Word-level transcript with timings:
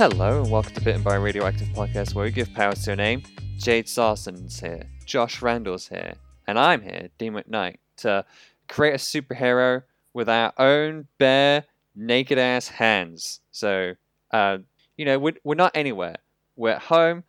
Hello 0.00 0.40
and 0.40 0.50
welcome 0.50 0.72
to 0.72 0.80
Bitten 0.80 1.02
by 1.02 1.16
Radioactive 1.16 1.68
Podcast, 1.74 2.14
where 2.14 2.24
we 2.24 2.30
give 2.30 2.50
power 2.54 2.72
to 2.72 2.92
a 2.92 2.96
name. 2.96 3.22
Jade 3.58 3.84
Sarson's 3.84 4.58
here, 4.58 4.84
Josh 5.04 5.42
Randall's 5.42 5.88
here, 5.88 6.14
and 6.46 6.58
I'm 6.58 6.80
here, 6.80 7.10
Dean 7.18 7.34
McKnight, 7.34 7.76
to 7.98 8.24
create 8.66 8.94
a 8.94 8.96
superhero 8.96 9.82
with 10.14 10.26
our 10.26 10.54
own 10.56 11.06
bare, 11.18 11.64
naked 11.94 12.38
ass 12.38 12.66
hands. 12.66 13.40
So, 13.50 13.92
uh, 14.30 14.58
you 14.96 15.04
know, 15.04 15.18
we're, 15.18 15.34
we're 15.44 15.54
not 15.54 15.72
anywhere. 15.76 16.16
We're 16.56 16.70
at 16.70 16.80
home. 16.84 17.24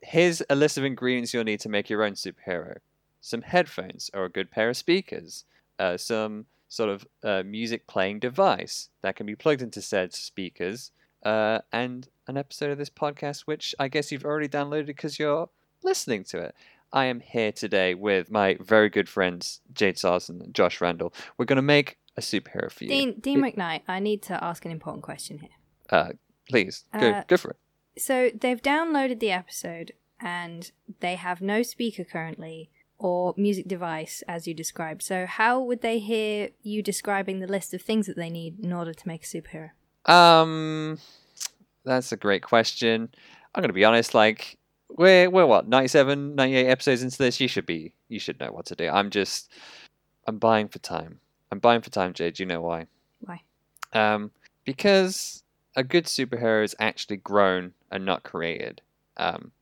Here's 0.00 0.44
a 0.48 0.54
list 0.54 0.78
of 0.78 0.84
ingredients 0.84 1.34
you'll 1.34 1.42
need 1.42 1.58
to 1.58 1.68
make 1.68 1.90
your 1.90 2.04
own 2.04 2.12
superhero 2.12 2.76
some 3.20 3.42
headphones 3.42 4.12
or 4.14 4.26
a 4.26 4.30
good 4.30 4.48
pair 4.48 4.68
of 4.68 4.76
speakers, 4.76 5.42
uh, 5.80 5.96
some 5.96 6.46
sort 6.68 6.88
of 6.88 7.04
uh, 7.24 7.42
music 7.44 7.88
playing 7.88 8.20
device 8.20 8.90
that 9.02 9.16
can 9.16 9.26
be 9.26 9.34
plugged 9.34 9.60
into 9.60 9.82
said 9.82 10.14
speakers, 10.14 10.92
uh, 11.24 11.58
and 11.72 12.08
an 12.28 12.36
episode 12.36 12.70
of 12.70 12.78
this 12.78 12.90
podcast, 12.90 13.42
which 13.42 13.74
I 13.78 13.88
guess 13.88 14.12
you've 14.12 14.24
already 14.24 14.48
downloaded 14.48 14.86
because 14.86 15.18
you're 15.18 15.48
listening 15.82 16.24
to 16.24 16.38
it. 16.38 16.54
I 16.92 17.06
am 17.06 17.20
here 17.20 17.52
today 17.52 17.94
with 17.94 18.30
my 18.30 18.56
very 18.60 18.90
good 18.90 19.08
friends, 19.08 19.60
Jade 19.72 19.98
Sarson 19.98 20.42
and 20.42 20.54
Josh 20.54 20.80
Randall. 20.80 21.12
We're 21.38 21.46
going 21.46 21.56
to 21.56 21.62
make 21.62 21.98
a 22.16 22.20
superhero 22.20 22.70
for 22.70 22.84
you. 22.84 22.90
Dean, 22.90 23.20
Dean 23.20 23.40
McKnight, 23.40 23.82
I 23.88 23.98
need 23.98 24.22
to 24.22 24.44
ask 24.44 24.64
an 24.64 24.70
important 24.70 25.02
question 25.02 25.38
here. 25.38 25.50
Uh, 25.88 26.10
please, 26.48 26.84
go, 26.98 27.10
Uh, 27.10 27.22
go 27.26 27.36
for 27.36 27.50
it. 27.52 27.56
So 27.98 28.30
they've 28.38 28.60
downloaded 28.60 29.20
the 29.20 29.30
episode 29.30 29.92
and 30.20 30.70
they 31.00 31.16
have 31.16 31.40
no 31.40 31.62
speaker 31.62 32.04
currently 32.04 32.70
or 32.98 33.34
music 33.36 33.66
device 33.66 34.22
as 34.28 34.46
you 34.46 34.54
described. 34.54 35.02
So 35.02 35.26
how 35.26 35.60
would 35.60 35.80
they 35.80 35.98
hear 35.98 36.50
you 36.62 36.82
describing 36.82 37.40
the 37.40 37.46
list 37.46 37.74
of 37.74 37.82
things 37.82 38.06
that 38.06 38.16
they 38.16 38.30
need 38.30 38.60
in 38.60 38.72
order 38.72 38.92
to 38.94 39.08
make 39.08 39.24
a 39.24 39.26
superhero? 39.26 39.70
Um, 40.10 40.98
that's 41.84 42.12
a 42.12 42.16
great 42.16 42.42
question. 42.42 43.08
I'm 43.54 43.60
going 43.62 43.68
to 43.68 43.74
be 43.74 43.84
honest, 43.84 44.14
like, 44.14 44.56
we're, 44.88 45.28
we're 45.30 45.46
what, 45.46 45.68
97, 45.68 46.34
98 46.34 46.66
episodes 46.66 47.02
into 47.02 47.18
this? 47.18 47.40
You 47.40 47.48
should 47.48 47.66
be, 47.66 47.92
you 48.08 48.18
should 48.18 48.38
know 48.40 48.50
what 48.52 48.66
to 48.66 48.74
do. 48.74 48.88
I'm 48.88 49.10
just, 49.10 49.50
I'm 50.26 50.38
buying 50.38 50.68
for 50.68 50.78
time. 50.78 51.20
I'm 51.50 51.58
buying 51.58 51.80
for 51.82 51.90
time, 51.90 52.12
Jade. 52.14 52.34
Do 52.34 52.42
you 52.42 52.46
know 52.46 52.60
why? 52.62 52.86
Why? 53.20 53.42
Um, 53.92 54.30
because 54.64 55.42
a 55.76 55.82
good 55.84 56.04
superhero 56.06 56.64
is 56.64 56.74
actually 56.78 57.16
grown 57.18 57.72
and 57.90 58.04
not 58.04 58.22
created. 58.22 58.80
Um, 59.16 59.52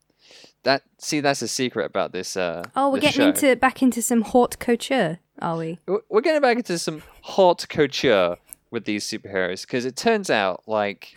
that 0.62 0.82
see, 0.98 1.20
that's 1.20 1.42
a 1.42 1.48
secret 1.48 1.86
about 1.86 2.12
this. 2.12 2.36
Uh, 2.36 2.62
Oh, 2.76 2.90
we're 2.90 3.00
getting 3.00 3.20
show. 3.22 3.28
into 3.28 3.56
back 3.56 3.82
into 3.82 4.02
some 4.02 4.22
horticulture, 4.22 5.18
are 5.40 5.56
we? 5.56 5.78
We're- 5.86 6.02
We're 6.08 6.20
getting 6.20 6.42
back 6.42 6.58
into 6.58 6.78
some 6.78 7.02
horticulture 7.22 8.36
with 8.70 8.84
these 8.84 9.04
superheroes 9.04 9.62
because 9.62 9.84
it 9.84 9.96
turns 9.96 10.30
out, 10.30 10.62
like, 10.68 11.14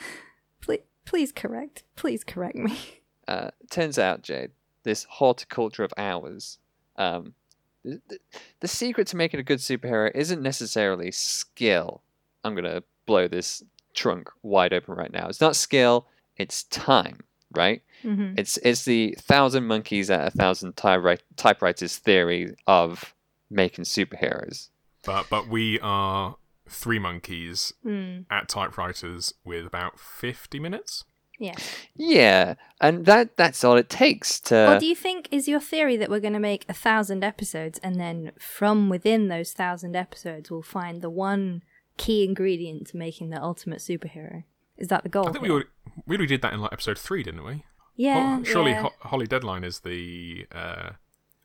Please, 0.61 0.79
please 1.05 1.31
correct. 1.31 1.83
Please 1.95 2.23
correct 2.23 2.55
me. 2.55 2.77
uh, 3.27 3.51
turns 3.69 3.97
out, 3.97 4.21
Jade, 4.21 4.51
this 4.83 5.05
horticulture 5.09 5.83
of 5.83 5.93
ours, 5.97 6.57
um, 6.97 7.33
the, 7.83 8.01
the, 8.07 8.19
the 8.61 8.67
secret 8.67 9.07
to 9.07 9.17
making 9.17 9.39
a 9.39 9.43
good 9.43 9.59
superhero 9.59 10.11
isn't 10.15 10.41
necessarily 10.41 11.11
skill. 11.11 12.01
I'm 12.43 12.55
gonna 12.55 12.83
blow 13.05 13.27
this 13.27 13.63
trunk 13.93 14.29
wide 14.41 14.73
open 14.73 14.95
right 14.95 15.11
now. 15.11 15.27
It's 15.27 15.41
not 15.41 15.55
skill, 15.55 16.07
it's 16.37 16.63
time, 16.63 17.19
right? 17.51 17.81
hmm 18.01 18.33
It's 18.38 18.57
it's 18.57 18.85
the 18.85 19.15
thousand 19.19 19.65
monkeys 19.65 20.09
at 20.09 20.27
a 20.27 20.31
thousand 20.31 20.75
typewri- 20.75 21.19
typewriters 21.35 21.97
theory 21.97 22.55
of 22.67 23.13
making 23.49 23.85
superheroes. 23.85 24.69
But 25.05 25.28
but 25.29 25.47
we 25.47 25.79
are 25.81 26.35
three 26.73 27.00
monkeys 27.00 27.73
Mm, 27.85 28.25
at 28.29 28.47
typewriters 28.50 29.34
with 29.45 29.66
about 29.66 30.00
fifty 30.00 30.59
minutes. 30.59 31.06
yeah. 31.39 31.56
Yeah, 31.95 32.56
and 32.81 33.06
that 33.06 33.35
that's 33.38 33.63
all 33.63 33.75
it 33.78 33.89
takes 33.89 34.39
to. 34.41 34.73
Or 34.75 34.79
do 34.79 34.85
you 34.85 34.95
think 34.95 35.28
is 35.31 35.47
your 35.47 35.59
theory 35.59 35.97
that 35.97 36.09
we're 36.09 36.19
going 36.19 36.34
to 36.34 36.39
make 36.39 36.66
a 36.69 36.73
thousand 36.73 37.23
episodes 37.23 37.79
and 37.79 38.00
then 38.00 38.31
from 38.39 38.89
within 38.89 39.28
those 39.28 39.51
thousand 39.51 39.95
episodes 39.95 40.50
we'll 40.51 40.61
find 40.61 41.01
the 41.01 41.09
one 41.09 41.61
key 41.97 42.23
ingredient 42.23 42.88
to 42.88 42.97
making 42.97 43.29
the 43.29 43.41
ultimate 43.41 43.79
superhero? 43.79 44.44
Is 44.78 44.88
that 44.88 45.03
the 45.03 45.09
goal? 45.09 45.28
I 45.28 45.31
think 45.31 45.41
we 45.44 45.47
here? 45.50 45.53
already, 45.53 45.69
we 46.07 46.16
already 46.16 46.28
did 46.28 46.41
that 46.41 46.53
in 46.53 46.61
like 46.61 46.73
episode 46.73 46.97
three, 46.97 47.23
didn't 47.23 47.44
we? 47.45 47.63
Yeah. 47.95 48.38
Ho- 48.38 48.44
surely 48.44 48.72
yeah. 48.72 48.81
Ho- 48.84 48.94
Holly 49.01 49.28
Deadline 49.28 49.63
is 49.63 49.81
the 49.81 50.47
uh, 50.51 50.90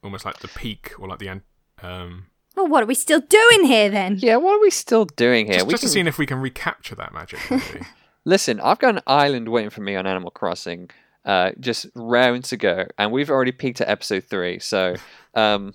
almost 0.02 0.24
like 0.24 0.38
the 0.38 0.48
peak 0.48 0.92
or 0.98 1.06
like 1.08 1.18
the 1.18 1.28
end. 1.28 1.42
Um, 1.82 2.26
well, 2.58 2.66
what 2.68 2.82
are 2.82 2.86
we 2.86 2.94
still 2.94 3.20
doing 3.20 3.64
here 3.64 3.88
then? 3.88 4.16
yeah, 4.18 4.36
what 4.36 4.56
are 4.56 4.60
we 4.60 4.70
still 4.70 5.04
doing 5.04 5.46
here? 5.46 5.54
just 5.56 5.66
we 5.66 5.72
just 5.72 5.82
to 5.82 5.86
can- 5.86 5.92
see 5.92 6.00
if 6.08 6.18
we 6.18 6.26
can 6.26 6.38
recapture 6.38 6.94
that 6.96 7.12
magic. 7.14 7.38
Maybe. 7.50 7.86
Listen, 8.24 8.60
I've 8.60 8.78
got 8.78 8.94
an 8.96 9.00
island 9.06 9.48
waiting 9.48 9.70
for 9.70 9.80
me 9.80 9.96
on 9.96 10.06
Animal 10.06 10.30
Crossing, 10.30 10.90
uh, 11.24 11.52
just 11.60 11.86
round 11.94 12.44
to 12.44 12.56
go, 12.56 12.86
and 12.98 13.10
we've 13.12 13.30
already 13.30 13.52
peaked 13.52 13.80
at 13.80 13.88
episode 13.88 14.24
three. 14.24 14.58
So, 14.58 14.96
um, 15.34 15.72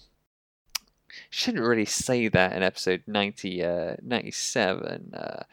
shouldn't 1.30 1.64
really 1.66 1.86
say 1.86 2.28
that 2.28 2.54
in 2.54 2.62
episode 2.64 3.04
90, 3.08 3.64
uh, 3.64 3.96
97. 4.04 5.14
Uh, 5.16 5.44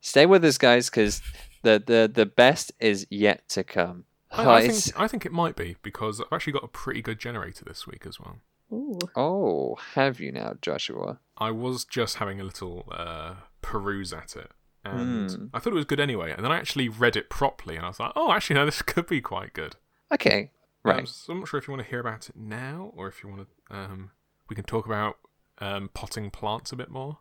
stay 0.00 0.26
with 0.26 0.44
us, 0.44 0.58
guys, 0.58 0.90
because 0.90 1.22
the, 1.62 1.82
the 1.86 2.10
the 2.12 2.26
best 2.26 2.72
is 2.80 3.06
yet 3.10 3.48
to 3.50 3.64
come. 3.64 4.04
I, 4.32 4.44
Oh, 4.44 4.50
I 4.50 4.68
think 4.68 5.00
I 5.00 5.08
think 5.08 5.26
it 5.26 5.32
might 5.32 5.56
be 5.56 5.76
because 5.82 6.20
I've 6.20 6.32
actually 6.32 6.52
got 6.52 6.64
a 6.64 6.68
pretty 6.68 7.02
good 7.02 7.18
generator 7.18 7.64
this 7.64 7.86
week 7.86 8.04
as 8.06 8.20
well. 8.20 8.38
Ooh. 8.72 8.98
oh, 9.16 9.76
have 9.94 10.20
you 10.20 10.32
now, 10.32 10.54
Joshua? 10.62 11.18
I 11.36 11.50
was 11.50 11.84
just 11.84 12.16
having 12.16 12.40
a 12.40 12.44
little 12.44 12.86
uh, 12.90 13.34
peruse 13.62 14.12
at 14.12 14.36
it, 14.36 14.50
and 14.84 15.30
Hmm. 15.30 15.44
I 15.52 15.58
thought 15.58 15.72
it 15.72 15.76
was 15.76 15.84
good 15.86 16.00
anyway. 16.00 16.32
And 16.32 16.44
then 16.44 16.52
I 16.52 16.58
actually 16.58 16.88
read 16.88 17.16
it 17.16 17.30
properly, 17.30 17.76
and 17.76 17.84
I 17.84 17.88
was 17.88 17.98
like, 18.00 18.12
"Oh, 18.14 18.30
actually, 18.32 18.54
no, 18.56 18.64
this 18.66 18.82
could 18.82 19.06
be 19.06 19.20
quite 19.20 19.52
good." 19.52 19.76
Okay, 20.12 20.50
Um, 20.84 20.90
right. 20.92 21.08
so 21.08 21.32
I'm 21.32 21.40
not 21.40 21.48
sure 21.48 21.58
if 21.58 21.66
you 21.68 21.72
want 21.72 21.84
to 21.84 21.90
hear 21.90 22.00
about 22.00 22.28
it 22.28 22.36
now, 22.36 22.92
or 22.96 23.08
if 23.08 23.22
you 23.22 23.28
want 23.30 23.46
to. 23.68 23.76
Um, 23.76 24.10
we 24.48 24.56
can 24.56 24.64
talk 24.64 24.86
about 24.86 25.18
um, 25.58 25.90
potting 25.94 26.30
plants 26.30 26.72
a 26.72 26.76
bit 26.76 26.90
more. 26.90 27.18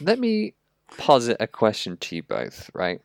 Let 0.00 0.18
me 0.18 0.54
posit 0.96 1.36
a 1.40 1.46
question 1.46 1.96
to 1.96 2.16
you 2.16 2.22
both, 2.22 2.70
right? 2.74 3.00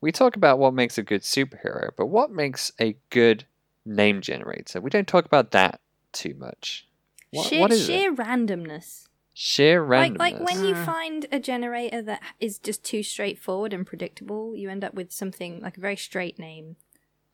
We 0.00 0.12
talk 0.12 0.36
about 0.36 0.58
what 0.58 0.74
makes 0.74 0.96
a 0.96 1.02
good 1.02 1.22
superhero, 1.22 1.90
but 1.96 2.06
what 2.06 2.30
makes 2.30 2.72
a 2.80 2.96
good 3.10 3.44
name 3.84 4.20
generator? 4.20 4.80
We 4.80 4.90
don't 4.90 5.08
talk 5.08 5.24
about 5.26 5.50
that 5.50 5.80
too 6.12 6.34
much. 6.34 6.85
What, 7.30 7.46
sheer 7.48 7.60
what 7.60 7.72
is 7.72 7.84
sheer 7.86 8.12
it? 8.12 8.16
randomness. 8.18 9.08
Sheer 9.34 9.84
randomness. 9.84 10.18
Like 10.18 10.34
like 10.38 10.40
when 10.40 10.64
you 10.64 10.74
Uh. 10.74 10.84
find 10.86 11.26
a 11.30 11.38
generator 11.38 12.00
that 12.02 12.22
is 12.40 12.58
just 12.58 12.84
too 12.84 13.02
straightforward 13.02 13.72
and 13.72 13.86
predictable, 13.86 14.54
you 14.56 14.70
end 14.70 14.84
up 14.84 14.94
with 14.94 15.12
something 15.12 15.60
like 15.60 15.76
a 15.76 15.80
very 15.80 15.96
straight 15.96 16.38
name 16.38 16.76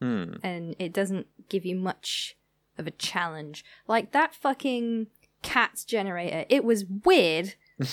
Hmm. 0.00 0.34
and 0.42 0.74
it 0.80 0.92
doesn't 0.92 1.26
give 1.48 1.64
you 1.64 1.76
much 1.76 2.36
of 2.76 2.86
a 2.88 2.90
challenge. 2.92 3.64
Like 3.86 4.10
that 4.12 4.34
fucking 4.34 5.06
cat's 5.42 5.84
generator. 5.84 6.44
It 6.48 6.64
was 6.64 6.84
weird 6.86 7.54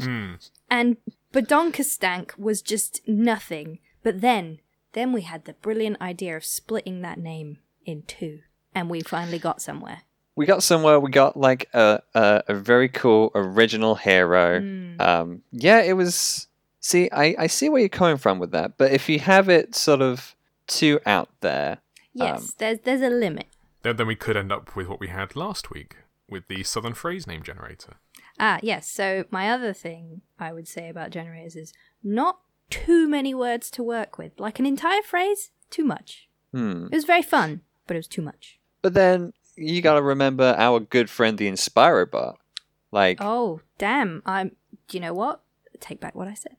Hmm. 0.00 0.34
and 0.70 0.96
Badonkastank 1.32 2.38
was 2.38 2.62
just 2.62 3.00
nothing. 3.08 3.78
But 4.02 4.20
then, 4.20 4.60
then 4.92 5.12
we 5.12 5.22
had 5.22 5.44
the 5.44 5.54
brilliant 5.54 6.00
idea 6.00 6.36
of 6.36 6.44
splitting 6.44 7.00
that 7.02 7.18
name 7.18 7.58
in 7.84 8.02
two, 8.02 8.40
and 8.74 8.88
we 8.88 9.00
finally 9.02 9.38
got 9.38 9.60
somewhere. 9.60 10.02
We 10.36 10.46
got 10.46 10.62
somewhere. 10.62 10.98
We 11.00 11.10
got 11.10 11.36
like 11.36 11.68
a 11.74 12.00
a, 12.14 12.42
a 12.48 12.54
very 12.54 12.88
cool 12.88 13.30
original 13.34 13.94
hero. 13.94 14.60
Mm. 14.60 15.00
Um, 15.00 15.42
yeah, 15.52 15.80
it 15.80 15.94
was. 15.94 16.48
See, 16.80 17.08
I, 17.10 17.34
I 17.38 17.46
see 17.46 17.70
where 17.70 17.80
you're 17.80 17.88
coming 17.88 18.18
from 18.18 18.38
with 18.38 18.50
that, 18.50 18.76
but 18.76 18.92
if 18.92 19.08
you 19.08 19.18
have 19.18 19.48
it 19.48 19.74
sort 19.74 20.02
of 20.02 20.34
too 20.66 21.00
out 21.06 21.30
there, 21.40 21.78
Yes, 22.12 22.40
um, 22.42 22.48
there's 22.58 22.78
there's 22.80 23.00
a 23.00 23.10
limit. 23.10 23.46
Then, 23.82 23.96
then 23.96 24.06
we 24.06 24.16
could 24.16 24.36
end 24.36 24.52
up 24.52 24.74
with 24.76 24.88
what 24.88 25.00
we 25.00 25.08
had 25.08 25.34
last 25.36 25.70
week 25.70 25.96
with 26.28 26.48
the 26.48 26.62
Southern 26.62 26.94
phrase 26.94 27.26
name 27.26 27.42
generator. 27.42 27.94
Ah, 28.38 28.58
yes. 28.62 28.88
So 28.88 29.24
my 29.30 29.50
other 29.50 29.72
thing 29.72 30.22
I 30.38 30.52
would 30.52 30.66
say 30.66 30.88
about 30.88 31.10
generators 31.10 31.56
is 31.56 31.72
not 32.02 32.38
too 32.70 33.08
many 33.08 33.34
words 33.34 33.70
to 33.72 33.82
work 33.82 34.16
with. 34.18 34.32
Like 34.38 34.58
an 34.58 34.66
entire 34.66 35.02
phrase, 35.02 35.50
too 35.70 35.84
much. 35.84 36.28
hmm. 36.52 36.86
It 36.86 36.94
was 36.94 37.04
very 37.04 37.22
fun, 37.22 37.60
but 37.86 37.94
it 37.96 37.98
was 37.98 38.08
too 38.08 38.22
much. 38.22 38.58
But 38.82 38.94
then 38.94 39.32
you 39.56 39.80
got 39.82 39.94
to 39.94 40.02
remember 40.02 40.54
our 40.58 40.80
good 40.80 41.08
friend 41.10 41.38
the 41.38 41.48
Inspirobot. 41.50 42.36
Like, 42.92 43.18
Oh, 43.20 43.60
damn. 43.78 44.22
I'm. 44.26 44.52
Do 44.88 44.96
you 44.96 45.00
know 45.00 45.14
what? 45.14 45.40
Take 45.80 46.00
back 46.00 46.14
what 46.14 46.28
I 46.28 46.34
said. 46.34 46.56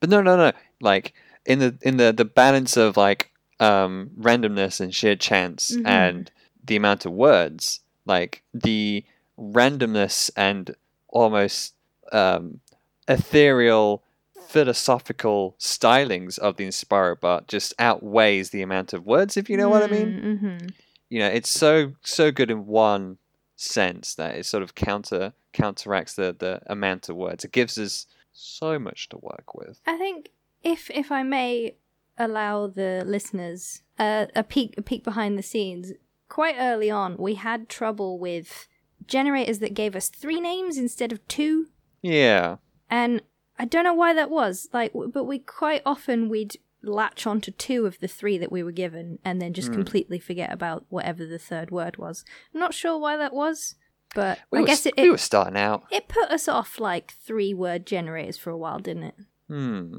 but 0.00 0.08
no, 0.10 0.20
no, 0.22 0.36
no. 0.36 0.52
Like 0.80 1.14
in 1.46 1.58
the 1.60 1.78
in 1.82 1.96
the 1.96 2.12
the 2.12 2.24
balance 2.24 2.76
of 2.76 2.96
like 2.96 3.30
um 3.60 4.10
randomness 4.18 4.80
and 4.80 4.94
sheer 4.94 5.16
chance 5.16 5.72
Mhm. 5.76 5.86
and 5.86 6.30
the 6.64 6.76
amount 6.76 7.04
of 7.06 7.12
words, 7.12 7.80
like 8.06 8.42
the 8.54 9.04
randomness 9.38 10.30
and 10.36 10.74
almost 11.08 11.74
um 12.12 12.60
ethereal 13.08 14.02
philosophical 14.46 15.54
stylings 15.58 16.38
of 16.38 16.56
the 16.56 16.66
Inspirobot 16.66 17.46
just 17.48 17.74
outweighs 17.78 18.50
the 18.50 18.62
amount 18.62 18.92
of 18.92 19.04
words 19.06 19.36
if 19.36 19.48
you 19.50 19.56
know 19.56 19.68
what 19.68 19.82
I 19.82 19.86
mean. 19.86 20.08
Mm-hmm. 20.22 20.66
You 21.08 21.18
know 21.18 21.28
it's 21.28 21.48
so 21.48 21.92
so 22.02 22.30
good 22.30 22.50
in 22.50 22.66
one 22.66 23.18
sense 23.56 24.14
that 24.14 24.36
it 24.36 24.46
sort 24.46 24.62
of 24.62 24.74
counter 24.74 25.32
counteracts 25.52 26.14
the 26.14 26.34
the 26.38 26.60
amount 26.66 27.08
of 27.08 27.16
words 27.16 27.44
it 27.44 27.52
gives 27.52 27.76
us 27.78 28.06
so 28.32 28.78
much 28.78 29.08
to 29.08 29.16
work 29.18 29.54
with 29.54 29.80
I 29.86 29.96
think 29.96 30.30
if 30.62 30.90
if 30.90 31.10
I 31.10 31.22
may 31.22 31.74
allow 32.18 32.66
the 32.66 33.04
listeners 33.06 33.82
uh, 33.98 34.26
a 34.36 34.42
peek 34.44 34.74
a 34.78 34.82
peek 34.82 35.02
behind 35.04 35.36
the 35.38 35.42
scenes, 35.42 35.92
quite 36.28 36.56
early 36.58 36.90
on 36.90 37.16
we 37.16 37.34
had 37.34 37.68
trouble 37.68 38.18
with 38.18 38.68
generators 39.06 39.58
that 39.60 39.74
gave 39.74 39.96
us 39.96 40.08
three 40.08 40.40
names 40.40 40.76
instead 40.76 41.12
of 41.12 41.26
two, 41.28 41.68
Yeah. 42.02 42.56
and 42.90 43.22
I 43.58 43.64
don't 43.64 43.84
know 43.84 43.94
why 43.94 44.12
that 44.14 44.30
was. 44.30 44.68
Like, 44.72 44.92
but 44.94 45.24
we 45.24 45.38
quite 45.40 45.82
often 45.86 46.28
we'd 46.28 46.56
latch 46.82 47.26
onto 47.26 47.50
two 47.50 47.86
of 47.86 47.98
the 48.00 48.08
three 48.08 48.38
that 48.38 48.52
we 48.52 48.62
were 48.62 48.72
given, 48.72 49.18
and 49.24 49.40
then 49.42 49.52
just 49.52 49.72
completely 49.72 50.18
forget 50.18 50.52
about 50.52 50.84
whatever 50.88 51.26
the 51.26 51.38
third 51.38 51.70
word 51.70 51.96
was. 51.96 52.24
I'm 52.54 52.60
not 52.60 52.74
sure 52.74 52.98
why 52.98 53.16
that 53.16 53.32
was, 53.34 53.74
but 54.14 54.38
We 54.50 54.58
I 54.58 54.60
were, 54.62 54.66
guess 54.66 54.86
it, 54.86 54.94
we 54.96 55.10
were 55.10 55.18
starting 55.18 55.56
out. 55.56 55.84
it 55.90 56.08
put 56.08 56.30
us 56.30 56.46
off 56.48 56.78
like 56.80 57.12
three 57.12 57.52
word 57.52 57.84
generators 57.86 58.36
for 58.38 58.50
a 58.50 58.56
while, 58.56 58.78
didn't 58.78 59.02
it? 59.04 59.14
Hmm. 59.48 59.98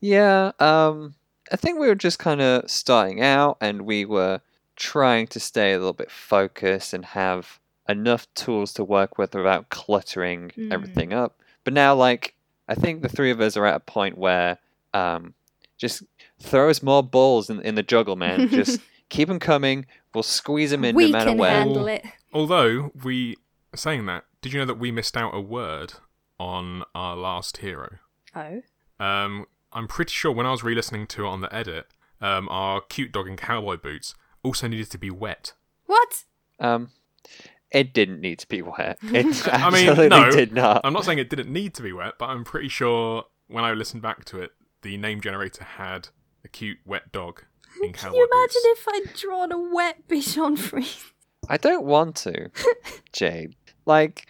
Yeah. 0.00 0.52
Um. 0.58 1.14
I 1.52 1.56
think 1.56 1.78
we 1.78 1.88
were 1.88 1.94
just 1.94 2.18
kind 2.18 2.40
of 2.40 2.70
starting 2.70 3.20
out, 3.22 3.58
and 3.60 3.82
we 3.82 4.04
were 4.06 4.40
trying 4.76 5.26
to 5.28 5.38
stay 5.40 5.72
a 5.72 5.78
little 5.78 5.92
bit 5.92 6.10
focused 6.10 6.94
and 6.94 7.04
have 7.04 7.60
enough 7.88 8.26
tools 8.34 8.72
to 8.74 8.82
work 8.84 9.18
with 9.18 9.34
without 9.34 9.68
cluttering 9.68 10.50
Mm. 10.56 10.72
everything 10.72 11.12
up. 11.12 11.38
But 11.62 11.74
now, 11.74 11.94
like, 11.94 12.34
I 12.66 12.74
think 12.74 13.02
the 13.02 13.10
three 13.10 13.30
of 13.30 13.40
us 13.42 13.56
are 13.58 13.66
at 13.66 13.76
a 13.76 13.80
point 13.80 14.16
where, 14.16 14.56
um, 14.94 15.34
just 15.78 16.02
throw 16.40 16.70
us 16.70 16.82
more 16.82 17.02
balls 17.02 17.50
in 17.50 17.60
in 17.60 17.74
the 17.74 17.82
juggle, 17.82 18.16
man. 18.16 18.48
just 18.50 18.80
keep 19.08 19.28
them 19.28 19.38
coming. 19.38 19.86
We'll 20.14 20.22
squeeze 20.22 20.70
them 20.70 20.84
in 20.84 20.94
we 20.94 21.06
no 21.06 21.12
matter 21.12 21.30
can 21.30 21.38
where. 21.38 21.50
handle 21.50 21.88
it. 21.88 22.04
Although 22.32 22.92
we 23.02 23.36
saying 23.74 24.06
that, 24.06 24.24
did 24.42 24.52
you 24.52 24.60
know 24.60 24.66
that 24.66 24.78
we 24.78 24.90
missed 24.90 25.16
out 25.16 25.34
a 25.34 25.40
word 25.40 25.94
on 26.38 26.84
our 26.94 27.16
last 27.16 27.58
hero? 27.58 27.98
Oh. 28.34 28.62
Um, 29.00 29.46
I'm 29.72 29.88
pretty 29.88 30.12
sure 30.12 30.32
when 30.32 30.46
I 30.46 30.50
was 30.50 30.62
re-listening 30.62 31.06
to 31.08 31.24
it 31.24 31.28
on 31.28 31.40
the 31.40 31.52
edit, 31.54 31.86
um, 32.20 32.48
our 32.48 32.80
cute 32.80 33.12
dog 33.12 33.28
in 33.28 33.36
cowboy 33.36 33.76
boots 33.76 34.14
also 34.42 34.68
needed 34.68 34.90
to 34.92 34.98
be 34.98 35.10
wet. 35.10 35.52
What? 35.86 36.24
Um, 36.60 36.90
it 37.70 37.92
didn't 37.92 38.20
need 38.20 38.38
to 38.38 38.48
be 38.48 38.62
wet. 38.62 38.98
It 39.02 39.48
I 39.48 39.70
mean, 39.70 39.88
absolutely 39.88 40.08
no, 40.08 40.30
did 40.30 40.52
not. 40.52 40.80
I'm 40.84 40.92
not 40.92 41.04
saying 41.04 41.18
it 41.18 41.28
didn't 41.28 41.52
need 41.52 41.74
to 41.74 41.82
be 41.82 41.92
wet, 41.92 42.14
but 42.18 42.26
I'm 42.26 42.44
pretty 42.44 42.68
sure 42.68 43.24
when 43.48 43.64
I 43.64 43.72
listened 43.72 44.02
back 44.02 44.24
to 44.26 44.40
it, 44.40 44.52
the 44.84 44.96
name 44.96 45.20
generator 45.20 45.64
had 45.64 46.08
a 46.44 46.48
cute 46.48 46.78
wet 46.86 47.10
dog 47.10 47.42
in 47.82 47.92
cowboy 47.92 48.10
Can 48.10 48.14
you 48.14 48.28
imagine 48.32 48.60
boots. 48.62 48.80
if 48.80 48.88
I'd 48.88 49.16
drawn 49.16 49.50
a 49.52 49.58
wet 49.74 50.06
Bichon 50.08 50.56
Frise? 50.56 51.04
I 51.48 51.56
don't 51.56 51.84
want 51.84 52.14
to, 52.16 52.50
Jade. 53.12 53.56
Like, 53.84 54.26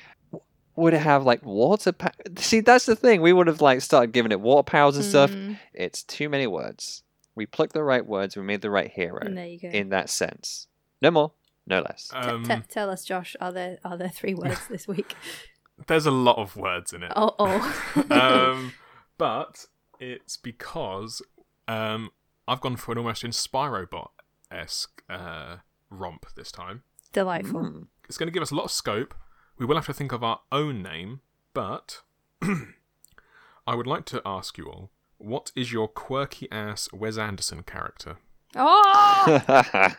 would 0.77 0.95
it 0.95 1.01
have 1.01 1.25
like 1.25 1.45
water? 1.45 1.93
Pa- 1.93 2.11
See, 2.39 2.61
that's 2.61 2.87
the 2.87 2.97
thing. 2.97 3.21
We 3.21 3.33
would 3.33 3.47
have 3.47 3.61
like 3.61 3.81
started 3.83 4.13
giving 4.13 4.33
it 4.33 4.41
water 4.41 4.65
powers 4.65 4.97
and 4.97 5.05
stuff. 5.05 5.31
Mm, 5.31 5.59
It's 5.75 6.03
too 6.03 6.29
many 6.29 6.47
words. 6.49 7.03
We 7.37 7.47
plucked 7.47 7.73
the 7.75 7.83
right 7.85 8.05
words. 8.05 8.37
We 8.37 8.43
made 8.43 8.63
the 8.63 8.71
right 8.71 8.91
hero 8.91 9.19
and 9.21 9.37
there 9.37 9.47
you 9.47 9.61
go. 9.61 9.69
in 9.69 9.91
that 9.91 10.09
sense. 10.11 10.67
No 11.03 11.11
more, 11.13 11.33
no 11.67 11.81
less. 11.83 12.09
T- 12.09 12.17
Um, 12.17 12.45
t- 12.45 12.55
tell 12.69 12.91
us, 12.91 13.05
Josh, 13.05 13.37
are 13.41 13.53
there 13.53 13.79
are 13.85 13.97
there 13.97 14.09
three 14.09 14.35
words 14.35 14.67
this 14.71 14.89
week? 14.89 15.15
there's 15.89 16.07
a 16.07 16.11
lot 16.11 16.39
of 16.39 16.57
words 16.57 16.93
in 16.93 17.03
it. 17.03 17.13
Oh, 17.15 17.35
oh. 17.39 18.05
um, 18.11 18.73
but 19.19 19.67
it's 20.01 20.37
because 20.37 21.23
um, 21.69 22.11
I've 22.49 22.61
gone 22.61 22.77
for 22.77 22.93
an 22.93 22.99
almost 22.99 23.23
Inspirobot 23.23 24.09
esque 24.51 25.03
uh, 25.09 25.57
romp 25.91 26.27
this 26.37 26.51
time. 26.53 26.83
Delightful. 27.13 27.65
Hmm. 27.65 27.83
It's 28.09 28.19
going 28.19 28.27
to 28.29 28.33
give 28.33 28.43
us 28.43 28.51
a 28.51 28.55
lot 28.55 28.65
of 28.65 28.71
scope. 28.71 29.15
We 29.59 29.67
will 29.67 29.77
have 29.77 29.87
to 29.87 29.93
think 29.95 30.13
of 30.13 30.23
our 30.25 30.41
own 30.53 30.83
name, 30.83 31.21
but 31.55 32.03
I 33.67 33.75
would 33.75 33.87
like 33.87 34.05
to 34.07 34.21
ask 34.27 34.59
you 34.59 34.67
all 34.67 34.91
what 35.19 35.53
is 35.57 35.73
your 35.73 35.89
quirky 35.89 36.49
ass 36.53 36.89
Wes 36.93 37.17
Anderson 37.17 37.63
character? 37.63 38.17
Oh, 38.57 39.43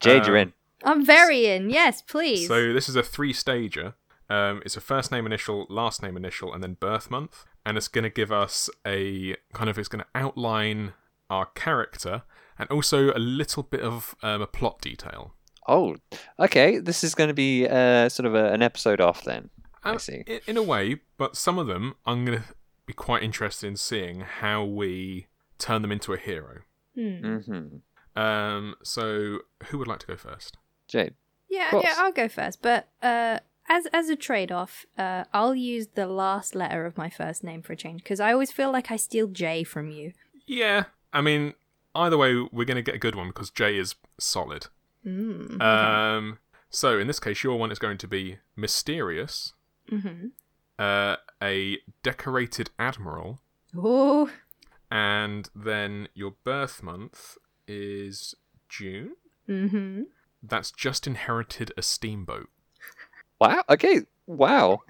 Jade, 0.00 0.26
you're 0.26 0.36
Um, 0.38 0.48
in. 0.48 0.52
I'm 0.84 1.04
very 1.04 1.46
in. 1.46 1.70
Yes, 1.70 2.02
please. 2.02 2.46
So 2.46 2.72
this 2.72 2.88
is 2.88 2.96
a 2.96 3.02
three 3.02 3.32
stager. 3.32 3.94
Um, 4.30 4.60
it's 4.64 4.76
a 4.76 4.80
first 4.80 5.10
name 5.10 5.24
initial, 5.26 5.66
last 5.70 6.02
name 6.02 6.16
initial, 6.16 6.52
and 6.52 6.62
then 6.62 6.74
birth 6.74 7.10
month. 7.10 7.44
And 7.66 7.76
it's 7.76 7.88
going 7.88 8.04
to 8.04 8.10
give 8.10 8.32
us 8.32 8.70
a 8.86 9.36
kind 9.52 9.68
of, 9.68 9.78
it's 9.78 9.88
going 9.88 10.02
to 10.04 10.08
outline 10.14 10.94
our 11.30 11.46
character 11.46 12.22
and 12.58 12.68
also 12.70 13.12
a 13.14 13.18
little 13.18 13.62
bit 13.62 13.80
of 13.80 14.14
um, 14.22 14.40
a 14.42 14.46
plot 14.46 14.80
detail. 14.80 15.34
Oh, 15.66 15.96
okay. 16.38 16.78
This 16.78 17.04
is 17.04 17.14
going 17.14 17.28
to 17.28 17.34
be 17.34 17.66
uh, 17.68 18.08
sort 18.08 18.26
of 18.26 18.34
a, 18.34 18.52
an 18.52 18.62
episode 18.62 19.00
off 19.00 19.24
then. 19.24 19.50
I 19.84 19.92
Uh, 19.94 19.98
see. 19.98 20.24
i- 20.26 20.40
In 20.46 20.56
a 20.56 20.62
way, 20.62 21.00
but 21.18 21.36
some 21.36 21.58
of 21.58 21.66
them 21.66 21.94
I'm 22.06 22.24
going 22.24 22.38
to 22.38 22.44
be 22.86 22.94
quite 22.94 23.22
interested 23.22 23.66
in 23.66 23.76
seeing 23.76 24.20
how 24.20 24.64
we 24.64 25.26
turn 25.58 25.82
them 25.82 25.92
into 25.92 26.14
a 26.14 26.16
hero. 26.16 26.62
Hmm. 26.94 27.36
hmm 27.40 27.66
Um, 28.20 28.74
so 28.82 29.40
who 29.66 29.78
would 29.78 29.86
like 29.88 29.98
to 30.00 30.06
go 30.06 30.16
first? 30.16 30.56
Jade. 30.88 31.14
Yeah, 31.50 31.70
yeah, 31.82 31.94
I'll 31.98 32.12
go 32.12 32.28
first. 32.28 32.60
But 32.62 32.88
uh, 33.02 33.38
as 33.68 33.86
as 33.92 34.08
a 34.08 34.16
trade 34.16 34.50
off, 34.52 34.86
uh, 34.96 35.24
I'll 35.32 35.54
use 35.54 35.88
the 35.94 36.06
last 36.06 36.54
letter 36.54 36.86
of 36.86 36.96
my 36.96 37.10
first 37.10 37.44
name 37.44 37.62
for 37.62 37.72
a 37.72 37.76
change 37.76 38.02
because 38.02 38.20
I 38.20 38.32
always 38.32 38.52
feel 38.52 38.70
like 38.72 38.90
I 38.90 38.96
steal 38.96 39.26
J 39.28 39.64
from 39.64 39.90
you. 39.90 40.12
Yeah, 40.46 40.84
I 41.12 41.20
mean, 41.20 41.54
either 41.94 42.16
way, 42.16 42.34
we're 42.52 42.64
going 42.64 42.76
to 42.76 42.82
get 42.82 42.94
a 42.94 42.98
good 42.98 43.14
one 43.14 43.28
because 43.28 43.50
J 43.50 43.76
is 43.78 43.94
solid. 44.18 44.66
Mm. 45.06 45.60
Um, 45.62 46.38
so 46.70 46.98
in 46.98 47.06
this 47.06 47.20
case, 47.20 47.42
your 47.42 47.58
one 47.58 47.70
is 47.70 47.78
going 47.78 47.98
to 47.98 48.08
be 48.08 48.38
mysterious, 48.56 49.52
hmm 49.88 50.28
uh, 50.78 51.16
a 51.42 51.78
decorated 52.02 52.70
admiral, 52.78 53.40
Oh, 53.76 54.30
and 54.90 55.50
then 55.54 56.08
your 56.14 56.34
birth 56.44 56.82
month 56.82 57.36
is 57.66 58.34
June. 58.68 59.16
hmm 59.46 60.02
That's 60.42 60.70
just 60.70 61.06
inherited 61.06 61.72
a 61.76 61.82
steamboat. 61.82 62.48
Wow. 63.40 63.62
Okay. 63.70 64.02
Wow. 64.26 64.82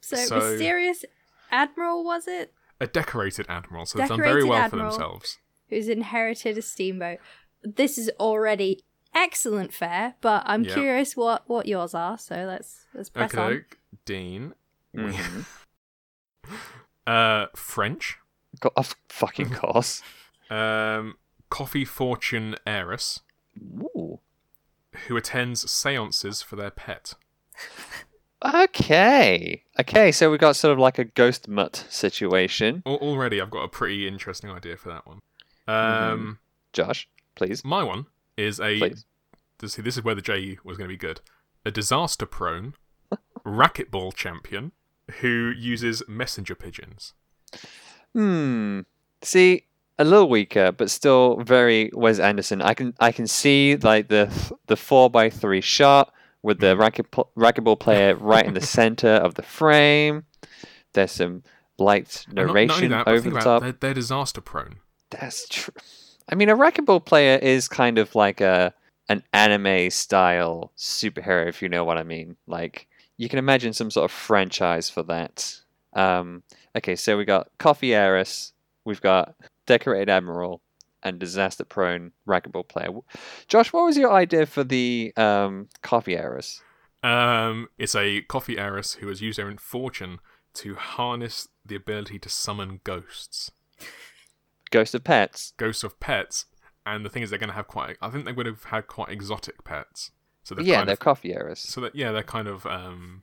So, 0.00 0.16
So- 0.16 0.36
mysterious 0.38 1.04
admiral 1.50 2.04
was 2.04 2.26
it? 2.28 2.52
A 2.80 2.86
decorated 2.86 3.46
admiral, 3.48 3.86
so 3.86 3.98
they've 3.98 4.08
done 4.08 4.18
very 4.18 4.28
Decorated 4.42 4.48
well 4.50 4.58
admiral. 4.58 4.90
for 4.90 4.98
themselves. 4.98 5.38
Who's 5.70 5.88
inherited 5.88 6.58
a 6.58 6.62
steamboat? 6.62 7.18
This 7.62 7.96
is 7.98 8.10
already 8.20 8.82
excellent 9.14 9.72
fare, 9.72 10.14
but 10.20 10.42
I'm 10.46 10.62
Yep. 10.64 10.74
curious 10.74 11.16
what 11.16 11.48
what 11.48 11.66
yours 11.66 11.94
are. 11.94 12.18
So 12.18 12.34
let's 12.44 12.86
let's 12.94 13.08
press 13.08 13.32
Okay, 13.34 13.42
on. 13.42 13.64
Dean. 14.04 14.54
Mhm. 14.94 15.46
Uh, 17.06 17.46
French. 17.54 18.18
Go- 18.60 18.72
of 18.76 18.96
fucking 19.08 19.50
course. 19.54 20.02
Um, 20.50 21.16
coffee 21.50 21.84
fortune 21.84 22.56
heiress 22.66 23.20
Ooh. 23.60 24.20
who 25.06 25.16
attends 25.16 25.70
seances 25.70 26.42
for 26.42 26.56
their 26.56 26.70
pet. 26.70 27.14
Okay. 28.44 29.62
Okay, 29.80 30.12
so 30.12 30.30
we 30.30 30.38
got 30.38 30.56
sort 30.56 30.72
of 30.72 30.78
like 30.78 30.98
a 30.98 31.04
ghost 31.04 31.48
mutt 31.48 31.86
situation. 31.88 32.82
Al- 32.86 32.96
already, 32.96 33.40
I've 33.40 33.50
got 33.50 33.62
a 33.64 33.68
pretty 33.68 34.06
interesting 34.06 34.50
idea 34.50 34.76
for 34.76 34.90
that 34.90 35.06
one. 35.06 35.20
Um, 35.66 36.38
Josh, 36.72 37.08
please. 37.34 37.64
my 37.64 37.82
one 37.82 38.06
is 38.36 38.60
a. 38.60 38.78
Please. 38.78 39.04
See, 39.64 39.80
this 39.82 39.96
is 39.96 40.04
where 40.04 40.14
the 40.14 40.22
J 40.22 40.58
was 40.64 40.76
going 40.76 40.88
to 40.88 40.92
be 40.92 40.98
good. 40.98 41.22
A 41.64 41.70
disaster-prone 41.70 42.74
racquetball 43.44 44.14
champion 44.14 44.72
who 45.20 45.52
uses 45.56 46.02
messenger 46.06 46.54
pigeons. 46.54 47.14
Hmm. 48.12 48.80
See, 49.22 49.64
a 49.98 50.04
little 50.04 50.28
weaker, 50.28 50.72
but 50.72 50.90
still 50.90 51.38
very 51.38 51.90
Wes 51.94 52.18
Anderson. 52.18 52.60
I 52.60 52.74
can 52.74 52.94
I 53.00 53.12
can 53.12 53.26
see 53.26 53.76
like 53.76 54.08
the 54.08 54.30
the 54.66 54.76
four 54.76 55.08
by 55.08 55.30
three 55.30 55.62
shot 55.62 56.12
with 56.46 56.60
the 56.60 56.76
racket 56.76 57.10
racquetball 57.10 57.78
player 57.78 58.14
right 58.14 58.46
in 58.46 58.54
the 58.54 58.60
center 58.78 59.08
of 59.08 59.34
the 59.34 59.42
frame. 59.42 60.24
There's 60.92 61.10
some 61.10 61.42
light 61.76 62.24
And 62.28 62.36
not- 62.36 62.46
not, 62.46 62.54
narration 62.54 62.90
that, 62.90 63.08
over 63.08 63.28
the 63.28 63.40
top. 63.40 63.62
they're, 63.62 63.72
they're 63.72 63.94
disaster-prone. 63.94 64.76
That's 65.10 65.48
true. 65.48 65.74
I 66.30 66.36
mean, 66.36 66.48
a 66.48 66.56
racquetball 66.56 67.04
player 67.04 67.36
is 67.36 67.68
kind 67.68 67.98
of 67.98 68.14
like 68.14 68.40
a 68.40 68.72
an 69.08 69.22
anime 69.32 69.90
style 69.90 70.72
superhero, 70.76 71.48
if 71.48 71.62
you 71.62 71.68
know 71.68 71.84
what 71.84 71.98
I 71.98 72.02
mean. 72.02 72.36
Like 72.46 72.88
you 73.16 73.28
can 73.28 73.38
imagine 73.38 73.72
some 73.72 73.90
sort 73.90 74.04
of 74.04 74.10
franchise 74.12 74.88
for 74.88 75.02
that. 75.04 75.60
Um, 75.94 76.42
okay, 76.76 76.94
so 76.96 77.16
we 77.16 77.24
got 77.24 77.48
Coffee 77.58 77.94
Heiress, 77.94 78.52
we've 78.84 79.00
got 79.00 79.34
Decorated 79.66 80.08
Admiral, 80.10 80.60
and 81.06 81.18
Disaster 81.18 81.64
Prone 81.64 82.12
racquetball 82.26 82.66
player. 82.68 82.88
Josh, 83.48 83.72
what 83.72 83.84
was 83.84 83.96
your 83.96 84.12
idea 84.12 84.44
for 84.46 84.64
the 84.64 85.12
um, 85.16 85.68
Coffee 85.82 86.16
Heiress? 86.16 86.62
Um, 87.02 87.68
it's 87.78 87.94
a 87.94 88.22
coffee 88.22 88.58
heiress 88.58 88.94
who 88.94 89.08
has 89.08 89.20
used 89.20 89.38
her 89.38 89.54
fortune 89.58 90.18
to 90.54 90.74
harness 90.74 91.46
the 91.64 91.76
ability 91.76 92.18
to 92.18 92.28
summon 92.28 92.80
ghosts, 92.82 93.50
Ghost 94.70 94.94
of 94.94 95.04
Pets. 95.04 95.52
ghosts 95.56 95.84
of 95.84 96.00
pets. 96.00 96.46
And 96.84 97.04
the 97.04 97.08
thing 97.10 97.22
is, 97.22 97.30
they're 97.30 97.38
going 97.38 97.50
to 97.50 97.54
have 97.56 97.66
quite. 97.68 97.96
I 98.00 98.10
think 98.10 98.24
they 98.24 98.32
would 98.32 98.46
have 98.46 98.64
had 98.64 98.86
quite 98.86 99.08
exotic 99.10 99.64
pets. 99.64 100.12
So 100.44 100.54
they're 100.54 100.64
Yeah, 100.64 100.76
kind 100.76 100.88
they're 100.88 100.92
of, 100.94 100.98
Coffee 101.00 101.34
Heiress. 101.34 101.60
so 101.60 101.80
that 101.80 101.94
yeah, 101.94 102.12
they're 102.12 102.22
kind 102.22 102.46
of 102.48 102.64
um, 102.66 103.22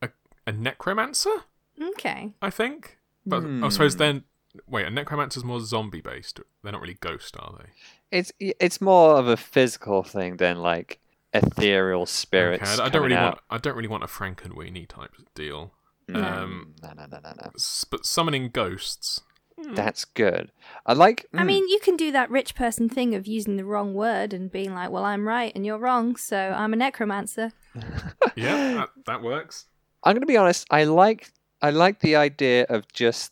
a, 0.00 0.10
a 0.46 0.52
necromancer, 0.52 1.44
Okay. 1.80 2.32
I 2.40 2.50
think. 2.50 2.98
But 3.26 3.44
I 3.44 3.68
suppose 3.68 3.94
Hmm. 3.94 3.98
then 3.98 4.24
wait, 4.66 4.86
a 4.86 4.90
necromancer's 4.90 5.44
more 5.44 5.60
zombie 5.60 6.00
based. 6.00 6.40
They're 6.62 6.72
not 6.72 6.80
really 6.80 6.98
ghost, 7.00 7.36
are 7.38 7.54
they? 7.58 7.70
It's 8.18 8.32
it's 8.38 8.80
more 8.80 9.16
of 9.18 9.26
a 9.26 9.36
physical 9.36 10.02
thing 10.02 10.36
than 10.36 10.58
like 10.60 11.00
ethereal 11.32 12.06
spirits. 12.06 12.74
Okay, 12.74 12.82
I, 12.82 12.86
I 12.86 12.88
don't 12.88 13.02
really 13.02 13.16
out. 13.16 13.24
want. 13.34 13.38
I 13.50 13.58
don't 13.58 13.76
really 13.76 13.88
want 13.88 14.04
a 14.04 14.06
Frankenweenie 14.06 14.86
type 14.88 15.12
deal. 15.34 15.72
No, 16.08 16.22
Um, 16.22 16.74
no, 16.82 16.92
no, 16.94 17.06
no, 17.06 17.18
no, 17.22 17.32
no. 17.42 17.50
But 17.90 18.04
summoning 18.04 18.50
ghosts. 18.50 19.20
That's 19.74 20.04
good. 20.04 20.50
I 20.86 20.92
like. 20.94 21.26
I 21.34 21.42
mm, 21.42 21.46
mean, 21.46 21.68
you 21.68 21.78
can 21.78 21.96
do 21.96 22.10
that 22.12 22.30
rich 22.30 22.54
person 22.54 22.88
thing 22.88 23.14
of 23.14 23.26
using 23.28 23.56
the 23.56 23.64
wrong 23.64 23.94
word 23.94 24.32
and 24.32 24.50
being 24.50 24.74
like, 24.74 24.90
"Well, 24.90 25.04
I'm 25.04 25.28
right 25.28 25.52
and 25.54 25.64
you're 25.64 25.78
wrong, 25.78 26.16
so 26.16 26.36
I'm 26.36 26.72
a 26.72 26.76
necromancer." 26.76 27.52
Yeah, 28.34 28.74
that, 28.74 28.88
that 29.06 29.22
works. 29.22 29.66
I'm 30.02 30.14
gonna 30.16 30.26
be 30.26 30.36
honest. 30.36 30.66
I 30.70 30.84
like 30.84 31.32
I 31.60 31.70
like 31.70 32.00
the 32.00 32.16
idea 32.16 32.64
of 32.68 32.88
just 32.92 33.30
the 33.30 33.31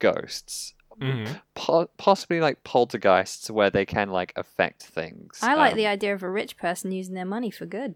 ghosts, 0.00 0.74
hmm 0.98 1.24
po- 1.54 1.90
possibly 1.96 2.40
like 2.40 2.64
poltergeists, 2.64 3.50
where 3.50 3.70
they 3.70 3.86
can 3.86 4.10
like 4.10 4.32
affect 4.36 4.82
things. 4.82 5.38
I 5.40 5.54
like 5.54 5.72
Um, 5.72 5.78
the 5.78 5.86
idea 5.86 6.12
of 6.12 6.22
a 6.22 6.30
rich 6.30 6.56
person 6.56 6.90
using 6.90 7.14
their 7.14 7.24
money 7.24 7.50
for 7.50 7.66
good. 7.66 7.94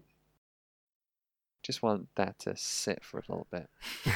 Just 1.61 1.83
want 1.83 2.07
that 2.15 2.39
to 2.39 2.55
sit 2.55 3.03
for 3.03 3.17
a 3.19 3.23
little 3.27 3.47
bit. 3.51 3.69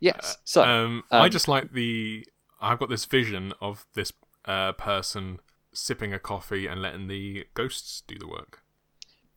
Yes. 0.00 0.36
So 0.44 0.62
um, 0.62 1.04
I 1.10 1.24
um, 1.24 1.30
just 1.30 1.48
like 1.48 1.72
the. 1.72 2.26
I've 2.60 2.78
got 2.78 2.90
this 2.90 3.06
vision 3.06 3.54
of 3.60 3.86
this 3.94 4.12
uh, 4.44 4.72
person 4.72 5.38
sipping 5.72 6.12
a 6.12 6.18
coffee 6.18 6.66
and 6.66 6.82
letting 6.82 7.08
the 7.08 7.46
ghosts 7.54 8.02
do 8.06 8.18
the 8.18 8.28
work. 8.28 8.60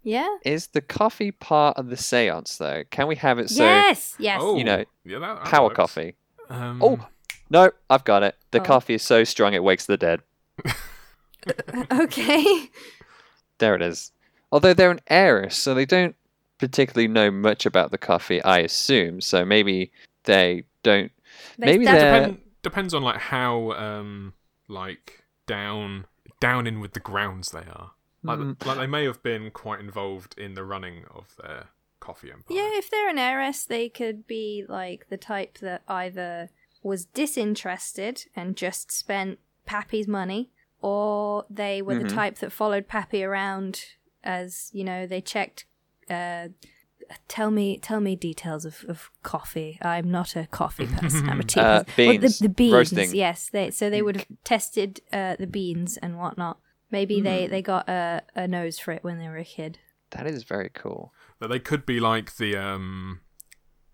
Yeah. 0.07 0.37
is 0.45 0.67
the 0.67 0.79
coffee 0.81 1.31
part 1.31 1.75
of 1.77 1.89
the 1.89 1.97
séance 1.97 2.57
though? 2.57 2.83
Can 2.91 3.07
we 3.07 3.15
have 3.17 3.39
it 3.39 3.49
so 3.49 3.63
yes. 3.63 4.15
Yes. 4.17 4.39
oh, 4.41 4.57
you 4.57 4.63
know, 4.63 4.85
yeah, 5.03 5.19
that, 5.19 5.35
that 5.43 5.45
power 5.45 5.65
works. 5.67 5.75
coffee? 5.75 6.15
Um, 6.49 6.81
Oh 6.81 7.05
no, 7.49 7.71
I've 7.89 8.03
got 8.05 8.23
it. 8.23 8.35
The 8.51 8.61
Oh. 8.61 8.63
coffee 8.63 8.93
is 8.93 9.03
so 9.03 9.23
strong 9.25 9.53
it 9.53 9.63
wakes 9.63 9.85
the 9.85 9.97
dead. 9.97 10.21
okay. 11.91 12.69
There 13.59 13.75
it 13.75 13.81
is. 13.81 14.11
Although 14.51 14.73
they're 14.73 14.91
an 14.91 14.99
heiress, 15.09 15.55
so 15.57 15.73
they 15.73 15.85
don't 15.85 16.15
particularly 16.57 17.07
know 17.07 17.29
much 17.31 17.65
about 17.65 17.91
the 17.91 17.97
coffee, 17.97 18.41
I 18.43 18.59
assume. 18.59 19.21
So 19.21 19.43
maybe 19.45 19.91
they 20.23 20.63
don't. 20.83 21.11
They- 21.57 21.65
Maybe 21.67 21.85
that's- 21.85 22.01
they're- 22.01 22.21
Depend, 22.21 22.41
depends 22.63 22.93
on 22.93 23.03
like 23.03 23.17
how 23.19 23.71
um 23.73 24.33
like 24.67 25.23
down 25.45 26.05
down 26.39 26.67
in 26.67 26.79
with 26.79 26.93
the 26.93 26.99
grounds 26.99 27.51
they 27.51 27.59
are. 27.59 27.91
Like, 28.27 28.39
Mm. 28.39 28.65
like 28.65 28.77
they 28.77 28.87
may 28.87 29.05
have 29.05 29.21
been 29.23 29.49
quite 29.51 29.79
involved 29.79 30.37
in 30.37 30.53
the 30.53 30.63
running 30.63 31.05
of 31.13 31.35
their 31.41 31.67
coffee 31.99 32.31
empire. 32.31 32.55
Yeah, 32.57 32.69
if 32.77 32.89
they're 32.91 33.09
an 33.09 33.17
heiress, 33.17 33.65
they 33.65 33.89
could 33.89 34.27
be 34.27 34.63
like 34.67 35.07
the 35.09 35.17
type 35.17 35.57
that 35.59 35.81
either 35.87 36.49
was 36.83 37.05
disinterested 37.05 38.25
and 38.35 38.55
just 38.55 38.91
spent 38.91 39.39
Pappy's 39.65 40.07
money, 40.07 40.51
or 40.81 41.45
they 41.49 41.81
were 41.81 41.95
the 41.95 42.05
Mhm. 42.05 42.13
type 42.13 42.35
that 42.39 42.51
followed 42.51 42.87
Pappy 42.87 43.23
around 43.23 43.83
as 44.23 44.69
you 44.73 44.83
know 44.83 45.07
they 45.07 45.21
checked. 45.21 45.65
Uh, 46.09 46.49
tell 47.27 47.51
me, 47.51 47.77
tell 47.77 47.99
me 48.01 48.15
details 48.15 48.65
of, 48.65 48.85
of 48.87 49.09
coffee. 49.23 49.77
I'm 49.81 50.09
not 50.11 50.35
a 50.35 50.47
coffee 50.47 50.85
person. 50.99 51.29
I'm 51.29 51.39
a 51.39 51.43
tea 51.43 51.59
Uh, 51.59 51.83
person. 51.83 52.07
Well, 52.07 52.17
the, 52.19 52.37
the 52.41 52.49
beans, 52.49 52.73
Roasting. 52.73 53.15
yes. 53.15 53.49
They 53.49 53.71
so 53.71 53.89
they 53.89 54.01
would 54.01 54.15
have 54.17 54.27
tested 54.43 55.01
uh, 55.11 55.35
the 55.37 55.47
beans 55.47 55.97
and 55.97 56.17
whatnot. 56.17 56.59
Maybe 56.91 57.21
they 57.21 57.45
Hmm. 57.45 57.51
they 57.51 57.61
got 57.61 57.89
a, 57.89 58.21
a 58.35 58.47
nose 58.47 58.79
for 58.79 58.91
it 58.91 59.03
when 59.03 59.17
they 59.19 59.27
were 59.27 59.37
a 59.37 59.43
kid. 59.45 59.79
That 60.11 60.25
is 60.27 60.43
very 60.43 60.69
cool. 60.73 61.13
That 61.39 61.49
they 61.49 61.59
could 61.59 61.85
be 61.85 61.99
like 61.99 62.37
the 62.37 62.55
um 62.57 63.21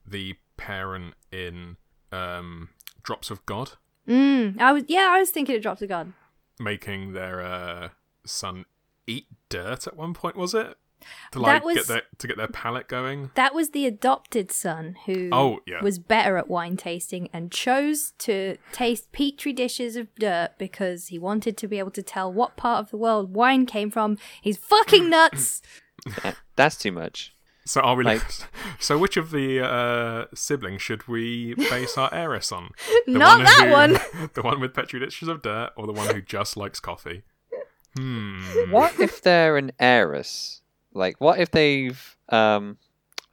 the 0.06 0.36
parent 0.58 1.16
in 1.32 1.78
um 2.12 2.70
Drops 3.04 3.30
of 3.32 3.46
God, 3.46 3.72
Mm, 4.08 4.60
I 4.60 4.72
was 4.74 4.84
yeah, 4.88 5.10
I 5.12 5.20
was 5.20 5.30
thinking 5.30 5.56
of 5.56 5.62
Drops 5.62 5.82
of 5.82 5.90
God. 5.90 6.14
making 6.60 7.14
their 7.14 7.42
uh 7.42 7.90
son 8.26 8.66
eat 9.08 9.28
dirt 9.50 9.88
at 9.88 9.98
one 9.98 10.14
point, 10.14 10.36
was 10.36 10.54
it? 10.54 10.78
To 11.32 11.40
That 11.40 11.42
like 11.42 11.64
was- 11.66 11.76
get 11.76 11.88
their 11.88 12.02
to 12.18 12.28
get 12.28 12.38
their 12.38 12.48
palate 12.48 12.88
going. 12.88 13.32
That 13.36 13.54
was 13.56 13.70
the 13.72 13.86
adopted 13.86 14.52
son 14.52 14.96
who 15.06 15.30
Oh 15.32 15.60
yeah. 15.66 15.82
was 15.82 16.00
better 16.00 16.38
at 16.38 16.48
wine 16.50 16.78
tasting 16.78 17.30
and 17.34 17.52
chose 17.52 18.12
to 18.20 18.58
taste 18.72 19.12
petri 19.12 19.54
dishes 19.54 19.96
of 19.96 20.14
dirt 20.16 20.52
because 20.58 21.08
he 21.08 21.20
wanted 21.20 21.58
to 21.58 21.68
be 21.68 21.80
able 21.80 21.92
to 21.92 22.04
tell 22.04 22.32
what 22.32 22.56
part 22.58 22.80
of 22.80 22.92
the 22.92 22.98
world 22.98 23.34
wine 23.36 23.66
came 23.66 23.90
from. 23.92 24.18
He's 24.42 24.58
fucking 24.58 25.10
nuts. 25.18 25.62
That- 26.24 26.36
That's 26.56 26.78
too 26.78 26.92
much. 26.92 27.34
So 27.66 27.80
are 27.80 27.96
we 27.96 28.04
Like- 28.04 28.22
So 28.80 28.98
which 28.98 29.16
of 29.16 29.32
the 29.32 29.62
uh, 29.66 30.26
siblings 30.36 30.82
should 30.82 31.08
we 31.08 31.54
base 31.56 31.98
our 31.98 32.14
heiress 32.14 32.52
on? 32.52 32.72
The 33.06 33.14
Not 33.14 33.46
that 33.46 33.66
who- 33.68 33.72
one. 33.72 34.30
The 34.34 34.42
one 34.42 34.60
with 34.60 34.74
petri 34.74 35.00
dishes 35.00 35.30
of 35.30 35.42
dirt, 35.42 35.72
or 35.78 35.88
the 35.88 35.94
one 35.94 36.14
who 36.14 36.22
just 36.22 36.58
likes 36.58 36.80
coffee? 36.82 37.24
Hmm. 37.96 38.42
What 38.72 39.00
if 39.00 39.22
they're 39.22 39.56
an 39.58 39.72
heiress? 39.80 40.62
Like, 40.94 41.20
what 41.20 41.40
if 41.40 41.52
they've? 41.52 42.18
Um, 42.30 42.78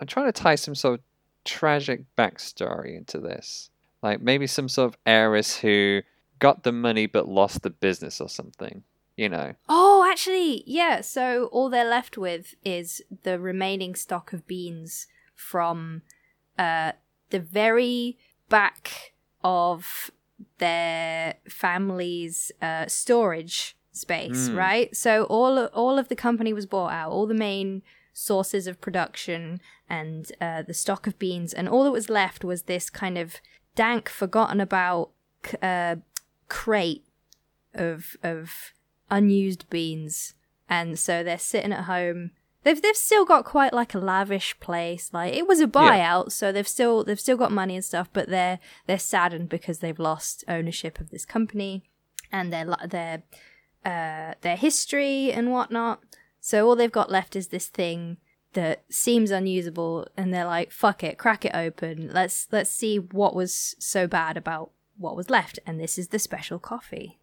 I'm 0.00 0.06
trying 0.06 0.26
to 0.26 0.32
tie 0.32 0.54
some 0.54 0.74
sort 0.74 0.94
of 0.94 1.00
tragic 1.44 2.04
backstory 2.16 2.96
into 2.96 3.18
this. 3.18 3.70
Like 4.02 4.20
maybe 4.22 4.46
some 4.46 4.68
sort 4.68 4.92
of 4.92 4.98
heiress 5.04 5.58
who 5.58 6.00
got 6.38 6.62
the 6.62 6.72
money 6.72 7.06
but 7.06 7.28
lost 7.28 7.62
the 7.62 7.70
business 7.70 8.20
or 8.20 8.28
something. 8.28 8.82
You 9.16 9.28
know. 9.28 9.52
Oh, 9.68 10.08
actually, 10.10 10.64
yeah. 10.66 11.02
So 11.02 11.50
all 11.52 11.68
they're 11.68 11.84
left 11.84 12.16
with 12.16 12.54
is 12.64 13.02
the 13.22 13.38
remaining 13.38 13.94
stock 13.94 14.32
of 14.32 14.46
beans 14.46 15.06
from 15.34 16.02
uh, 16.58 16.92
the 17.28 17.40
very 17.40 18.16
back 18.48 19.12
of 19.44 20.10
their 20.58 21.34
family's 21.48 22.50
uh, 22.62 22.86
storage 22.86 23.76
space, 23.92 24.48
Hmm. 24.48 24.56
right? 24.56 24.96
So 24.96 25.24
all 25.24 25.66
all 25.66 25.98
of 25.98 26.08
the 26.08 26.16
company 26.16 26.52
was 26.52 26.66
bought 26.66 26.92
out, 26.92 27.10
all 27.12 27.26
the 27.26 27.34
main 27.34 27.82
sources 28.12 28.66
of 28.66 28.80
production 28.80 29.60
and 29.88 30.30
uh, 30.40 30.62
the 30.62 30.74
stock 30.74 31.06
of 31.06 31.18
beans, 31.18 31.52
and 31.52 31.68
all 31.68 31.84
that 31.84 31.90
was 31.90 32.08
left 32.10 32.44
was 32.44 32.62
this 32.62 32.90
kind 32.90 33.16
of 33.18 33.36
dank, 33.74 34.08
forgotten 34.08 34.60
about 34.60 35.10
c- 35.44 35.56
uh, 35.62 35.96
crate 36.48 37.04
of 37.74 38.16
of 38.22 38.72
unused 39.10 39.68
beans, 39.70 40.34
and 40.68 40.98
so 40.98 41.22
they're 41.22 41.38
sitting 41.38 41.72
at 41.72 41.84
home. 41.84 42.30
They've 42.62 42.80
they've 42.80 42.96
still 42.96 43.24
got 43.24 43.44
quite 43.44 43.72
like 43.72 43.94
a 43.94 43.98
lavish 43.98 44.58
place. 44.60 45.10
Like 45.12 45.34
it 45.34 45.46
was 45.48 45.60
a 45.60 45.66
buyout, 45.66 46.30
so 46.32 46.52
they've 46.52 46.68
still 46.68 47.02
they've 47.04 47.18
still 47.18 47.36
got 47.38 47.50
money 47.52 47.74
and 47.74 47.84
stuff, 47.84 48.08
but 48.12 48.28
they're 48.28 48.58
they're 48.86 48.98
saddened 48.98 49.48
because 49.48 49.78
they've 49.78 49.98
lost 49.98 50.44
ownership 50.46 51.00
of 51.00 51.10
this 51.10 51.24
company 51.24 51.84
and 52.30 52.52
their 52.52 52.66
li- 52.66 52.86
their 52.86 53.22
uh, 53.84 54.34
their 54.40 54.56
history 54.56 55.32
and 55.32 55.50
whatnot. 55.50 56.00
So 56.40 56.66
all 56.66 56.76
they've 56.76 56.90
got 56.90 57.10
left 57.10 57.36
is 57.36 57.48
this 57.48 57.68
thing 57.68 58.18
that 58.52 58.82
seems 58.90 59.30
unusable, 59.30 60.08
and 60.16 60.34
they're 60.34 60.46
like, 60.46 60.72
"Fuck 60.72 61.04
it, 61.04 61.18
crack 61.18 61.44
it 61.44 61.54
open. 61.54 62.10
Let's 62.12 62.48
let's 62.50 62.70
see 62.70 62.98
what 62.98 63.34
was 63.34 63.76
so 63.78 64.06
bad 64.06 64.36
about 64.36 64.70
what 64.98 65.16
was 65.16 65.30
left." 65.30 65.58
And 65.66 65.78
this 65.78 65.98
is 65.98 66.08
the 66.08 66.18
special 66.18 66.58
coffee. 66.58 67.18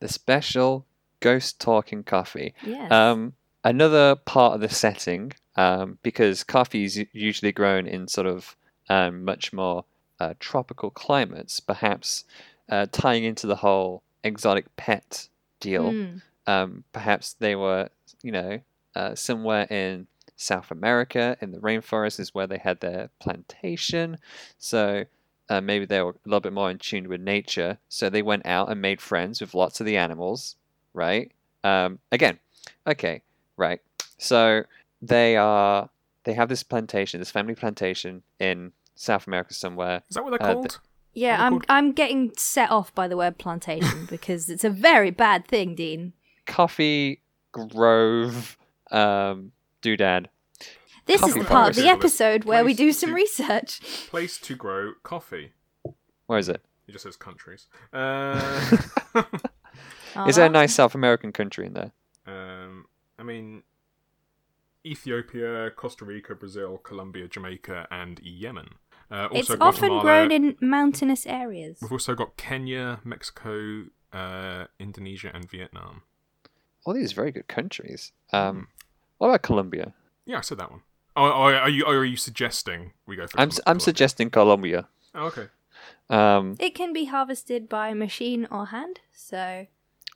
The 0.00 0.08
special 0.08 0.86
ghost 1.20 1.60
talking 1.60 2.02
coffee. 2.02 2.54
Yes. 2.64 2.90
Um, 2.90 3.34
another 3.62 4.16
part 4.16 4.54
of 4.54 4.60
the 4.60 4.68
setting, 4.68 5.32
um, 5.56 5.98
because 6.02 6.42
coffee 6.44 6.84
is 6.84 7.04
usually 7.12 7.52
grown 7.52 7.86
in 7.86 8.08
sort 8.08 8.26
of 8.26 8.56
um, 8.88 9.24
much 9.24 9.52
more 9.52 9.84
uh, 10.18 10.34
tropical 10.40 10.90
climates, 10.90 11.60
perhaps 11.60 12.24
uh, 12.68 12.86
tying 12.90 13.24
into 13.24 13.46
the 13.46 13.56
whole 13.56 14.02
exotic 14.24 14.74
pet 14.76 15.28
deal. 15.62 15.92
Mm. 15.92 16.22
Um, 16.46 16.84
perhaps 16.92 17.34
they 17.38 17.54
were, 17.54 17.88
you 18.22 18.32
know, 18.32 18.60
uh, 18.94 19.14
somewhere 19.14 19.66
in 19.70 20.06
South 20.36 20.70
America, 20.70 21.36
in 21.40 21.52
the 21.52 21.58
rainforest, 21.58 22.18
is 22.20 22.34
where 22.34 22.48
they 22.48 22.58
had 22.58 22.80
their 22.80 23.10
plantation. 23.20 24.18
So 24.58 25.04
uh, 25.48 25.60
maybe 25.60 25.86
they 25.86 26.02
were 26.02 26.10
a 26.10 26.28
little 26.28 26.40
bit 26.40 26.52
more 26.52 26.70
in 26.70 26.78
tune 26.78 27.08
with 27.08 27.20
nature. 27.20 27.78
So 27.88 28.10
they 28.10 28.22
went 28.22 28.44
out 28.44 28.70
and 28.70 28.80
made 28.80 29.00
friends 29.00 29.40
with 29.40 29.54
lots 29.54 29.80
of 29.80 29.86
the 29.86 29.96
animals, 29.96 30.56
right? 30.94 31.30
Um, 31.64 31.98
again, 32.10 32.38
okay, 32.86 33.22
right. 33.56 33.80
So 34.18 34.64
they 35.00 35.36
are 35.36 35.88
they 36.24 36.34
have 36.34 36.48
this 36.48 36.62
plantation, 36.62 37.20
this 37.20 37.30
family 37.30 37.54
plantation 37.54 38.22
in 38.38 38.72
South 38.94 39.26
America 39.26 39.54
somewhere. 39.54 40.02
Is 40.08 40.14
that 40.16 40.24
what 40.24 40.30
they're 40.30 40.48
Uh, 40.50 40.54
called? 40.54 40.78
Yeah, 41.14 41.44
I'm 41.44 41.60
I'm 41.68 41.92
getting 41.92 42.32
set 42.36 42.70
off 42.70 42.94
by 42.94 43.06
the 43.08 43.16
word 43.16 43.38
plantation 43.38 44.06
because 44.10 44.48
it's 44.48 44.64
a 44.64 44.70
very 44.70 45.10
bad 45.10 45.46
thing, 45.46 45.74
Dean. 45.74 46.12
Coffee 46.46 47.20
Grove 47.52 48.56
um, 48.90 49.52
doodad. 49.82 50.26
This 51.06 51.22
is 51.22 51.34
the 51.34 51.44
part 51.44 51.70
of 51.70 51.76
the 51.76 51.88
episode 51.88 52.44
where 52.44 52.64
we 52.64 52.74
do 52.74 52.92
some 52.92 53.10
to- 53.10 53.14
research. 53.14 53.80
Place 54.08 54.38
to 54.38 54.54
grow 54.54 54.92
coffee. 55.02 55.52
Where 56.26 56.38
is 56.38 56.48
it? 56.48 56.62
It 56.86 56.92
just 56.92 57.04
says 57.04 57.16
countries. 57.16 57.66
Uh, 57.92 58.76
Is 60.26 60.36
there 60.36 60.46
a 60.46 60.50
nice 60.50 60.74
South 60.74 60.94
American 60.94 61.32
country 61.32 61.66
in 61.66 61.72
there? 61.74 61.92
um, 62.26 62.86
I 63.18 63.22
mean, 63.22 63.62
Ethiopia, 64.84 65.70
Costa 65.70 66.04
Rica, 66.04 66.34
Brazil, 66.34 66.78
Colombia, 66.78 67.28
Jamaica, 67.28 67.86
and 67.90 68.20
Yemen. 68.22 68.68
Uh, 69.12 69.26
also 69.30 69.38
It's 69.38 69.50
often 69.60 69.88
Guatemala. 69.90 70.02
grown 70.02 70.30
in 70.32 70.56
mountainous 70.60 71.26
areas. 71.26 71.78
We've 71.82 71.92
also 71.92 72.14
got 72.14 72.36
Kenya, 72.38 73.00
Mexico, 73.04 73.84
uh, 74.12 74.64
Indonesia, 74.78 75.30
and 75.34 75.44
Vietnam. 75.50 76.02
All 76.86 76.94
these 76.94 77.12
very 77.12 77.30
good 77.30 77.46
countries. 77.46 78.12
Um, 78.32 78.68
what 79.18 79.28
about 79.28 79.42
Colombia? 79.42 79.92
Yeah, 80.24 80.38
I 80.38 80.40
said 80.40 80.58
that 80.58 80.70
one. 80.70 80.80
Oh, 81.14 81.24
are 81.24 81.68
you 81.68 81.84
are 81.84 82.04
you 82.06 82.16
suggesting 82.16 82.92
we 83.06 83.16
go 83.16 83.26
for? 83.26 83.38
I'm 83.38 83.50
Col- 83.50 83.62
I'm 83.66 83.80
suggesting 83.80 84.30
Colombia. 84.30 84.88
Oh, 85.14 85.26
okay. 85.26 85.48
Um, 86.08 86.56
It 86.58 86.74
can 86.74 86.92
be 86.94 87.04
harvested 87.04 87.68
by 87.68 87.92
machine 87.92 88.46
or 88.50 88.66
hand, 88.66 89.00
so 89.12 89.66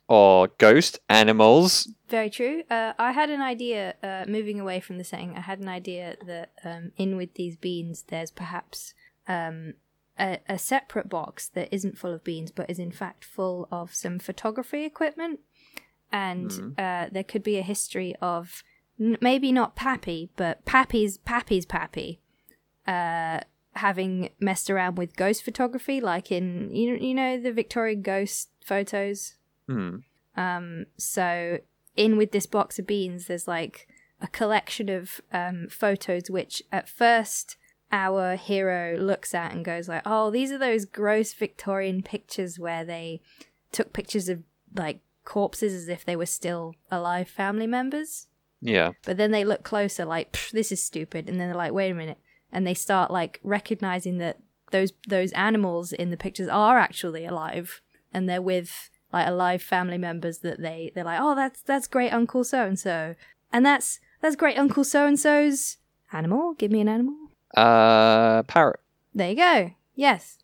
or 0.07 0.49
ghost 0.57 0.99
animals. 1.09 1.89
very 2.09 2.29
true. 2.29 2.63
Uh, 2.69 2.93
I 2.97 3.11
had 3.11 3.29
an 3.29 3.41
idea, 3.41 3.95
uh, 4.01 4.25
moving 4.27 4.59
away 4.59 4.79
from 4.79 4.97
the 4.97 5.03
setting, 5.03 5.35
I 5.35 5.41
had 5.41 5.59
an 5.59 5.67
idea 5.67 6.15
that 6.25 6.51
um, 6.63 6.91
in 6.97 7.17
with 7.17 7.33
these 7.33 7.57
beans, 7.57 8.05
there's 8.07 8.31
perhaps 8.31 8.93
um, 9.27 9.73
a, 10.19 10.39
a 10.47 10.57
separate 10.57 11.09
box 11.09 11.47
that 11.49 11.67
isn't 11.71 11.97
full 11.97 12.13
of 12.13 12.23
beans, 12.23 12.51
but 12.51 12.69
is 12.69 12.79
in 12.79 12.91
fact 12.91 13.25
full 13.25 13.67
of 13.71 13.93
some 13.93 14.19
photography 14.19 14.85
equipment. 14.85 15.39
And 16.11 16.75
uh, 16.77 17.07
there 17.11 17.23
could 17.25 17.43
be 17.43 17.57
a 17.57 17.61
history 17.61 18.15
of 18.21 18.63
n- 18.99 19.17
maybe 19.19 19.51
not 19.51 19.75
Pappy, 19.75 20.29
but 20.37 20.63
Pappy's 20.63 21.17
Pappy's 21.17 21.65
Pappy 21.65 22.21
uh, 22.87 23.41
having 23.73 24.29
messed 24.39 24.69
around 24.69 24.97
with 24.97 25.17
ghost 25.17 25.43
photography, 25.43 25.99
like 25.99 26.31
in 26.31 26.73
you 26.73 26.95
you 26.95 27.13
know 27.13 27.39
the 27.39 27.51
Victorian 27.51 28.01
ghost 28.01 28.49
photos. 28.63 29.33
Hmm. 29.67 29.97
Um, 30.35 30.85
so 30.97 31.59
in 31.95 32.17
with 32.17 32.31
this 32.31 32.45
box 32.45 32.79
of 32.79 32.87
beans, 32.87 33.27
there's 33.27 33.47
like 33.47 33.87
a 34.21 34.27
collection 34.27 34.89
of 34.89 35.21
um, 35.31 35.67
photos 35.69 36.29
which 36.29 36.63
at 36.71 36.89
first 36.89 37.57
our 37.91 38.35
hero 38.35 38.97
looks 38.97 39.33
at 39.33 39.53
and 39.53 39.63
goes 39.63 39.87
like, 39.87 40.03
"Oh, 40.05 40.29
these 40.29 40.51
are 40.51 40.57
those 40.57 40.85
gross 40.85 41.33
Victorian 41.33 42.03
pictures 42.03 42.59
where 42.59 42.83
they 42.83 43.21
took 43.71 43.93
pictures 43.93 44.29
of 44.29 44.43
like 44.75 44.99
corpses 45.23 45.73
as 45.73 45.87
if 45.87 46.05
they 46.05 46.15
were 46.15 46.25
still 46.25 46.75
alive 46.91 47.29
family 47.29 47.67
members." 47.67 48.27
Yeah. 48.61 48.91
But 49.05 49.17
then 49.17 49.31
they 49.31 49.45
look 49.45 49.63
closer, 49.63 50.05
like 50.05 50.37
this 50.51 50.71
is 50.71 50.83
stupid, 50.83 51.29
and 51.29 51.39
then 51.39 51.47
they're 51.47 51.57
like, 51.57 51.73
wait 51.73 51.91
a 51.91 51.95
minute, 51.95 52.17
and 52.51 52.65
they 52.65 52.73
start 52.73 53.11
like 53.11 53.39
recognizing 53.43 54.17
that 54.17 54.37
those 54.71 54.93
those 55.07 55.31
animals 55.33 55.93
in 55.93 56.09
the 56.09 56.17
pictures 56.17 56.47
are 56.47 56.77
actually 56.77 57.25
alive, 57.25 57.81
and 58.13 58.27
they're 58.27 58.41
with 58.41 58.89
like 59.13 59.27
alive 59.27 59.61
family 59.61 59.97
members 59.97 60.39
that 60.39 60.59
they 60.61 60.91
they're 60.93 61.03
like, 61.03 61.19
oh, 61.21 61.35
that's 61.35 61.61
that's 61.61 61.87
great 61.87 62.11
Uncle 62.13 62.43
so 62.43 62.65
and 62.65 62.79
so, 62.79 63.15
and 63.51 63.65
that's 63.65 63.99
that's 64.21 64.35
great 64.35 64.57
Uncle 64.57 64.83
so 64.83 65.05
and 65.07 65.19
so's 65.19 65.77
animal. 66.11 66.53
Give 66.55 66.71
me 66.71 66.81
an 66.81 66.89
animal. 66.89 67.15
Uh, 67.55 68.43
parrot. 68.43 68.79
There 69.13 69.29
you 69.29 69.35
go. 69.35 69.71
Yes. 69.95 70.37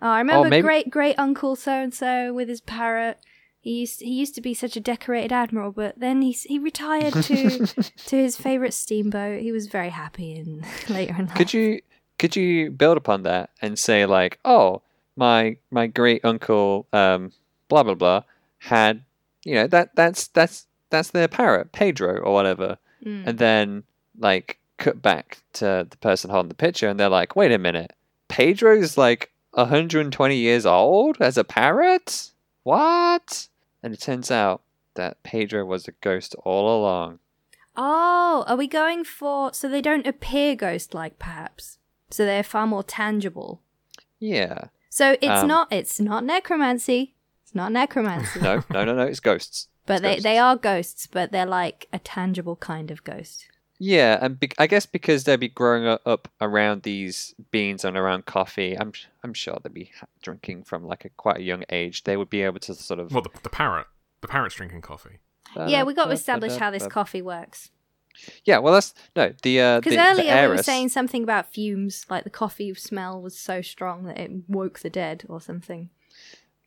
Oh, 0.00 0.08
I 0.08 0.18
remember 0.18 0.48
maybe- 0.48 0.62
great 0.62 0.90
great 0.90 1.18
Uncle 1.18 1.56
so 1.56 1.72
and 1.72 1.94
so 1.94 2.32
with 2.32 2.48
his 2.48 2.60
parrot. 2.60 3.18
He 3.60 3.78
used 3.78 4.00
to, 4.00 4.04
he 4.04 4.14
used 4.14 4.34
to 4.34 4.40
be 4.40 4.54
such 4.54 4.76
a 4.76 4.80
decorated 4.80 5.30
admiral, 5.32 5.70
but 5.70 5.96
then 6.00 6.20
he 6.20 6.32
he 6.32 6.58
retired 6.58 7.12
to 7.12 7.66
to 8.06 8.16
his 8.16 8.36
favorite 8.36 8.74
steamboat. 8.74 9.40
He 9.40 9.52
was 9.52 9.68
very 9.68 9.90
happy 9.90 10.34
in 10.34 10.64
later 10.88 11.14
in 11.16 11.26
life. 11.26 11.36
Could 11.36 11.54
you 11.54 11.80
could 12.18 12.34
you 12.34 12.72
build 12.72 12.96
upon 12.96 13.22
that 13.22 13.50
and 13.62 13.78
say 13.78 14.04
like, 14.04 14.40
oh, 14.44 14.82
my 15.14 15.58
my 15.70 15.86
great 15.86 16.24
uncle, 16.24 16.88
um, 16.92 17.30
blah 17.72 17.82
blah 17.82 17.94
blah, 17.94 18.22
had 18.58 19.02
you 19.44 19.54
know 19.54 19.66
that 19.66 19.94
that's 19.96 20.28
that's 20.28 20.66
that's 20.90 21.10
their 21.10 21.28
parrot, 21.28 21.72
Pedro 21.72 22.18
or 22.20 22.32
whatever, 22.32 22.78
Mm. 23.04 23.26
and 23.26 23.38
then 23.38 23.82
like 24.18 24.58
cut 24.76 25.00
back 25.02 25.38
to 25.54 25.86
the 25.90 25.96
person 25.96 26.30
holding 26.30 26.48
the 26.50 26.54
picture, 26.54 26.88
and 26.88 27.00
they're 27.00 27.08
like, 27.08 27.34
wait 27.34 27.50
a 27.50 27.58
minute, 27.58 27.92
Pedro's 28.28 28.96
like 28.96 29.32
120 29.52 30.36
years 30.36 30.64
old 30.66 31.16
as 31.20 31.36
a 31.38 31.44
parrot? 31.44 32.30
What? 32.62 33.48
And 33.82 33.92
it 33.92 34.00
turns 34.00 34.30
out 34.30 34.62
that 34.94 35.22
Pedro 35.22 35.64
was 35.64 35.88
a 35.88 35.92
ghost 36.00 36.34
all 36.44 36.66
along. 36.80 37.18
Oh, 37.76 38.44
are 38.46 38.56
we 38.56 38.66
going 38.68 39.02
for 39.04 39.52
so 39.54 39.68
they 39.68 39.80
don't 39.80 40.06
appear 40.06 40.54
ghost-like, 40.54 41.18
perhaps? 41.18 41.78
So 42.10 42.24
they're 42.26 42.42
far 42.42 42.66
more 42.66 42.82
tangible. 42.84 43.60
Yeah. 44.20 44.64
So 44.90 45.16
it's 45.22 45.42
Um, 45.42 45.48
not 45.48 45.72
it's 45.72 45.98
not 45.98 46.22
necromancy. 46.24 47.14
It's 47.52 47.56
not 47.56 47.70
necromancy. 47.70 48.40
No, 48.40 48.62
no, 48.70 48.84
no, 48.84 48.94
no. 48.94 49.02
It's 49.02 49.20
ghosts. 49.20 49.68
but 49.86 49.96
It's 49.96 50.02
they 50.02 50.08
ghosts. 50.08 50.22
they 50.24 50.38
are 50.38 50.56
ghosts, 50.56 51.06
but 51.06 51.32
they're 51.32 51.44
like 51.44 51.86
a 51.92 51.98
tangible 51.98 52.56
kind 52.56 52.90
of 52.90 53.04
ghost. 53.04 53.44
Yeah, 53.78 54.18
and 54.22 54.40
be- 54.40 54.52
I 54.58 54.66
guess 54.66 54.86
because 54.86 55.24
they'd 55.24 55.38
be 55.38 55.50
growing 55.50 55.86
up 56.06 56.28
around 56.40 56.84
these 56.84 57.34
beans 57.50 57.84
and 57.84 57.94
around 57.94 58.24
coffee, 58.24 58.74
I'm 58.78 58.92
I'm 59.22 59.34
sure 59.34 59.58
they'd 59.62 59.74
be 59.74 59.90
drinking 60.22 60.64
from 60.64 60.86
like 60.86 61.04
a 61.04 61.10
quite 61.10 61.38
a 61.38 61.42
young 61.42 61.64
age. 61.68 62.04
They 62.04 62.16
would 62.16 62.30
be 62.30 62.40
able 62.40 62.60
to 62.60 62.74
sort 62.74 63.00
of. 63.00 63.12
Well, 63.12 63.22
the, 63.22 63.30
the 63.42 63.50
parrot. 63.50 63.86
The 64.22 64.28
parrot's 64.28 64.54
drinking 64.54 64.80
coffee. 64.80 65.18
yeah, 65.66 65.82
we 65.82 65.92
got 65.92 66.06
to 66.06 66.12
establish 66.12 66.56
how 66.56 66.70
this 66.70 66.86
coffee 66.86 67.20
works. 67.20 67.70
Yeah, 68.44 68.58
well, 68.58 68.72
that's 68.72 68.94
no 69.14 69.34
the 69.42 69.60
uh, 69.60 69.74
the, 69.76 69.80
Because 69.80 69.96
the 69.96 70.10
earlier 70.10 70.48
we 70.48 70.56
were 70.56 70.62
saying 70.62 70.88
something 70.88 71.22
about 71.22 71.52
fumes, 71.52 72.06
like 72.08 72.24
the 72.24 72.30
coffee 72.30 72.72
smell 72.74 73.20
was 73.20 73.36
so 73.36 73.60
strong 73.60 74.04
that 74.04 74.18
it 74.18 74.30
woke 74.48 74.78
the 74.78 74.90
dead 74.90 75.24
or 75.28 75.40
something. 75.40 75.90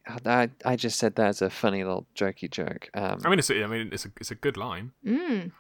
I 0.08 0.50
I 0.64 0.76
just 0.76 1.00
said 1.00 1.16
that 1.16 1.28
as 1.28 1.42
a 1.42 1.50
funny 1.50 1.84
little 1.84 2.06
jokey 2.16 2.50
joke. 2.50 2.90
Um, 2.94 3.20
I 3.26 3.30
mean, 3.30 3.40
it's 3.40 3.50
a, 3.50 3.64
I 3.64 3.68
mean, 3.68 3.90
it's 3.92 4.06
a 4.06 4.12
it's 4.20 4.32
a 4.32 4.36
good 4.36 4.58
line. 4.58 4.92
Mm. 5.06 5.52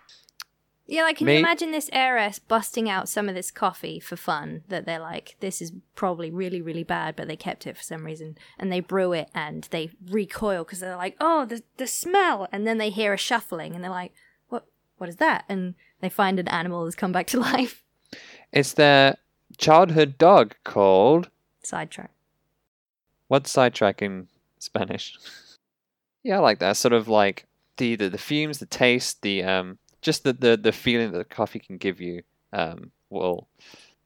Yeah, 0.88 1.02
like 1.02 1.18
can 1.18 1.26
Me- 1.26 1.34
you 1.34 1.40
imagine 1.40 1.72
this 1.72 1.90
heiress 1.92 2.38
busting 2.38 2.88
out 2.88 3.10
some 3.10 3.28
of 3.28 3.34
this 3.34 3.50
coffee 3.50 4.00
for 4.00 4.16
fun? 4.16 4.62
That 4.68 4.86
they're 4.86 5.00
like, 5.00 5.36
this 5.40 5.60
is 5.60 5.72
probably 5.96 6.30
really, 6.30 6.62
really 6.62 6.84
bad, 6.84 7.16
but 7.16 7.28
they 7.28 7.36
kept 7.36 7.66
it 7.66 7.76
for 7.76 7.82
some 7.82 8.06
reason, 8.06 8.38
and 8.60 8.72
they 8.72 8.82
brew 8.82 9.12
it 9.12 9.30
and 9.34 9.68
they 9.72 9.90
recoil 10.12 10.64
because 10.64 10.82
they're 10.82 10.96
like, 10.96 11.16
oh, 11.20 11.46
the 11.46 11.64
the 11.78 11.88
smell, 11.88 12.48
and 12.52 12.68
then 12.68 12.78
they 12.78 12.92
hear 12.92 13.14
a 13.14 13.18
shuffling 13.18 13.74
and 13.74 13.84
they're 13.84 13.90
like, 13.90 14.14
what 14.50 14.68
what 14.98 15.10
is 15.10 15.16
that? 15.16 15.46
And 15.50 15.74
they 16.02 16.10
find 16.10 16.40
an 16.40 16.48
animal 16.50 16.86
has 16.86 16.94
come 16.96 17.12
back 17.12 17.26
to 17.28 17.40
life. 17.52 17.84
it's 18.52 18.74
their 18.74 19.18
childhood 19.58 20.18
dog 20.20 20.54
called 20.64 21.30
Sidetrack. 21.64 22.12
what's 23.28 23.50
sidetrack 23.50 24.02
in 24.04 24.28
Spanish? 24.66 25.18
yeah, 26.24 26.38
I 26.38 26.40
like 26.40 26.60
that. 26.60 26.78
Sort 26.78 26.94
of 26.94 27.08
like 27.08 27.46
the 27.78 27.96
the, 27.96 28.10
the 28.10 28.18
fumes, 28.18 28.60
the 28.60 28.66
taste, 28.66 29.22
the 29.22 29.44
um, 29.44 29.78
just 30.02 30.24
the, 30.24 30.34
the 30.34 30.58
the 30.58 30.72
feeling 30.72 31.12
that 31.12 31.18
the 31.18 31.24
coffee 31.36 31.60
can 31.60 31.78
give 31.78 32.00
you 32.02 32.24
um, 32.54 32.92
will 33.10 33.48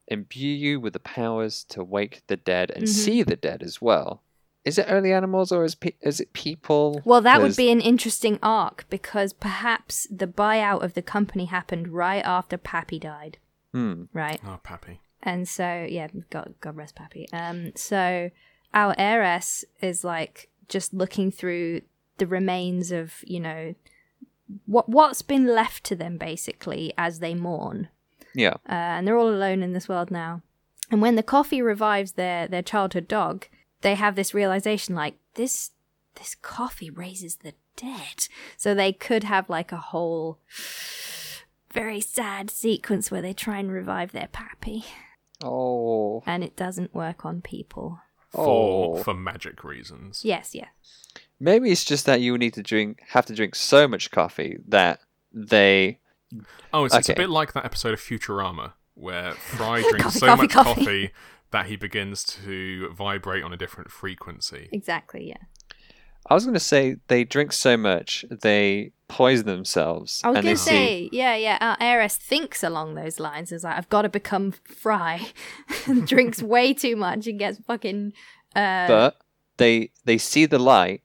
imbue 0.08 0.50
you 0.54 0.80
with 0.80 0.93
the 0.93 1.00
powers 1.00 1.63
to 1.65 1.84
wake 1.84 2.22
the 2.28 2.38
dead 2.38 2.72
and 2.72 2.86
Mhm. 2.86 2.88
see 2.89 3.24
the 3.24 3.36
dead 3.36 3.62
as 3.62 3.80
well. 3.82 4.24
Is 4.65 4.78
it 4.78 4.88
early 4.89 5.13
animals 5.13 5.52
or 5.52 5.63
is 5.63 5.76
pe- 5.76 5.95
is 6.02 6.19
it 6.19 6.34
people? 6.34 7.02
Well, 7.06 7.22
that 7.22 7.41
would 7.41 7.56
be 7.56 7.72
an 7.72 7.80
interesting 7.80 8.39
arc 8.43 8.86
because 8.89 9.32
perhaps 9.34 10.06
the 10.12 10.28
buyout 10.28 10.84
of 10.84 10.95
the 10.95 11.02
company 11.02 11.45
happened 11.45 11.89
right 11.89 12.24
after 12.26 12.58
Pappy 12.58 13.00
died, 13.00 13.38
Hmm. 13.72 14.04
right? 14.13 14.39
Oh, 14.45 14.60
Pappy. 14.62 15.00
And 15.24 15.48
so, 15.48 15.86
yeah, 15.89 16.08
God, 16.30 16.56
God 16.60 16.76
rest 16.76 16.95
Pappy. 16.95 17.28
Um, 17.32 17.72
so 17.76 18.32
our 18.74 18.95
heiress 18.98 19.63
is 19.82 20.04
like 20.04 20.48
just 20.69 20.93
looking 20.93 21.32
through 21.32 21.82
the 22.17 22.27
remains 22.27 22.91
of, 22.91 23.15
you 23.25 23.39
know, 23.39 23.75
what 24.65 24.88
what's 24.89 25.21
been 25.21 25.45
left 25.47 25.84
to 25.86 25.95
them 25.95 26.17
basically 26.17 26.93
as 26.97 27.19
they 27.19 27.36
mourn, 27.36 27.89
Yeah. 28.34 28.55
uh, 28.67 28.71
and 28.95 29.08
they're 29.08 29.17
all 29.17 29.29
alone 29.29 29.62
in 29.62 29.73
this 29.73 29.88
world 29.89 30.10
now. 30.12 30.41
And 30.91 31.01
when 31.01 31.15
the 31.15 31.23
coffee 31.23 31.62
revives 31.62 32.13
their 32.13 32.47
their 32.47 32.63
childhood 32.63 33.08
dog, 33.08 33.47
they 33.82 33.95
have 33.95 34.15
this 34.15 34.34
realization 34.34 34.95
like 34.95 35.15
this 35.36 35.71
this 36.15 36.36
coffee 36.36 36.89
raises 36.89 37.38
the 37.38 37.53
dead. 37.75 38.27
So 38.58 38.73
they 38.73 38.91
could 38.91 39.23
have 39.23 39.49
like 39.49 39.71
a 39.71 39.77
whole 39.77 40.39
very 41.71 42.01
sad 42.01 42.49
sequence 42.49 43.12
where 43.12 43.21
they 43.21 43.34
try 43.34 43.60
and 43.60 43.71
revive 43.71 44.12
their 44.12 44.27
pappy 44.32 44.84
Oh. 45.43 46.23
and 46.25 46.43
it 46.43 46.55
doesn't 46.58 46.93
work 46.95 47.23
on 47.25 47.41
people. 47.41 47.99
For 48.31 48.97
Oh. 48.99 49.03
for 49.03 49.13
magic 49.13 49.63
reasons. 49.63 50.21
Yes, 50.23 50.53
yeah. 50.53 50.67
Maybe 51.39 51.71
it's 51.71 51.83
just 51.85 52.05
that 52.05 52.21
you 52.21 52.37
need 52.37 52.53
to 52.55 52.63
drink, 52.63 53.01
have 53.09 53.25
to 53.27 53.33
drink 53.35 53.55
so 53.55 53.87
much 53.87 54.11
coffee 54.11 54.57
that 54.67 54.99
they. 55.33 55.99
Oh, 56.73 56.85
it's, 56.85 56.93
it's 56.95 57.09
a 57.09 57.15
bit 57.15 57.29
like 57.29 57.53
that 57.53 57.65
episode 57.65 57.93
of 57.93 57.99
Futurama 57.99 58.73
where 58.93 59.31
Fry 59.35 59.81
drinks 59.81 60.03
Coffee, 60.03 60.19
so 60.19 60.25
coffee, 60.27 60.41
much 60.43 60.51
coffee. 60.51 60.75
coffee 60.81 61.11
that 61.51 61.65
he 61.65 61.75
begins 61.75 62.23
to 62.23 62.89
vibrate 62.93 63.43
on 63.43 63.51
a 63.53 63.57
different 63.57 63.89
frequency. 63.89 64.69
Exactly, 64.71 65.27
yeah. 65.29 65.37
I 66.27 66.34
was 66.34 66.45
going 66.45 66.53
to 66.53 66.60
say 66.60 66.97
they 67.08 67.23
drink 67.23 67.53
so 67.53 67.77
much 67.77 68.25
they 68.29 68.91
poison 69.08 69.47
themselves. 69.47 70.21
I 70.23 70.29
was 70.29 70.41
going 70.41 70.55
to 70.55 70.58
see. 70.58 70.69
say, 70.69 71.10
yeah, 71.12 71.36
yeah, 71.36 71.58
our 71.60 71.77
heiress 71.79 72.15
thinks 72.17 72.63
along 72.63 72.95
those 72.95 73.19
lines. 73.19 73.51
It's 73.51 73.63
like, 73.63 73.77
I've 73.77 73.89
got 73.89 74.03
to 74.03 74.10
become 74.10 74.51
Fry. 74.51 75.27
and 75.88 76.08
drinks 76.08 76.41
way 76.43 76.73
too 76.73 76.95
much 76.95 77.25
and 77.27 77.39
gets 77.39 77.60
fucking. 77.65 78.13
Uh, 78.55 78.88
but 78.88 79.17
they 79.58 79.91
they 80.05 80.17
see 80.17 80.45
the 80.45 80.60
light 80.60 81.01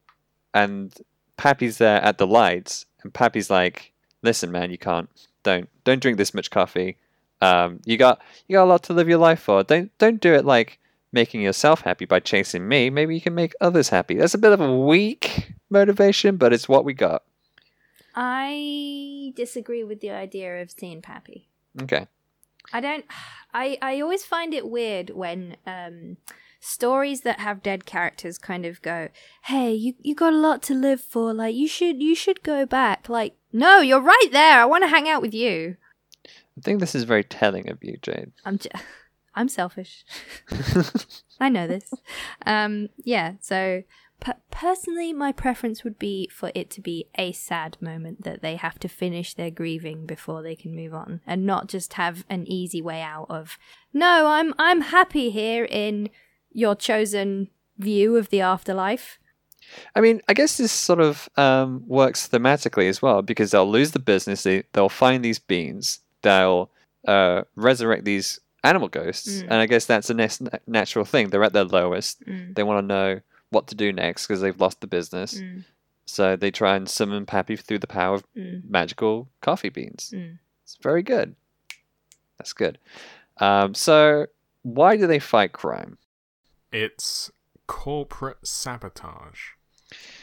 and 0.54 0.94
Pappy's 1.36 1.78
there 1.78 2.00
at 2.02 2.18
the 2.18 2.26
lights 2.26 2.86
and 3.02 3.12
Pappy's 3.12 3.50
like 3.50 3.92
listen 4.22 4.50
man 4.50 4.70
you 4.70 4.78
can't 4.78 5.10
don't 5.42 5.68
don't 5.84 6.00
drink 6.00 6.16
this 6.16 6.32
much 6.32 6.50
coffee 6.50 6.96
Um, 7.42 7.80
you 7.84 7.98
got 7.98 8.22
you 8.46 8.54
got 8.56 8.64
a 8.64 8.70
lot 8.72 8.82
to 8.84 8.94
live 8.94 9.08
your 9.08 9.18
life 9.18 9.40
for. 9.40 9.62
Don't 9.62 9.90
don't 9.98 10.20
do 10.20 10.32
it 10.32 10.46
like 10.46 10.78
making 11.14 11.40
yourself 11.40 11.82
happy 11.82 12.04
by 12.04 12.20
chasing 12.20 12.68
me. 12.68 12.90
Maybe 12.90 13.14
you 13.14 13.20
can 13.20 13.34
make 13.34 13.54
others 13.60 13.88
happy. 13.88 14.16
That's 14.16 14.34
a 14.34 14.38
bit 14.38 14.52
of 14.52 14.60
a 14.60 14.76
weak 14.76 15.54
motivation, 15.70 16.36
but 16.36 16.52
it's 16.52 16.68
what 16.68 16.84
we 16.84 16.92
got. 16.92 17.22
I 18.14 19.32
disagree 19.34 19.84
with 19.84 20.00
the 20.00 20.10
idea 20.10 20.60
of 20.60 20.70
seeing 20.70 21.00
Pappy. 21.00 21.48
Okay. 21.82 22.06
I 22.72 22.80
don't. 22.80 23.04
I 23.52 23.78
I 23.80 24.00
always 24.00 24.24
find 24.24 24.54
it 24.54 24.68
weird 24.68 25.10
when 25.10 25.56
um, 25.66 26.16
stories 26.60 27.20
that 27.22 27.40
have 27.40 27.62
dead 27.62 27.84
characters 27.84 28.38
kind 28.38 28.64
of 28.64 28.80
go, 28.82 29.08
"Hey, 29.44 29.72
you 29.74 29.94
you 30.00 30.14
got 30.14 30.32
a 30.32 30.36
lot 30.38 30.62
to 30.64 30.74
live 30.74 31.00
for. 31.00 31.34
Like 31.34 31.54
you 31.54 31.68
should 31.68 32.02
you 32.02 32.14
should 32.14 32.42
go 32.42 32.64
back." 32.66 33.08
Like, 33.08 33.36
no, 33.52 33.80
you're 33.80 34.00
right 34.00 34.28
there. 34.32 34.60
I 34.60 34.64
want 34.64 34.84
to 34.84 34.88
hang 34.88 35.08
out 35.08 35.22
with 35.22 35.34
you. 35.34 35.76
I 36.26 36.60
think 36.62 36.80
this 36.80 36.94
is 36.94 37.04
very 37.04 37.24
telling 37.24 37.68
of 37.68 37.82
you, 37.82 37.96
Jade. 38.00 38.32
I'm 38.44 38.58
j- 38.58 38.70
I'm 39.34 39.48
selfish. 39.48 40.04
I 41.40 41.48
know 41.48 41.66
this. 41.66 41.92
Um, 42.46 42.88
yeah. 43.02 43.34
So 43.40 43.82
per- 44.20 44.36
personally, 44.50 45.12
my 45.12 45.32
preference 45.32 45.84
would 45.84 45.98
be 45.98 46.28
for 46.28 46.52
it 46.54 46.70
to 46.70 46.80
be 46.80 47.08
a 47.16 47.32
sad 47.32 47.76
moment 47.80 48.24
that 48.24 48.42
they 48.42 48.56
have 48.56 48.78
to 48.80 48.88
finish 48.88 49.34
their 49.34 49.50
grieving 49.50 50.06
before 50.06 50.42
they 50.42 50.54
can 50.54 50.74
move 50.74 50.94
on, 50.94 51.20
and 51.26 51.44
not 51.44 51.68
just 51.68 51.94
have 51.94 52.24
an 52.30 52.46
easy 52.46 52.80
way 52.80 53.02
out 53.02 53.26
of. 53.28 53.58
No, 53.92 54.28
I'm 54.28 54.54
I'm 54.58 54.82
happy 54.82 55.30
here 55.30 55.64
in 55.64 56.10
your 56.52 56.74
chosen 56.74 57.48
view 57.78 58.16
of 58.16 58.30
the 58.30 58.40
afterlife. 58.40 59.18
I 59.94 60.00
mean, 60.00 60.20
I 60.28 60.34
guess 60.34 60.56
this 60.56 60.72
sort 60.72 61.00
of 61.00 61.28
um, 61.36 61.82
works 61.86 62.28
thematically 62.28 62.88
as 62.88 63.00
well 63.00 63.22
because 63.22 63.50
they'll 63.50 63.70
lose 63.70 63.92
the 63.92 63.98
business. 63.98 64.42
They 64.42 64.64
they'll 64.72 64.88
find 64.88 65.24
these 65.24 65.38
beings. 65.38 66.00
They'll 66.22 66.70
uh, 67.06 67.42
resurrect 67.56 68.04
these 68.04 68.40
animal 68.64 68.88
ghosts, 68.88 69.28
Mm. 69.28 69.42
and 69.44 69.54
I 69.54 69.66
guess 69.66 69.86
that's 69.86 70.10
a 70.10 70.14
nes- 70.14 70.42
natural 70.66 71.04
thing. 71.04 71.30
They're 71.30 71.44
at 71.44 71.52
their 71.52 71.64
lowest. 71.64 72.24
Mm, 72.26 72.54
They 72.54 72.62
want 72.62 72.82
to 72.82 72.86
know 72.86 73.20
what 73.50 73.66
to 73.68 73.74
do 73.74 73.92
next 73.92 74.26
because 74.26 74.40
they've 74.40 74.60
lost 74.60 74.80
the 74.80 74.86
business. 74.88 75.34
mm, 75.40 75.64
So 76.06 76.34
they 76.36 76.50
try 76.50 76.74
and 76.76 76.88
summon 76.88 77.24
Pappy 77.26 77.56
through 77.56 77.78
the 77.78 77.86
power 77.86 78.14
of 78.16 78.24
mm, 78.34 78.68
magical 78.68 79.28
coffee 79.40 79.68
beans. 79.70 80.10
mm. 80.14 80.38
It's 80.64 80.76
very 80.82 81.02
good. 81.02 81.36
That's 82.38 82.52
good. 82.52 82.78
Um, 83.38 83.74
so 83.74 84.26
why 84.62 84.96
do 84.96 85.06
they 85.06 85.18
fight 85.18 85.52
crime? 85.52 85.98
It's 86.72 87.30
corporate 87.66 88.46
sabotage. 88.46 89.40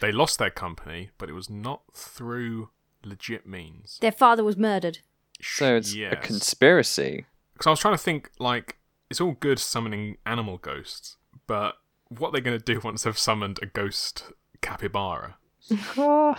They 0.01 0.12
lost 0.12 0.38
their 0.39 0.49
company, 0.49 1.12
but 1.17 1.30
it 1.30 1.34
was 1.34 1.49
not 1.49 1.84
through 1.93 2.69
legit 3.04 3.45
means. 3.47 3.97
Their 4.01 4.12
father 4.12 4.43
was 4.43 4.58
murdered. 4.58 4.99
So 5.41 5.75
it's 5.77 5.95
a 5.95 6.15
conspiracy. 6.17 7.25
Because 7.62 7.67
I 7.67 7.74
was 7.74 7.80
trying 7.80 7.93
to 7.93 8.00
think, 8.00 8.32
like, 8.39 8.80
it's 9.12 9.21
all 9.21 9.34
good 9.34 9.60
summoning 9.60 10.17
animal 10.26 10.58
ghosts, 10.58 11.17
but 11.45 11.76
what 12.10 12.32
they're 12.34 12.41
they 12.41 12.45
going 12.50 12.58
to 12.58 12.65
do 12.65 12.80
once 12.84 13.04
they've 13.04 13.15
summoned 13.15 13.60
a 13.62 13.67
ghost 13.67 14.32
capybara? 14.62 15.36
Aww. 15.69 16.36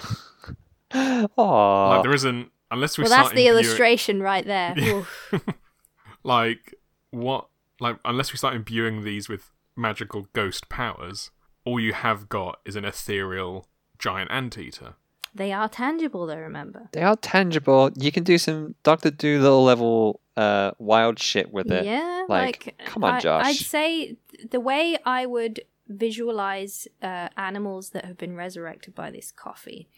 Like, 0.93 2.03
there 2.03 2.13
isn't, 2.13 2.51
unless 2.73 2.99
we 2.99 3.03
well, 3.03 3.11
start 3.13 3.27
that's 3.27 3.37
the 3.37 3.47
imbuing- 3.47 3.65
illustration 3.65 4.21
right 4.21 4.45
there. 4.45 4.75
Yeah. 5.33 5.39
Like, 6.25 6.75
what, 7.13 7.47
like, 7.79 7.99
unless 8.05 8.33
we 8.33 8.37
start 8.37 8.57
imbuing 8.57 9.05
these 9.05 9.29
with 9.29 9.53
magical 9.77 10.27
ghost 10.33 10.69
powers, 10.69 11.31
all 11.65 11.79
you 11.79 11.93
have 11.93 12.29
got 12.29 12.59
is 12.65 12.75
an 12.75 12.85
ethereal 12.85 13.69
giant 13.97 14.33
anteater. 14.33 14.95
They 15.33 15.53
are 15.53 15.69
tangible, 15.69 16.27
though. 16.27 16.37
Remember. 16.37 16.89
They 16.93 17.03
are 17.03 17.17
tangible. 17.17 17.93
You 17.97 18.11
can 18.11 18.25
do 18.25 18.39
some 18.39 18.75
Doctor 18.83 19.11
Dolittle 19.11 19.63
level 19.65 20.21
uh, 20.37 20.71
wild 20.79 21.19
shit 21.19 21.53
with 21.53 21.71
it. 21.71 21.85
Yeah, 21.85 22.25
Like, 22.29 22.67
like, 22.67 22.83
come 22.87 23.05
on, 23.05 23.15
I, 23.15 23.21
Josh. 23.21 23.45
I'd 23.47 23.57
say 23.57 24.17
the 24.51 24.61
way 24.61 24.97
I 25.05 25.27
would 25.27 25.63
visualize 25.89 26.89
uh, 27.03 27.29
animals 27.37 27.91
that 27.91 28.05
have 28.05 28.17
been 28.17 28.35
resurrected 28.37 28.95
by 28.95 29.11
this 29.11 29.31
coffee 29.33 29.89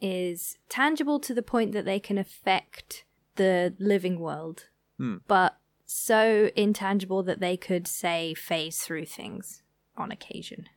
is 0.00 0.56
tangible 0.68 1.18
to 1.20 1.34
the 1.34 1.42
point 1.42 1.72
that 1.72 1.84
they 1.84 1.98
can 2.00 2.18
affect 2.18 3.04
the 3.36 3.74
living 3.78 4.18
world, 4.20 4.68
Hmm. 4.98 5.16
but 5.26 5.56
so 5.86 6.50
intangible 6.54 7.22
that 7.24 7.40
they 7.40 7.56
could 7.56 7.86
say 7.88 8.32
phase 8.34 8.78
through 8.82 9.06
things 9.06 9.62
on 9.96 10.10
occasion, 10.12 10.68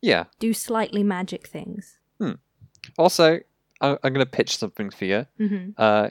Yeah. 0.00 0.24
do 0.38 0.52
slightly 0.54 1.02
magic 1.02 1.46
things. 1.48 1.98
Hmm. 2.18 2.32
Also, 2.96 3.40
I- 3.80 3.98
I'm 4.02 4.12
going 4.14 4.24
to 4.24 4.26
pitch 4.26 4.56
something 4.56 4.90
for 4.90 5.04
you. 5.06 5.26
hmm 5.38 5.70
Uh, 5.76 6.10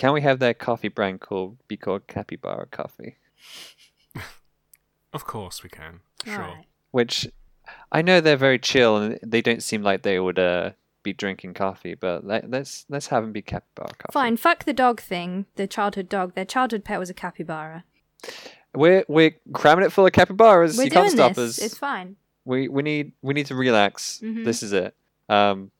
can 0.00 0.14
we 0.14 0.22
have 0.22 0.38
their 0.38 0.54
coffee 0.54 0.88
brand 0.88 1.20
called 1.20 1.58
be 1.68 1.76
called 1.76 2.06
Capybara 2.06 2.66
Coffee? 2.70 3.18
Of 5.12 5.26
course 5.26 5.62
we 5.62 5.68
can. 5.68 6.00
Sure. 6.24 6.42
Alright. 6.42 6.64
Which 6.90 7.28
I 7.92 8.00
know 8.00 8.22
they're 8.22 8.38
very 8.38 8.58
chill 8.58 8.96
and 8.96 9.18
they 9.22 9.42
don't 9.42 9.62
seem 9.62 9.82
like 9.82 10.00
they 10.00 10.18
would 10.18 10.38
uh, 10.38 10.70
be 11.02 11.12
drinking 11.12 11.52
coffee, 11.52 11.94
but 11.94 12.26
let, 12.26 12.50
let's 12.50 12.86
let's 12.88 13.08
have 13.08 13.22
them 13.22 13.32
be 13.32 13.42
Capybara 13.42 13.88
Coffee. 13.98 14.12
Fine, 14.12 14.38
fuck 14.38 14.64
the 14.64 14.72
dog 14.72 15.02
thing. 15.02 15.44
The 15.56 15.66
childhood 15.66 16.08
dog. 16.08 16.34
Their 16.34 16.46
childhood 16.46 16.82
pet 16.82 16.98
was 16.98 17.10
a 17.10 17.14
capybara. 17.14 17.84
We're 18.74 19.04
we're 19.06 19.36
cramming 19.52 19.84
it 19.84 19.92
full 19.92 20.06
of 20.06 20.12
capybaras. 20.12 20.78
We're 20.78 20.84
you 20.84 20.90
doing 20.90 21.02
can't 21.04 21.12
stop 21.12 21.34
this. 21.34 21.58
us. 21.58 21.64
It's 21.66 21.76
fine. 21.76 22.16
We 22.46 22.68
we 22.68 22.82
need 22.82 23.12
we 23.20 23.34
need 23.34 23.46
to 23.46 23.54
relax. 23.54 24.20
Mhm. 24.24 24.46
This 24.46 24.62
is 24.62 24.72
it. 24.72 24.94
Um, 25.28 25.72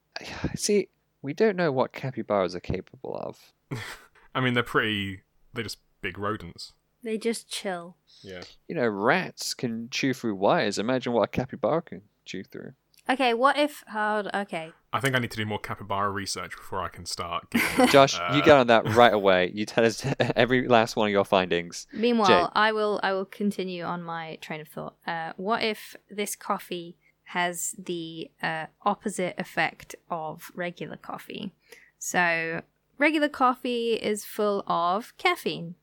see, 0.56 0.88
we 1.22 1.32
don't 1.32 1.56
know 1.56 1.72
what 1.72 1.92
capybaras 1.92 2.54
are 2.54 2.60
capable 2.60 3.16
of. 3.16 3.38
I 4.34 4.40
mean, 4.40 4.54
they're 4.54 4.62
pretty. 4.62 5.22
They're 5.52 5.64
just 5.64 5.78
big 6.00 6.18
rodents. 6.18 6.72
They 7.02 7.18
just 7.18 7.48
chill. 7.48 7.96
Yeah. 8.22 8.42
You 8.68 8.76
know, 8.76 8.86
rats 8.86 9.54
can 9.54 9.88
chew 9.90 10.14
through 10.14 10.36
wires. 10.36 10.78
Imagine 10.78 11.12
what 11.12 11.22
a 11.22 11.28
capybara 11.28 11.82
can 11.82 12.02
chew 12.24 12.44
through. 12.44 12.72
Okay, 13.10 13.34
what 13.34 13.58
if? 13.58 13.82
Hold. 13.88 14.28
Okay. 14.32 14.72
I 14.92 15.00
think 15.00 15.16
I 15.16 15.18
need 15.18 15.32
to 15.32 15.36
do 15.36 15.44
more 15.44 15.58
capybara 15.58 16.10
research 16.10 16.52
before 16.56 16.80
I 16.80 16.88
can 16.88 17.04
start. 17.04 17.50
Giving, 17.50 17.88
Josh, 17.88 18.14
you 18.14 18.40
uh, 18.40 18.40
get 18.42 18.56
on 18.56 18.68
that 18.68 18.94
right 18.94 19.12
away. 19.12 19.50
You 19.52 19.66
tell 19.66 19.84
us 19.84 20.06
every 20.36 20.68
last 20.68 20.94
one 20.94 21.08
of 21.08 21.12
your 21.12 21.24
findings. 21.24 21.88
Meanwhile, 21.92 22.28
Jade. 22.28 22.52
I 22.54 22.70
will. 22.72 23.00
I 23.02 23.12
will 23.12 23.24
continue 23.24 23.82
on 23.82 24.02
my 24.04 24.38
train 24.40 24.60
of 24.60 24.68
thought. 24.68 24.94
Uh, 25.04 25.32
what 25.36 25.64
if 25.64 25.96
this 26.10 26.36
coffee 26.36 26.96
has 27.24 27.74
the 27.76 28.30
uh, 28.40 28.66
opposite 28.82 29.34
effect 29.36 29.96
of 30.08 30.52
regular 30.54 30.96
coffee? 30.96 31.52
So 31.98 32.62
regular 33.02 33.28
coffee 33.28 33.94
is 33.94 34.24
full 34.24 34.62
of 34.68 35.12
caffeine, 35.18 35.74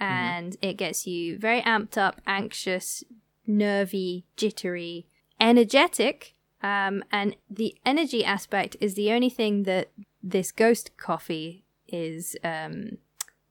and 0.00 0.56
it 0.62 0.74
gets 0.74 1.06
you 1.06 1.38
very 1.38 1.60
amped 1.60 1.98
up, 1.98 2.20
anxious, 2.26 3.04
nervy, 3.46 4.24
jittery, 4.36 5.06
energetic. 5.38 6.34
Um, 6.62 7.04
and 7.12 7.36
the 7.50 7.76
energy 7.84 8.24
aspect 8.24 8.76
is 8.80 8.94
the 8.94 9.12
only 9.12 9.28
thing 9.28 9.64
that 9.64 9.90
this 10.22 10.50
ghost 10.50 10.96
coffee 10.96 11.64
is 11.86 12.34
um, 12.42 12.96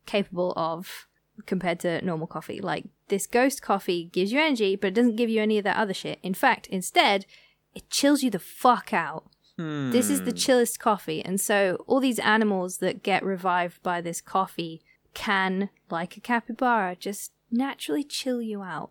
capable 0.08 0.52
of 0.58 1.08
compared 1.46 1.80
to 1.82 2.04
normal 2.04 2.26
coffee. 2.26 2.60
Like 2.60 2.86
this 3.10 3.28
ghost 3.28 3.62
coffee 3.62 4.10
gives 4.12 4.32
you 4.34 4.40
energy, 4.40 4.76
but 4.76 4.88
it 4.88 4.96
doesn't 4.96 5.18
give 5.18 5.30
you 5.30 5.40
any 5.42 5.60
of 5.60 5.64
that 5.66 5.78
other 5.78 5.94
shit. 5.94 6.18
In 6.24 6.34
fact, 6.34 6.66
instead, 6.68 7.28
it 7.76 7.92
chills 7.92 8.24
you 8.24 8.32
the 8.32 8.40
fuck 8.40 8.92
out. 8.92 9.26
This 9.58 10.10
is 10.10 10.24
the 10.24 10.32
Hmm. 10.32 10.38
chillest 10.38 10.80
coffee, 10.80 11.24
and 11.24 11.40
so 11.40 11.84
all 11.88 12.00
these 12.00 12.20
animals 12.20 12.78
that 12.80 13.04
get 13.04 13.24
revived 13.24 13.82
by 13.84 14.02
this 14.02 14.20
coffee 14.22 14.82
can, 15.14 15.70
like 15.92 16.18
a 16.18 16.20
capybara, 16.20 16.96
just 17.00 17.32
naturally 17.52 18.04
chill 18.04 18.42
you 18.42 18.64
out. 18.64 18.90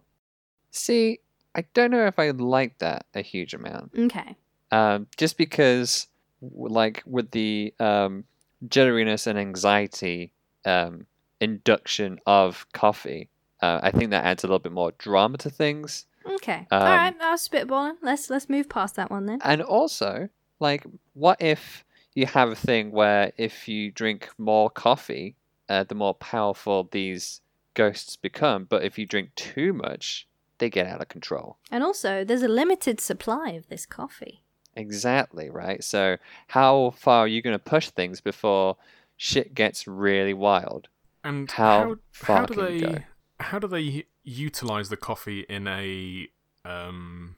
See, 0.71 1.19
I 1.55 1.63
don't 1.75 1.91
know 1.91 2.07
if 2.07 2.19
I 2.19 2.31
like 2.31 2.79
that 2.79 3.07
a 3.13 3.23
huge 3.23 3.55
amount. 3.55 3.93
Okay. 3.99 4.37
Um, 4.71 5.09
just 5.17 5.37
because, 5.37 6.07
like, 6.41 7.03
with 7.05 7.33
the 7.33 7.75
um, 7.81 8.25
jitteriness 8.67 9.27
and 9.27 9.39
anxiety 9.39 10.33
um, 10.65 11.07
induction 11.41 12.21
of 12.25 12.67
coffee, 12.73 13.29
uh, 13.61 13.81
I 13.83 13.91
think 13.91 14.11
that 14.11 14.25
adds 14.25 14.45
a 14.45 14.47
little 14.47 14.59
bit 14.61 14.73
more 14.73 14.93
drama 14.93 15.39
to 15.39 15.51
things. 15.51 16.07
Okay. 16.25 16.67
Um, 16.71 16.83
All 16.83 16.89
right. 16.89 17.15
I 17.21 17.31
was 17.33 17.47
spitballing. 17.49 17.97
Let's 18.01 18.31
let's 18.31 18.49
move 18.49 18.69
past 18.69 18.95
that 18.95 19.11
one 19.11 19.27
then. 19.27 19.41
And 19.43 19.61
also, 19.61 20.29
like, 20.63 20.85
what 21.15 21.43
if 21.43 21.85
you 22.15 22.27
have 22.27 22.49
a 22.51 22.55
thing 22.55 22.91
where 22.93 23.33
if 23.37 23.69
you 23.69 23.91
drink 23.91 24.29
more 24.39 24.71
coffee, 24.71 25.37
uh, 25.69 25.85
the 25.85 25.95
more 25.95 26.15
powerful 26.15 26.89
these 26.91 27.41
ghosts 27.75 28.17
become, 28.17 28.65
but 28.65 28.83
if 28.85 28.99
you 28.99 29.07
drink 29.07 29.35
too 29.35 29.73
much, 29.73 30.27
they 30.59 30.71
get 30.71 30.87
out 30.87 31.01
of 31.01 31.09
control. 31.09 31.57
And 31.71 31.83
also, 31.83 32.25
there's 32.25 32.43
a 32.43 32.49
limited 32.49 33.01
supply 33.01 33.51
of 33.51 33.69
this 33.69 33.85
coffee. 33.87 34.45
Exactly, 34.77 35.51
right? 35.51 35.83
So, 35.85 36.17
how 36.49 36.95
far 36.97 37.21
are 37.21 37.29
you 37.29 37.43
going 37.43 37.59
to 37.59 37.63
push 37.65 37.91
things 37.91 38.21
before 38.21 38.77
shit 39.17 39.55
gets 39.55 39.87
really 39.87 40.35
wild? 40.35 40.89
And 41.25 41.51
How 41.51 41.81
how, 41.81 41.97
far 42.13 42.37
how 42.39 42.47
do 42.47 42.55
can 42.55 42.65
they 42.65 42.75
you 42.75 42.81
go? 42.81 42.99
how 43.41 43.59
do 43.59 43.67
they 43.67 44.07
utilize 44.25 44.89
the 44.89 44.97
coffee 44.97 45.41
in 45.49 45.67
a 45.67 46.29
um 46.65 47.37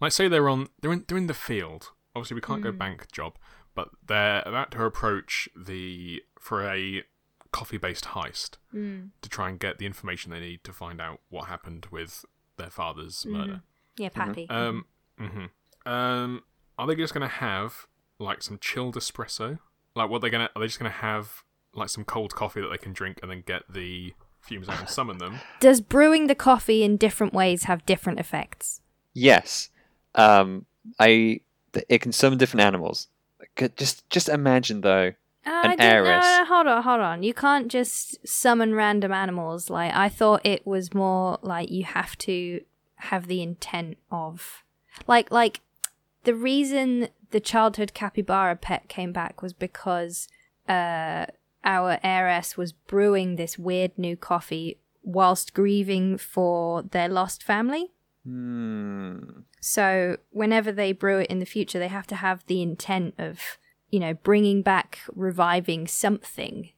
like 0.00 0.12
say 0.12 0.28
they're 0.28 0.48
on 0.48 0.68
they're 0.80 0.92
in 0.92 1.04
they're 1.06 1.18
in 1.18 1.26
the 1.26 1.34
field. 1.34 1.92
Obviously 2.16 2.34
we 2.34 2.40
can't 2.40 2.62
go 2.62 2.72
Mm. 2.72 2.78
bank 2.78 3.12
job, 3.12 3.36
but 3.74 3.90
they're 4.06 4.42
about 4.46 4.70
to 4.72 4.82
approach 4.84 5.48
the 5.54 6.22
for 6.40 6.64
a 6.68 7.04
coffee 7.52 7.76
based 7.78 8.06
heist 8.06 8.56
Mm. 8.74 9.10
to 9.20 9.28
try 9.28 9.48
and 9.48 9.58
get 9.60 9.78
the 9.78 9.86
information 9.86 10.30
they 10.30 10.40
need 10.40 10.64
to 10.64 10.72
find 10.72 11.00
out 11.00 11.20
what 11.28 11.48
happened 11.48 11.86
with 11.90 12.24
their 12.56 12.70
father's 12.70 13.24
murder. 13.26 13.62
Yeah, 13.96 14.08
Pappy. 14.08 14.46
Um, 14.50 14.86
hmm 15.18 15.46
um, 15.86 16.42
are 16.78 16.86
they 16.86 16.94
just 16.96 17.14
going 17.14 17.26
to 17.28 17.34
have 17.36 17.86
like 18.18 18.42
some 18.42 18.58
chilled 18.58 18.96
espresso? 18.96 19.58
Like, 19.94 20.10
what 20.10 20.20
they're 20.20 20.30
gonna? 20.30 20.50
Are 20.56 20.60
they 20.60 20.66
just 20.66 20.78
going 20.78 20.90
to 20.90 20.98
have 20.98 21.42
like 21.74 21.88
some 21.90 22.04
cold 22.04 22.34
coffee 22.34 22.60
that 22.60 22.68
they 22.68 22.78
can 22.78 22.92
drink 22.92 23.18
and 23.22 23.30
then 23.30 23.42
get 23.46 23.62
the 23.70 24.14
fumes 24.40 24.68
out 24.68 24.80
and 24.80 24.88
summon 24.88 25.18
them? 25.18 25.40
Does 25.60 25.80
brewing 25.80 26.26
the 26.26 26.34
coffee 26.34 26.82
in 26.82 26.96
different 26.96 27.32
ways 27.32 27.64
have 27.64 27.86
different 27.86 28.18
effects? 28.20 28.80
Yes. 29.14 29.70
Um, 30.14 30.66
I 30.98 31.06
th- 31.06 31.42
it 31.88 32.00
can 32.00 32.12
summon 32.12 32.38
different 32.38 32.64
animals. 32.64 33.08
Just 33.76 34.08
just 34.10 34.28
imagine 34.28 34.80
though. 34.82 35.12
Uh, 35.46 35.50
An 35.50 35.54
I 35.54 35.62
didn't- 35.68 35.78
no, 35.80 35.86
heiress. 35.86 36.24
no, 36.24 36.44
hold 36.46 36.66
on, 36.66 36.82
hold 36.82 37.00
on. 37.00 37.22
You 37.22 37.32
can't 37.32 37.68
just 37.68 38.26
summon 38.26 38.74
random 38.74 39.12
animals. 39.12 39.70
Like 39.70 39.94
I 39.94 40.08
thought 40.08 40.44
it 40.44 40.66
was 40.66 40.92
more 40.92 41.38
like 41.42 41.70
you 41.70 41.84
have 41.84 42.18
to 42.18 42.60
have 42.96 43.26
the 43.28 43.42
intent 43.42 43.96
of, 44.10 44.64
like, 45.06 45.30
like 45.30 45.60
the 46.24 46.34
reason 46.34 47.08
the 47.30 47.40
childhood 47.40 47.92
capybara 47.94 48.56
pet 48.56 48.88
came 48.88 49.12
back 49.12 49.42
was 49.42 49.52
because 49.52 50.26
uh, 50.68 51.26
our 51.64 51.98
heiress 52.02 52.56
was 52.56 52.72
brewing 52.72 53.36
this 53.36 53.58
weird 53.58 53.96
new 53.98 54.16
coffee 54.16 54.78
whilst 55.02 55.54
grieving 55.54 56.16
for 56.18 56.82
their 56.82 57.08
lost 57.08 57.44
family. 57.44 57.92
Hmm. 58.26 59.18
So 59.60 60.16
whenever 60.30 60.72
they 60.72 60.92
brew 60.92 61.20
it 61.20 61.30
in 61.30 61.38
the 61.38 61.46
future, 61.46 61.78
they 61.78 61.88
have 61.88 62.06
to 62.08 62.16
have 62.16 62.44
the 62.46 62.60
intent 62.60 63.14
of, 63.18 63.58
you 63.90 64.00
know, 64.00 64.14
bringing 64.14 64.62
back, 64.62 64.98
reviving 65.14 65.86
something. 65.86 66.70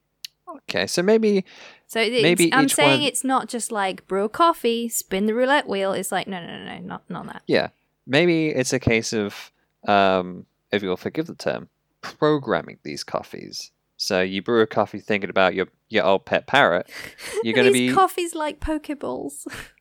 Okay, 0.68 0.86
so 0.86 1.02
maybe 1.02 1.44
So 1.86 2.00
it's, 2.00 2.22
Maybe 2.22 2.52
I'm 2.52 2.68
saying 2.68 3.00
one- 3.00 3.08
it's 3.08 3.24
not 3.24 3.48
just 3.48 3.72
like 3.72 4.06
brew 4.06 4.24
a 4.24 4.28
coffee, 4.28 4.88
spin 4.88 5.26
the 5.26 5.34
roulette 5.34 5.66
wheel. 5.68 5.92
It's 5.92 6.12
like 6.12 6.26
no, 6.26 6.40
no, 6.40 6.46
no, 6.46 6.64
no, 6.64 6.78
not 6.80 7.08
not 7.08 7.26
that. 7.26 7.42
yeah, 7.46 7.68
maybe 8.06 8.48
it's 8.48 8.72
a 8.72 8.78
case 8.78 9.12
of 9.12 9.50
um, 9.86 10.44
if 10.70 10.82
you'll 10.82 10.96
forgive 10.96 11.26
the 11.26 11.34
term, 11.34 11.68
programming 12.02 12.78
these 12.82 13.04
coffees. 13.04 13.70
So 13.96 14.20
you 14.22 14.42
brew 14.42 14.60
a 14.62 14.66
coffee 14.66 15.00
thinking 15.00 15.30
about 15.30 15.54
your 15.54 15.68
your 15.88 16.04
old 16.04 16.24
pet 16.24 16.46
parrot. 16.46 16.90
You're 17.42 17.54
going 17.54 17.66
to 17.66 17.72
These 17.72 17.90
be 17.90 17.94
coffees 17.94 18.34
like 18.34 18.60
pokeballs. 18.60 19.46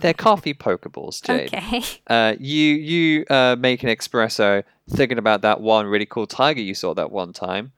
they're 0.00 0.14
coffee 0.14 0.54
pokeballs, 0.54 1.22
Jade. 1.22 1.46
okay. 1.54 1.82
Uh, 2.06 2.34
you 2.38 2.74
you 2.74 3.24
uh, 3.30 3.56
make 3.58 3.82
an 3.82 3.88
espresso 3.90 4.64
thinking 4.90 5.18
about 5.18 5.42
that 5.42 5.60
one 5.60 5.86
really 5.86 6.06
cool 6.06 6.26
tiger 6.26 6.60
you 6.60 6.74
saw 6.74 6.94
that 6.94 7.10
one 7.10 7.32
time. 7.32 7.72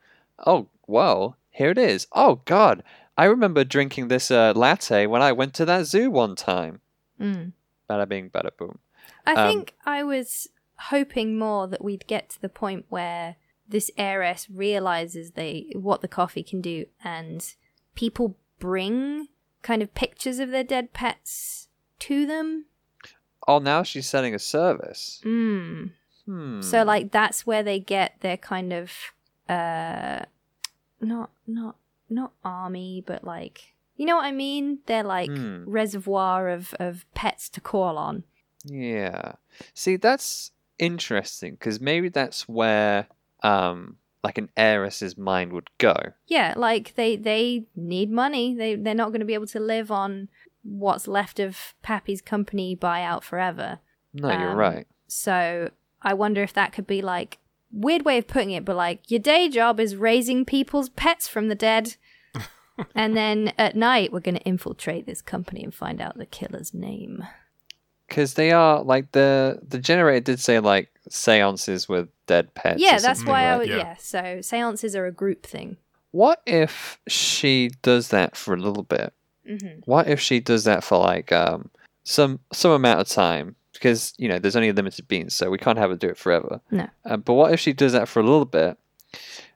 Oh 0.46 0.68
well, 0.86 1.36
here 1.50 1.70
it 1.70 1.78
is. 1.78 2.06
Oh 2.12 2.40
God, 2.44 2.82
I 3.16 3.24
remember 3.26 3.64
drinking 3.64 4.08
this 4.08 4.30
uh, 4.30 4.52
latte 4.56 5.06
when 5.06 5.22
I 5.22 5.32
went 5.32 5.54
to 5.54 5.64
that 5.66 5.86
zoo 5.86 6.10
one 6.10 6.36
time. 6.36 6.80
Mm. 7.20 7.52
Bada 7.88 8.08
bing, 8.08 8.30
bada 8.30 8.50
boom. 8.56 8.78
I 9.26 9.34
Um, 9.34 9.48
think 9.48 9.74
I 9.84 10.02
was 10.02 10.48
hoping 10.90 11.38
more 11.38 11.66
that 11.68 11.82
we'd 11.84 12.06
get 12.06 12.28
to 12.30 12.40
the 12.40 12.48
point 12.48 12.86
where 12.88 13.36
this 13.68 13.90
heiress 13.98 14.48
realizes 14.50 15.32
they 15.32 15.66
what 15.74 16.00
the 16.00 16.08
coffee 16.08 16.42
can 16.42 16.60
do, 16.60 16.86
and 17.02 17.54
people 17.94 18.36
bring 18.58 19.28
kind 19.66 19.83
of 19.83 19.92
pictures 19.94 20.38
of 20.38 20.50
their 20.50 20.62
dead 20.64 20.92
pets 20.92 21.66
to 21.98 22.24
them. 22.24 22.66
Oh, 23.48 23.59
now 23.59 23.83
she's 23.83 24.09
selling 24.09 24.33
a 24.35 24.38
service. 24.38 25.20
Mm. 25.24 25.90
Hmm. 26.24 26.61
So 26.62 26.85
like 26.85 27.11
that's 27.11 27.46
where 27.46 27.62
they 27.64 27.81
get 27.81 28.20
their 28.20 28.37
kind 28.37 28.72
of 28.72 28.92
uh 29.48 30.24
not 31.00 31.31
not 31.46 31.76
not 32.09 32.33
army, 32.44 33.02
but 33.05 33.24
like 33.24 33.74
you 33.96 34.07
know 34.07 34.16
what 34.16 34.26
I 34.26 34.33
mean? 34.33 34.79
They're 34.87 35.11
like 35.18 35.31
Hmm. 35.31 35.64
reservoir 35.66 36.48
of 36.48 36.74
of 36.79 37.05
pets 37.14 37.48
to 37.50 37.61
call 37.61 37.98
on. 37.98 38.22
Yeah. 38.64 39.33
See, 39.74 39.96
that's 39.96 40.52
interesting 40.79 41.55
because 41.55 41.81
maybe 41.81 42.09
that's 42.09 42.48
where 42.48 43.07
um 43.42 43.96
like 44.26 44.38
an 44.38 44.50
heiress's 44.56 45.16
mind 45.16 45.52
would 45.52 45.70
go. 45.78 45.94
Yeah, 46.26 46.52
like 46.56 46.94
they 46.96 47.14
they 47.14 47.66
need 47.76 48.10
money. 48.10 48.54
They 48.54 48.74
they're 48.74 48.94
not 49.02 49.10
going 49.10 49.20
to 49.20 49.26
be 49.26 49.34
able 49.34 49.46
to 49.48 49.60
live 49.60 49.90
on 49.92 50.28
what's 50.64 51.06
left 51.06 51.38
of 51.38 51.74
Pappy's 51.82 52.20
company 52.20 52.74
buyout 52.76 53.22
forever. 53.22 53.78
No, 54.12 54.28
you're 54.30 54.50
Um, 54.50 54.56
right. 54.56 54.86
So 55.06 55.70
I 56.02 56.12
wonder 56.14 56.42
if 56.42 56.52
that 56.54 56.72
could 56.72 56.86
be 56.88 57.02
like 57.02 57.38
weird 57.70 58.04
way 58.04 58.18
of 58.18 58.26
putting 58.26 58.50
it, 58.50 58.64
but 58.64 58.74
like 58.74 59.08
your 59.10 59.20
day 59.20 59.48
job 59.48 59.78
is 59.78 59.94
raising 59.94 60.44
people's 60.44 60.88
pets 60.88 61.28
from 61.28 61.46
the 61.48 61.54
dead. 61.54 61.96
and 62.94 63.16
then 63.16 63.52
at 63.56 63.76
night 63.76 64.12
we're 64.12 64.20
going 64.20 64.34
to 64.36 64.42
infiltrate 64.42 65.06
this 65.06 65.22
company 65.22 65.62
and 65.62 65.72
find 65.74 66.00
out 66.00 66.18
the 66.18 66.26
killer's 66.26 66.74
name. 66.74 67.24
Because 68.08 68.34
they 68.34 68.50
are 68.50 68.82
like 68.82 69.12
the 69.12 69.60
the 69.66 69.78
generator 69.78 70.20
did 70.32 70.40
say 70.40 70.58
like 70.58 70.90
seances 71.08 71.88
with 71.88 72.08
dead 72.26 72.54
pets. 72.54 72.80
yeah, 72.80 72.92
that's 72.98 73.20
something 73.20 73.26
why 73.32 73.44
I 73.44 73.52
like- 73.52 73.58
would 73.60 73.68
Yeah. 73.68 73.76
yeah. 73.76 73.94
So 73.98 74.40
seances 74.40 74.94
are 74.96 75.06
a 75.06 75.12
group 75.12 75.44
thing. 75.46 75.76
What 76.12 76.40
if 76.46 76.98
she 77.08 77.70
does 77.82 78.08
that 78.08 78.36
for 78.36 78.54
a 78.54 78.56
little 78.58 78.82
bit? 78.82 79.12
hmm 79.46 79.80
What 79.84 80.08
if 80.08 80.18
she 80.20 80.40
does 80.40 80.64
that 80.64 80.82
for 80.82 80.98
like 80.98 81.30
um 81.32 81.70
some 82.04 82.40
some 82.52 82.72
amount 82.72 83.00
of 83.00 83.08
time? 83.08 83.56
Because 83.72 84.14
you 84.16 84.28
know 84.28 84.38
there's 84.38 84.56
only 84.56 84.72
limited 84.72 85.06
beans, 85.06 85.34
so 85.34 85.50
we 85.50 85.58
can't 85.58 85.78
have 85.78 85.90
her 85.90 85.96
do 85.96 86.08
it 86.08 86.16
forever. 86.16 86.60
No. 86.70 86.88
Uh, 87.04 87.16
but 87.18 87.34
what 87.34 87.52
if 87.52 87.60
she 87.60 87.72
does 87.72 87.92
that 87.92 88.08
for 88.08 88.20
a 88.20 88.22
little 88.24 88.46
bit, 88.46 88.78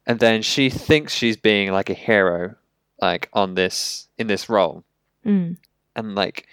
and 0.06 0.20
then 0.20 0.42
she 0.42 0.68
thinks 0.68 1.14
she's 1.14 1.36
being 1.38 1.72
like 1.72 1.88
a 1.88 1.94
hero, 1.94 2.54
like 3.00 3.28
on 3.32 3.54
this 3.54 4.08
in 4.18 4.26
this 4.26 4.48
role, 4.50 4.84
Mm. 5.24 5.56
and 5.96 6.14
like 6.14 6.46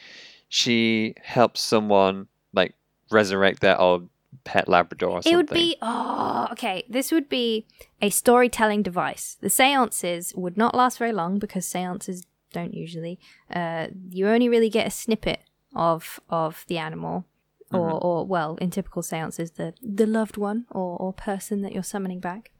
she 0.49 1.13
helps 1.21 1.59
someone 1.61 2.27
like 2.53 2.73
resurrect 3.11 3.59
their 3.59 3.79
old 3.79 4.07
pet 4.47 4.69
Labrador 4.69 5.09
or 5.09 5.21
something. 5.21 5.33
It 5.33 5.35
would 5.35 5.49
be 5.49 5.75
oh 5.81 6.47
okay. 6.53 6.85
This 6.89 7.11
would 7.11 7.27
be 7.27 7.67
a 8.01 8.09
storytelling 8.09 8.81
device. 8.81 9.37
The 9.41 9.49
seances 9.49 10.33
would 10.35 10.57
not 10.57 10.73
last 10.73 10.97
very 10.97 11.11
long 11.11 11.37
because 11.37 11.67
seances 11.67 12.25
don't 12.53 12.73
usually. 12.73 13.19
Uh, 13.53 13.87
you 14.09 14.27
only 14.27 14.49
really 14.49 14.69
get 14.69 14.87
a 14.87 14.91
snippet 14.91 15.41
of 15.75 16.19
of 16.29 16.63
the 16.67 16.77
animal, 16.77 17.25
or 17.73 17.91
or 17.91 18.25
well, 18.25 18.57
in 18.61 18.71
typical 18.71 19.03
seances, 19.03 19.51
the 19.51 19.73
the 19.81 20.07
loved 20.07 20.37
one 20.37 20.65
or 20.71 20.97
or 20.97 21.11
person 21.11 21.61
that 21.61 21.73
you're 21.73 21.83
summoning 21.83 22.21
back. 22.21 22.51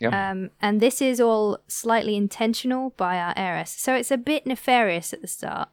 Yeah. 0.00 0.30
Um, 0.30 0.50
and 0.60 0.80
this 0.80 1.02
is 1.02 1.20
all 1.20 1.58
slightly 1.68 2.16
intentional 2.16 2.90
by 2.96 3.18
our 3.18 3.34
heiress, 3.36 3.70
so 3.70 3.94
it's 3.94 4.10
a 4.10 4.16
bit 4.18 4.46
nefarious 4.46 5.12
at 5.12 5.20
the 5.20 5.28
start. 5.28 5.68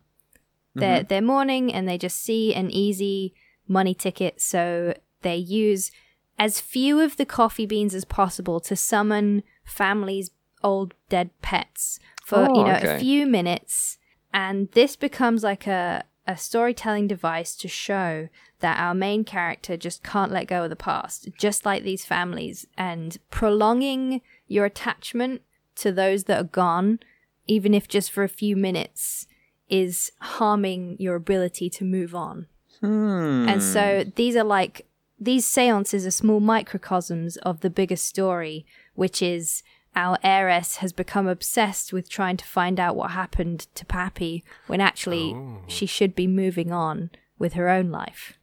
They're 0.75 1.03
they're 1.03 1.21
mourning 1.21 1.73
and 1.73 1.87
they 1.87 1.97
just 1.97 2.21
see 2.21 2.53
an 2.53 2.71
easy 2.71 3.33
money 3.67 3.93
ticket, 3.93 4.41
so 4.41 4.93
they 5.21 5.35
use 5.37 5.91
as 6.39 6.59
few 6.59 6.99
of 6.99 7.17
the 7.17 7.25
coffee 7.25 7.65
beans 7.65 7.93
as 7.93 8.05
possible 8.05 8.59
to 8.61 8.75
summon 8.75 9.43
families' 9.63 10.31
old 10.63 10.93
dead 11.09 11.29
pets 11.41 11.99
for 12.23 12.47
Oh, 12.49 12.55
you 12.55 12.63
know 12.65 12.75
okay. 12.77 12.95
a 12.95 12.99
few 12.99 13.25
minutes, 13.25 13.97
and 14.33 14.69
this 14.71 14.95
becomes 14.95 15.43
like 15.43 15.67
a 15.67 16.03
a 16.27 16.37
storytelling 16.37 17.07
device 17.07 17.55
to 17.55 17.67
show 17.67 18.29
that 18.59 18.79
our 18.79 18.93
main 18.93 19.23
character 19.23 19.75
just 19.75 20.03
can't 20.03 20.31
let 20.31 20.47
go 20.47 20.63
of 20.63 20.69
the 20.69 20.75
past, 20.75 21.27
just 21.37 21.65
like 21.65 21.83
these 21.83 22.05
families, 22.05 22.67
and 22.77 23.17
prolonging 23.31 24.21
your 24.47 24.65
attachment 24.65 25.41
to 25.75 25.91
those 25.91 26.25
that 26.25 26.39
are 26.39 26.43
gone, 26.43 26.99
even 27.47 27.73
if 27.73 27.87
just 27.87 28.11
for 28.11 28.23
a 28.23 28.29
few 28.29 28.55
minutes, 28.55 29.25
is 29.67 30.11
harming 30.19 30.95
your 30.99 31.15
ability 31.15 31.71
to 31.71 31.83
move 31.83 32.13
on. 32.13 32.45
Hmm. 32.81 33.49
And 33.49 33.63
so 33.63 34.03
these 34.15 34.35
are 34.35 34.43
like 34.43 34.85
these 35.21 35.45
seances 35.45 36.05
are 36.07 36.11
small 36.11 36.39
microcosms 36.39 37.37
of 37.37 37.59
the 37.61 37.69
bigger 37.69 37.95
story, 37.95 38.65
which 38.95 39.21
is 39.21 39.61
our 39.95 40.17
heiress 40.23 40.77
has 40.77 40.91
become 40.93 41.27
obsessed 41.27 41.93
with 41.93 42.09
trying 42.09 42.37
to 42.37 42.45
find 42.45 42.79
out 42.79 42.95
what 42.95 43.11
happened 43.11 43.67
to 43.75 43.85
Pappy 43.85 44.43
when 44.67 44.81
actually 44.81 45.33
Oh. 45.35 45.59
she 45.67 45.85
should 45.85 46.15
be 46.15 46.27
moving 46.27 46.71
on 46.71 47.11
with 47.37 47.53
her 47.53 47.69
own 47.69 47.91
life. 47.91 48.33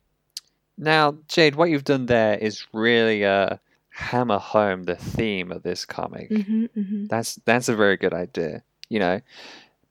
Now, 0.76 1.16
Jade, 1.26 1.56
what 1.56 1.70
you've 1.70 1.84
done 1.84 2.06
there 2.06 2.36
is 2.38 2.66
really 2.72 3.24
uh, 3.24 3.56
hammer 3.90 4.38
home 4.38 4.84
the 4.84 4.94
theme 4.94 5.50
of 5.50 5.62
this 5.64 5.84
comic. 5.84 6.28
hmm 6.28 6.66
hmm 6.66 7.06
That's 7.06 7.36
that's 7.44 7.68
a 7.68 7.74
very 7.74 7.96
good 7.96 8.14
idea. 8.14 8.62
You 8.88 9.00
know, 9.00 9.20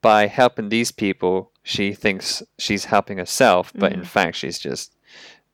by 0.02 0.28
helping 0.28 0.70
these 0.70 0.92
people, 0.92 1.52
she 1.64 1.94
thinks 1.94 2.42
she's 2.58 2.86
helping 2.86 3.18
herself, 3.18 3.74
but 3.76 3.92
in 3.92 4.02
Mhm. 4.02 4.06
fact, 4.06 4.38
she's 4.38 4.60
just 4.60 4.94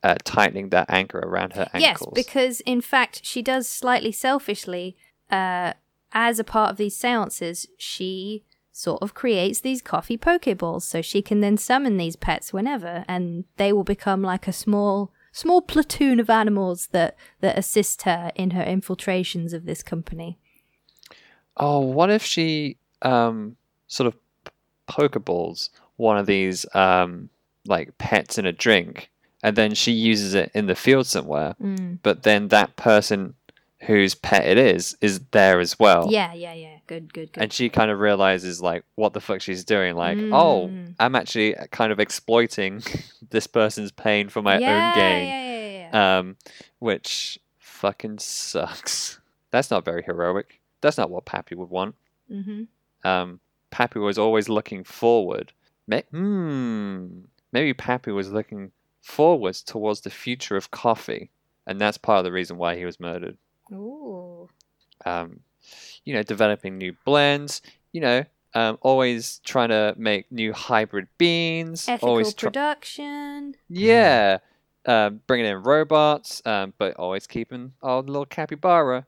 uh, 0.03 0.15
tightening 0.23 0.69
that 0.69 0.89
anchor 0.89 1.19
around 1.19 1.53
her 1.53 1.69
ankles. 1.73 2.13
Yes, 2.15 2.25
because 2.25 2.59
in 2.61 2.81
fact 2.81 3.21
she 3.23 3.41
does 3.41 3.67
slightly 3.67 4.11
selfishly, 4.11 4.97
uh, 5.31 5.73
as 6.11 6.39
a 6.39 6.43
part 6.43 6.71
of 6.71 6.77
these 6.77 6.95
seances, 6.95 7.67
she 7.77 8.43
sort 8.71 9.01
of 9.01 9.13
creates 9.13 9.61
these 9.61 9.81
coffee 9.81 10.17
pokeballs 10.17 10.81
so 10.81 11.01
she 11.01 11.21
can 11.21 11.41
then 11.41 11.57
summon 11.57 11.97
these 11.97 12.15
pets 12.15 12.51
whenever 12.51 13.05
and 13.07 13.45
they 13.57 13.71
will 13.71 13.83
become 13.83 14.23
like 14.23 14.47
a 14.47 14.53
small 14.53 15.11
small 15.31 15.61
platoon 15.61 16.19
of 16.19 16.29
animals 16.29 16.87
that 16.87 17.15
that 17.39 17.57
assist 17.57 18.01
her 18.01 18.31
in 18.35 18.51
her 18.51 18.63
infiltrations 18.63 19.53
of 19.53 19.65
this 19.65 19.83
company. 19.83 20.37
oh, 21.57 21.79
what 21.79 22.09
if 22.09 22.23
she 22.23 22.77
um, 23.03 23.55
sort 23.87 24.07
of 24.07 24.15
pokeballs 24.87 25.69
one 25.97 26.17
of 26.17 26.25
these 26.25 26.65
um, 26.73 27.29
like 27.67 27.97
pets 27.97 28.37
in 28.37 28.45
a 28.45 28.51
drink, 28.51 29.09
and 29.43 29.55
then 29.55 29.75
she 29.75 29.91
uses 29.91 30.33
it 30.33 30.49
in 30.55 30.65
the 30.65 30.75
field 30.75 31.05
somewhere. 31.05 31.55
Mm. 31.61 31.99
But 32.01 32.23
then 32.23 32.47
that 32.47 32.75
person 32.77 33.35
whose 33.81 34.15
pet 34.15 34.45
it 34.47 34.57
is 34.57 34.95
is 35.01 35.19
there 35.31 35.59
as 35.59 35.77
well. 35.77 36.07
Yeah, 36.09 36.33
yeah, 36.33 36.53
yeah. 36.53 36.77
Good, 36.87 37.13
good, 37.13 37.31
good. 37.33 37.43
And 37.43 37.51
she 37.53 37.69
kind 37.69 37.91
of 37.91 37.99
realizes 37.99 38.61
like 38.61 38.83
what 38.95 39.13
the 39.13 39.19
fuck 39.21 39.41
she's 39.41 39.63
doing. 39.65 39.95
Like, 39.95 40.17
oh, 40.17 40.69
Mm. 40.71 40.95
I'm 40.99 41.15
actually 41.15 41.55
kind 41.71 41.91
of 41.91 41.99
exploiting 41.99 42.81
this 43.29 43.45
person's 43.47 43.91
pain 43.91 44.29
for 44.29 44.41
my 44.41 44.57
yeah, 44.57 44.87
own 44.89 44.95
gain. 44.95 45.27
Yeah, 45.27 45.43
yeah, 45.59 45.89
yeah. 45.93 46.19
Um, 46.19 46.37
which 46.79 47.37
fucking 47.59 48.19
sucks. 48.19 49.19
That's 49.51 49.69
not 49.69 49.85
very 49.85 50.01
heroic. 50.03 50.59
That's 50.81 50.97
not 50.97 51.09
what 51.11 51.25
Pappy 51.25 51.55
would 51.55 51.69
want. 51.69 51.95
mm-hmm. 52.31 52.63
Um, 53.07 53.39
Pappy 53.71 53.99
was 53.99 54.17
always 54.17 54.47
looking 54.49 54.83
forward. 54.85 55.51
Hmm. 56.11 57.07
Maybe 57.51 57.73
Pappy 57.73 58.11
was 58.11 58.31
looking 58.31 58.71
forwards 59.03 59.61
towards 59.61 60.01
the 60.01 60.09
future 60.09 60.55
of 60.55 60.71
coffee, 60.71 61.29
and 61.67 61.79
that's 61.79 61.97
part 61.97 62.19
of 62.19 62.23
the 62.23 62.31
reason 62.31 62.57
why 62.57 62.75
he 62.75 62.85
was 62.85 62.99
murdered. 62.99 63.37
Ooh. 63.71 64.49
Um, 65.05 65.41
you 66.05 66.13
know, 66.13 66.23
developing 66.23 66.77
new 66.77 66.95
blends. 67.05 67.61
You 67.91 68.01
know, 68.01 68.25
um, 68.55 68.77
always 68.81 69.39
trying 69.45 69.69
to 69.69 69.93
make 69.97 70.31
new 70.31 70.53
hybrid 70.53 71.07
beans. 71.17 71.87
Ethical 71.87 72.09
always 72.09 72.33
try- 72.33 72.47
production. 72.47 73.55
yeah, 73.69 74.39
um, 74.85 75.21
bringing 75.27 75.45
in 75.45 75.61
robots, 75.61 76.41
um, 76.45 76.73
but 76.77 76.95
always 76.95 77.27
keeping 77.27 77.73
our 77.83 78.01
little 78.01 78.25
capybara. 78.25 79.05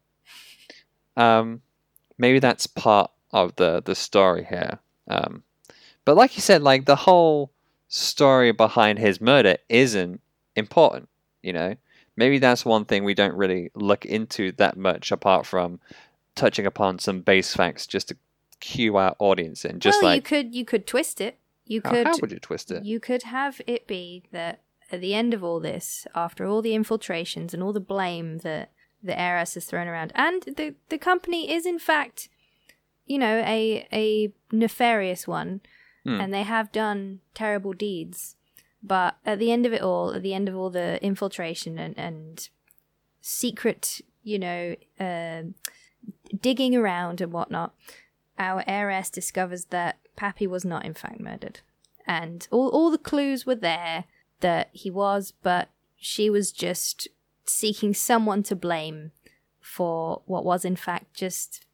Um, 1.18 1.62
maybe 2.18 2.40
that's 2.40 2.68
part 2.68 3.12
of 3.32 3.56
the 3.56 3.82
the 3.84 3.96
story 3.96 4.44
here. 4.44 4.80
Um, 5.08 5.44
but 6.04 6.16
like 6.16 6.36
you 6.36 6.42
said, 6.42 6.62
like 6.62 6.86
the 6.86 6.96
whole 6.96 7.52
story 7.88 8.52
behind 8.52 9.00
his 9.00 9.22
murder 9.22 9.58
isn't 9.70 10.22
important. 10.56 11.10
You 11.42 11.54
know, 11.54 11.76
maybe 12.16 12.40
that's 12.40 12.66
one 12.66 12.86
thing 12.86 13.04
we 13.04 13.14
don't 13.14 13.36
really 13.36 13.72
look 13.76 14.06
into 14.06 14.52
that 14.54 14.78
much, 14.78 15.12
apart 15.12 15.46
from 15.46 15.80
touching 16.36 16.66
upon 16.66 17.00
some 17.00 17.22
base 17.22 17.54
facts 17.54 17.88
just 17.88 18.10
to 18.10 18.18
cue 18.60 18.98
our 18.98 19.16
audience 19.20 19.66
in. 19.66 19.80
Just 19.80 20.02
well, 20.02 20.16
you 20.16 20.22
could 20.22 20.56
you 20.56 20.66
could 20.66 20.88
twist 20.88 21.22
it. 21.22 21.40
You 21.66 21.82
how, 21.84 21.92
could 21.92 22.08
how 22.08 22.18
would 22.22 22.32
you 22.32 22.40
twist 22.40 22.72
it? 22.72 22.84
you 22.84 23.00
could 23.00 23.24
have 23.24 23.62
it 23.66 23.88
be 23.88 24.24
that 24.32 24.62
at 24.92 25.02
the 25.02 25.14
end 25.14 25.34
of 25.34 25.44
all 25.44 25.60
this, 25.60 26.06
after 26.14 26.46
all 26.46 26.62
the 26.62 26.76
infiltrations 26.76 27.54
and 27.54 27.64
all 27.64 27.74
the 27.74 27.80
blame 27.80 28.40
that 28.40 28.72
the 29.02 29.20
heiress 29.20 29.56
has 29.56 29.66
thrown 29.66 29.88
around, 29.88 30.12
and 30.16 30.44
the 30.44 30.76
the 30.90 30.98
company 30.98 31.52
is 31.52 31.66
in 31.66 31.80
fact, 31.80 32.30
you 33.06 33.18
know, 33.18 33.40
a 33.46 33.88
a 33.92 34.34
nefarious 34.52 35.28
one, 35.28 35.62
Hmm. 36.06 36.22
and 36.22 36.34
they 36.34 36.44
have 36.44 36.72
done 36.72 37.22
terrible 37.34 37.74
deeds. 37.74 38.36
But 38.84 39.18
at 39.26 39.40
the 39.40 39.52
end 39.52 39.66
of 39.66 39.74
it 39.74 39.82
all, 39.82 40.14
at 40.14 40.22
the 40.22 40.36
end 40.36 40.48
of 40.48 40.56
all 40.56 40.70
the 40.70 41.04
infiltration 41.04 41.80
and, 41.80 41.98
and 41.98 42.48
secret, 43.22 44.02
you 44.24 44.38
know, 44.38 44.76
uh, 45.00 45.42
digging 46.40 46.76
around 46.76 47.22
and 47.22 47.34
whatnot, 47.34 47.74
our 48.38 48.64
heiress 48.68 49.10
discovers 49.10 49.66
that 49.66 49.98
Pappy 50.16 50.46
was 50.46 50.64
not 50.64 50.86
in 50.86 50.94
fact 50.94 51.20
murdered. 51.20 51.62
And 52.06 52.48
all, 52.52 52.70
all 52.70 52.92
the 52.92 53.00
clues 53.00 53.48
were 53.48 53.56
there 53.56 54.04
that 54.42 54.70
he 54.74 54.92
was, 54.92 55.34
but 55.42 55.70
she 55.96 56.30
was 56.30 56.52
just 56.52 57.08
seeking 57.46 57.96
someone 57.96 58.44
to 58.44 58.56
blame 58.56 59.12
for 59.60 60.22
what 60.28 60.46
was 60.46 60.64
in 60.64 60.76
fact 60.76 61.16
just 61.16 61.66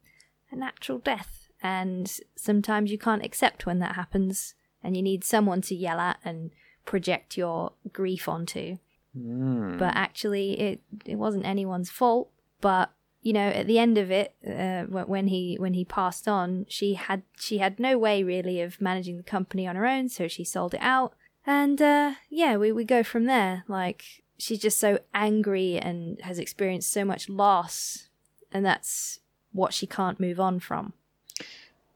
a 0.52 0.56
natural 0.56 1.00
death. 1.00 1.41
And 1.62 2.12
sometimes 2.36 2.92
you 2.92 2.98
can't 2.98 3.24
accept 3.24 3.66
when 3.66 3.80
that 3.80 3.96
happens, 3.96 4.56
and 4.84 4.96
you 4.96 5.04
need 5.04 5.24
someone 5.24 5.62
to 5.62 5.76
yell 5.76 6.00
at 6.00 6.20
and 6.26 6.52
project 6.86 7.38
your 7.38 7.74
grief 7.92 8.28
onto. 8.28 8.78
Hmm. 9.14 9.78
but 9.78 9.94
actually 9.94 10.58
it 10.58 10.82
it 11.06 11.16
wasn't 11.16 11.46
anyone's 11.46 11.90
fault 11.90 12.30
but 12.62 12.94
you 13.22 13.34
know 13.34 13.50
at 13.50 13.68
the 13.68 13.78
end 13.78 13.98
of 13.98 14.10
it 14.10 14.34
uh, 14.48 14.84
when 14.84 15.28
he 15.28 15.58
when 15.60 15.74
he 15.74 15.84
passed 15.84 16.30
on 16.30 16.66
she 16.70 16.94
had 16.94 17.24
she 17.38 17.58
had 17.58 17.78
no 17.78 17.98
way 17.98 18.24
really 18.24 18.62
of 18.62 18.80
managing 18.80 19.18
the 19.18 19.24
company 19.24 19.68
on 19.68 19.76
her 19.76 19.86
own 19.86 20.08
so 20.08 20.30
she 20.30 20.46
sold 20.46 20.74
it 20.74 20.82
out. 20.82 21.14
And 21.46 21.82
uh 21.82 22.14
yeah 22.30 22.56
we, 22.56 22.72
we 22.72 22.86
go 22.86 23.04
from 23.04 23.26
there. 23.26 23.66
Like 23.68 24.24
she's 24.38 24.60
just 24.60 24.80
so 24.80 25.00
angry 25.14 25.78
and 25.78 26.22
has 26.22 26.40
experienced 26.40 26.92
so 26.92 27.04
much 27.04 27.28
loss 27.28 28.08
and 28.50 28.66
that's 28.66 29.20
what 29.52 29.74
she 29.74 29.86
can't 29.86 30.22
move 30.22 30.40
on 30.40 30.62
from 30.62 30.94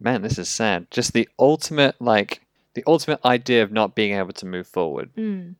Man, 0.06 0.22
this 0.22 0.38
is 0.38 0.48
sad. 0.48 0.90
Just 0.92 1.14
the 1.14 1.28
ultimate, 1.40 2.00
like, 2.00 2.42
the 2.76 2.84
ultimate 2.86 3.20
idea 3.26 3.64
of 3.64 3.72
not 3.72 3.96
being 3.96 4.14
able 4.14 4.34
to 4.34 4.46
move 4.46 4.68
forward. 4.68 5.10
mm. 5.18 5.56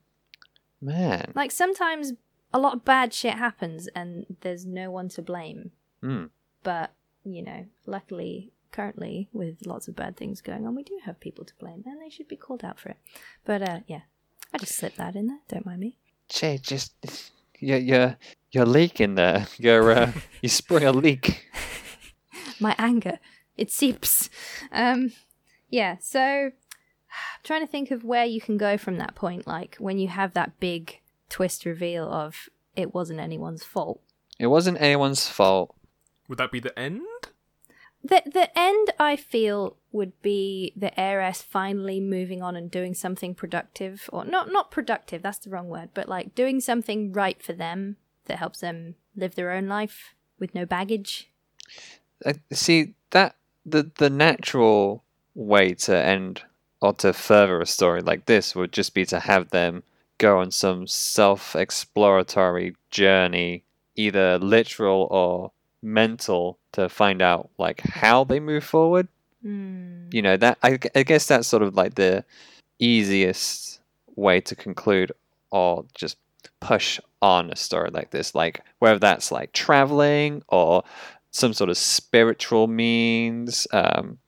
Man. 0.80 1.32
like 1.34 1.50
sometimes 1.50 2.12
a 2.52 2.58
lot 2.58 2.74
of 2.74 2.84
bad 2.84 3.12
shit 3.14 3.34
happens 3.34 3.88
and 3.88 4.26
there's 4.42 4.66
no 4.66 4.90
one 4.90 5.08
to 5.08 5.22
blame 5.22 5.72
Mm. 6.02 6.30
But, 6.62 6.92
you 7.24 7.42
know, 7.42 7.66
luckily, 7.86 8.52
currently, 8.72 9.28
with 9.32 9.66
lots 9.66 9.88
of 9.88 9.96
bad 9.96 10.16
things 10.16 10.40
going 10.40 10.66
on, 10.66 10.74
we 10.74 10.82
do 10.82 10.98
have 11.04 11.18
people 11.20 11.44
to 11.44 11.54
blame, 11.58 11.82
and 11.86 12.00
they 12.00 12.10
should 12.10 12.28
be 12.28 12.36
called 12.36 12.64
out 12.64 12.78
for 12.78 12.90
it. 12.90 12.98
But, 13.44 13.62
uh, 13.62 13.80
yeah, 13.86 14.02
I 14.52 14.58
just 14.58 14.76
slipped 14.76 14.98
that 14.98 15.16
in 15.16 15.28
there. 15.28 15.40
Don't 15.48 15.66
mind 15.66 15.80
me. 15.80 15.96
Jay, 16.28 16.58
just 16.60 16.92
you're 17.58 17.78
you're 17.78 18.16
you're 18.50 18.66
leaking 18.66 19.14
there. 19.14 19.46
You're 19.58 19.92
uh, 19.92 20.12
you 20.42 20.48
sprung 20.48 20.82
a 20.84 20.92
leak. 20.92 21.48
My 22.60 22.74
anger, 22.78 23.18
it 23.56 23.70
seeps. 23.70 24.30
Um, 24.72 25.12
yeah, 25.68 25.96
so 26.00 26.20
I'm 26.20 26.52
trying 27.42 27.60
to 27.62 27.70
think 27.70 27.90
of 27.90 28.04
where 28.04 28.24
you 28.24 28.40
can 28.40 28.56
go 28.56 28.76
from 28.76 28.98
that 28.98 29.14
point, 29.14 29.46
like 29.46 29.76
when 29.78 29.98
you 29.98 30.08
have 30.08 30.34
that 30.34 30.60
big 30.60 31.00
twist 31.28 31.64
reveal 31.64 32.08
of 32.10 32.48
it 32.74 32.94
wasn't 32.94 33.20
anyone's 33.20 33.64
fault. 33.64 34.00
It 34.38 34.48
wasn't 34.48 34.80
anyone's 34.80 35.28
fault. 35.28 35.74
Would 36.28 36.38
that 36.38 36.52
be 36.52 36.60
the 36.60 36.78
end? 36.78 37.02
The 38.04 38.22
the 38.26 38.56
end 38.56 38.92
I 39.00 39.16
feel 39.16 39.76
would 39.90 40.20
be 40.22 40.72
the 40.76 40.98
heiress 41.00 41.42
finally 41.42 41.98
moving 41.98 42.42
on 42.42 42.54
and 42.54 42.70
doing 42.70 42.94
something 42.94 43.34
productive 43.34 44.08
or 44.12 44.24
not 44.24 44.52
not 44.52 44.70
productive, 44.70 45.22
that's 45.22 45.38
the 45.38 45.50
wrong 45.50 45.68
word, 45.68 45.90
but 45.94 46.08
like 46.08 46.34
doing 46.34 46.60
something 46.60 47.12
right 47.12 47.42
for 47.42 47.52
them 47.52 47.96
that 48.26 48.38
helps 48.38 48.60
them 48.60 48.94
live 49.16 49.34
their 49.34 49.50
own 49.50 49.66
life 49.66 50.14
with 50.38 50.54
no 50.54 50.66
baggage. 50.66 51.30
Uh, 52.24 52.34
see 52.52 52.94
that 53.10 53.36
the 53.66 53.90
the 53.98 54.08
natural 54.08 55.02
way 55.34 55.74
to 55.74 55.94
end 55.94 56.42
or 56.80 56.94
to 56.94 57.12
further 57.12 57.60
a 57.60 57.66
story 57.66 58.00
like 58.00 58.26
this 58.26 58.54
would 58.54 58.72
just 58.72 58.94
be 58.94 59.04
to 59.04 59.18
have 59.20 59.50
them 59.50 59.82
go 60.18 60.38
on 60.38 60.50
some 60.50 60.86
self-exploratory 60.86 62.74
journey, 62.90 63.62
either 63.96 64.38
literal 64.38 65.06
or 65.10 65.52
mental, 65.82 66.58
to 66.72 66.88
find 66.88 67.20
out 67.20 67.50
like 67.58 67.80
how 67.82 68.24
they 68.24 68.40
move 68.40 68.64
forward. 68.64 69.08
Hmm. 69.42 70.08
you 70.12 70.22
know 70.22 70.36
that 70.38 70.58
I, 70.62 70.78
I 70.94 71.02
guess 71.02 71.26
that's 71.26 71.46
sort 71.46 71.62
of 71.62 71.76
like 71.76 71.94
the 71.94 72.24
easiest 72.78 73.80
way 74.16 74.40
to 74.40 74.56
conclude 74.56 75.12
or 75.50 75.84
just 75.94 76.16
push 76.58 76.98
on 77.22 77.50
a 77.50 77.56
story 77.56 77.90
like 77.90 78.10
this 78.10 78.34
like 78.34 78.62
whether 78.78 78.98
that's 78.98 79.30
like 79.30 79.52
traveling 79.52 80.42
or 80.48 80.82
some 81.36 81.52
sort 81.52 81.70
of 81.70 81.76
spiritual 81.76 82.66
means 82.66 83.66
um, 83.72 84.18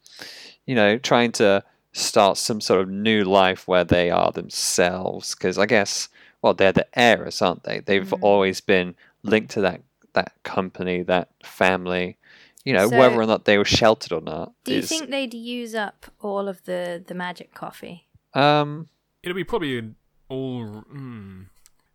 you 0.66 0.74
know 0.74 0.98
trying 0.98 1.32
to 1.32 1.62
start 1.92 2.36
some 2.36 2.60
sort 2.60 2.80
of 2.82 2.88
new 2.88 3.24
life 3.24 3.66
where 3.66 3.84
they 3.84 4.10
are 4.10 4.30
themselves 4.32 5.34
because 5.34 5.56
i 5.58 5.66
guess 5.66 6.08
well 6.42 6.54
they're 6.54 6.72
the 6.80 6.86
heiress 6.98 7.40
aren't 7.42 7.62
they 7.64 7.80
they've 7.80 8.10
Mhm. 8.12 8.22
always 8.22 8.60
been 8.60 8.94
linked 9.22 9.50
to 9.52 9.60
that 9.62 9.80
that 10.12 10.32
company 10.42 11.02
that 11.02 11.28
family 11.42 12.16
you 12.64 12.72
know 12.72 12.88
So- 12.88 12.98
whether 12.98 13.18
or 13.20 13.26
not 13.26 13.44
they 13.46 13.58
were 13.58 13.64
sheltered 13.80 14.12
or 14.12 14.20
not 14.20 14.52
Do 14.64 14.72
you 14.74 14.78
is 14.80 14.88
think 14.88 15.10
they'd 15.10 15.34
use 15.34 15.74
up 15.74 16.06
all 16.20 16.46
of 16.48 16.62
the 16.64 17.02
the 17.08 17.14
magic 17.14 17.54
coffee? 17.54 18.06
um 18.34 18.88
It'll 19.22 19.34
be 19.34 19.44
probably 19.44 19.78
an 19.78 19.96
all. 20.28 20.84
Mm, 20.92 21.46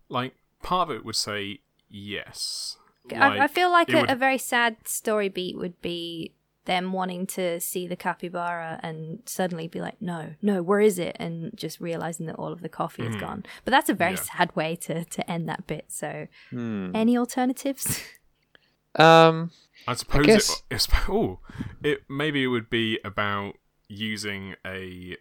like, 0.10 0.34
part 0.62 0.90
of 0.90 0.96
it 0.98 1.06
would 1.06 1.16
say 1.16 1.60
yes. 1.90 2.78
I, 3.12 3.40
I 3.40 3.48
feel 3.48 3.72
like 3.72 3.90
a, 3.92 4.02
would- 4.02 4.10
a 4.10 4.16
very 4.16 4.38
sad 4.38 4.78
story 4.88 5.30
beat 5.30 5.58
would 5.58 5.82
be 5.82 6.34
them 6.66 6.94
wanting 6.94 7.28
to 7.28 7.60
see 7.60 7.88
the 7.88 7.96
capybara 7.98 8.80
and 8.82 9.20
suddenly 9.26 9.68
be 9.68 9.82
like, 9.82 10.02
no, 10.02 10.34
no, 10.42 10.64
where 10.64 10.80
is 10.80 10.98
it? 10.98 11.14
And 11.20 11.52
just 11.58 11.82
realizing 11.82 12.26
that 12.28 12.36
all 12.38 12.54
of 12.54 12.62
the 12.62 12.70
coffee 12.70 13.04
is 13.06 13.16
Mhm. 13.18 13.20
gone. 13.20 13.46
But 13.66 13.72
that's 13.72 13.90
a 13.90 13.94
very 13.94 14.14
Yeah. 14.14 14.22
sad 14.22 14.56
way 14.56 14.78
to, 14.78 15.04
to 15.04 15.30
end 15.30 15.50
that 15.50 15.68
bit. 15.68 15.86
So, 15.90 16.28
hmm. 16.52 16.92
any 16.96 17.18
alternatives? 17.18 18.02
um 18.96 19.52
I 19.88 19.94
suppose 19.96 20.26
guess- 20.26 20.50
it, 20.52 20.62
it's 20.76 20.88
oh, 21.10 21.40
it 21.84 22.04
maybe 22.10 22.44
it 22.44 22.48
would 22.48 22.70
be 22.70 23.00
about 23.04 23.56
using 23.90 24.56
a 24.66 25.18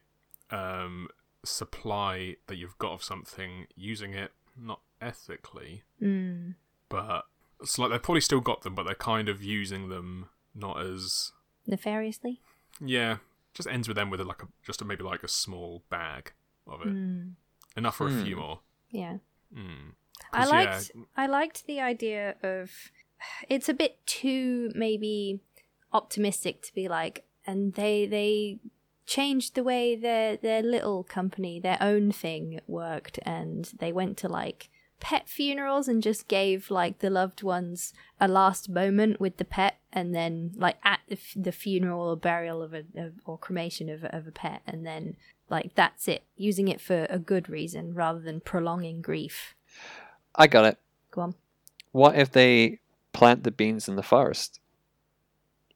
um, 0.51 1.09
supply 1.45 2.37
that 2.47 2.57
you've 2.57 2.79
got 2.79 2.93
of 2.93 3.03
something, 3.03 3.67
using 3.75 4.15
it 4.15 4.31
not 4.57 4.81
ethically, 5.01 5.83
mm. 6.01 6.55
but 6.89 7.25
it's 7.63 7.79
like 7.79 7.91
they've 7.91 8.03
probably 8.03 8.21
still 8.21 8.41
got 8.41 8.63
them, 8.63 8.75
but 8.75 8.85
they're 8.85 8.95
kind 8.95 9.29
of 9.29 9.43
using 9.43 9.89
them 9.89 10.29
not 10.55 10.81
as 10.81 11.33
Nefariously? 11.67 12.41
Yeah, 12.81 13.19
just 13.55 13.69
ends 13.69 13.87
with 13.89 13.97
them 13.97 14.11
with 14.11 14.21
a, 14.21 14.25
like 14.25 14.43
a 14.43 14.49
just 14.67 14.83
a, 14.83 14.85
maybe 14.85 15.03
like 15.05 15.23
a 15.23 15.29
small 15.29 15.85
bag 15.91 16.33
of 16.67 16.83
it, 16.83 16.89
Mm, 16.89 17.33
enough 17.77 17.97
for 17.97 18.07
a 18.07 18.23
few 18.23 18.35
Hmm. 18.37 18.41
more. 18.41 18.61
yeah. 18.91 19.19
Mm. 19.57 19.93
I 20.33 20.39
'Cause, 20.41 20.51
liked 20.51 20.91
yeah, 20.95 21.03
I 21.17 21.27
liked 21.27 21.67
the 21.67 21.81
idea 21.81 22.37
of 22.43 22.71
it's 23.49 23.69
a 23.69 23.75
bit 23.75 24.05
too 24.07 24.71
maybe 24.75 25.41
optimistic 25.93 26.63
to 26.63 26.75
be 26.75 26.89
like 26.89 27.25
and 27.47 27.75
they 27.75 28.07
they 28.07 28.59
changed 29.07 29.55
the 29.55 29.65
way 29.65 29.95
their 29.97 30.37
their 30.37 30.63
little 30.63 31.03
company 31.05 31.61
their 31.61 31.77
own 31.81 32.13
thing 32.13 32.61
worked 32.67 33.19
and 33.25 33.73
they 33.79 33.93
went 33.93 34.17
to 34.19 34.29
like 34.29 34.71
pet 35.05 35.29
funerals 35.29 35.89
and 35.89 36.01
just 36.03 36.29
gave 36.29 36.71
like 36.71 37.01
the 37.01 37.11
loved 37.11 37.43
ones 37.43 37.93
a 38.21 38.29
last 38.29 38.69
moment 38.69 39.21
with 39.21 39.37
the 39.37 39.45
pet 39.45 39.79
and 39.93 40.15
then 40.15 40.53
like 40.55 40.77
at 40.85 41.01
the, 41.09 41.15
f- 41.17 41.35
the 41.35 41.51
funeral 41.51 42.09
or 42.09 42.17
burial 42.17 42.63
of 42.63 42.73
a 42.73 42.85
of, 42.97 43.15
or 43.27 43.37
cremation 43.37 43.89
of, 43.89 44.05
a- 44.05 44.17
of 44.17 44.29
a 44.29 44.31
pet 44.33 44.63
and 44.67 44.87
then 44.87 45.17
like 45.51 45.75
that's 45.75 46.07
it 46.07 46.23
using 46.37 46.69
it 46.69 46.81
for 46.81 47.07
a 47.11 47.19
good 47.19 47.49
reason 47.49 47.93
rather 47.95 48.21
than 48.21 48.41
prolonging 48.41 49.03
grief 49.03 49.55
I 50.37 50.47
got 50.47 50.65
it. 50.67 50.79
go 51.11 51.23
on 51.23 51.35
What 51.91 52.17
if 52.17 52.31
they 52.31 52.79
plant 53.13 53.43
the 53.43 53.51
beans 53.51 53.89
in 53.89 53.97
the 53.97 54.03
forest? 54.05 54.61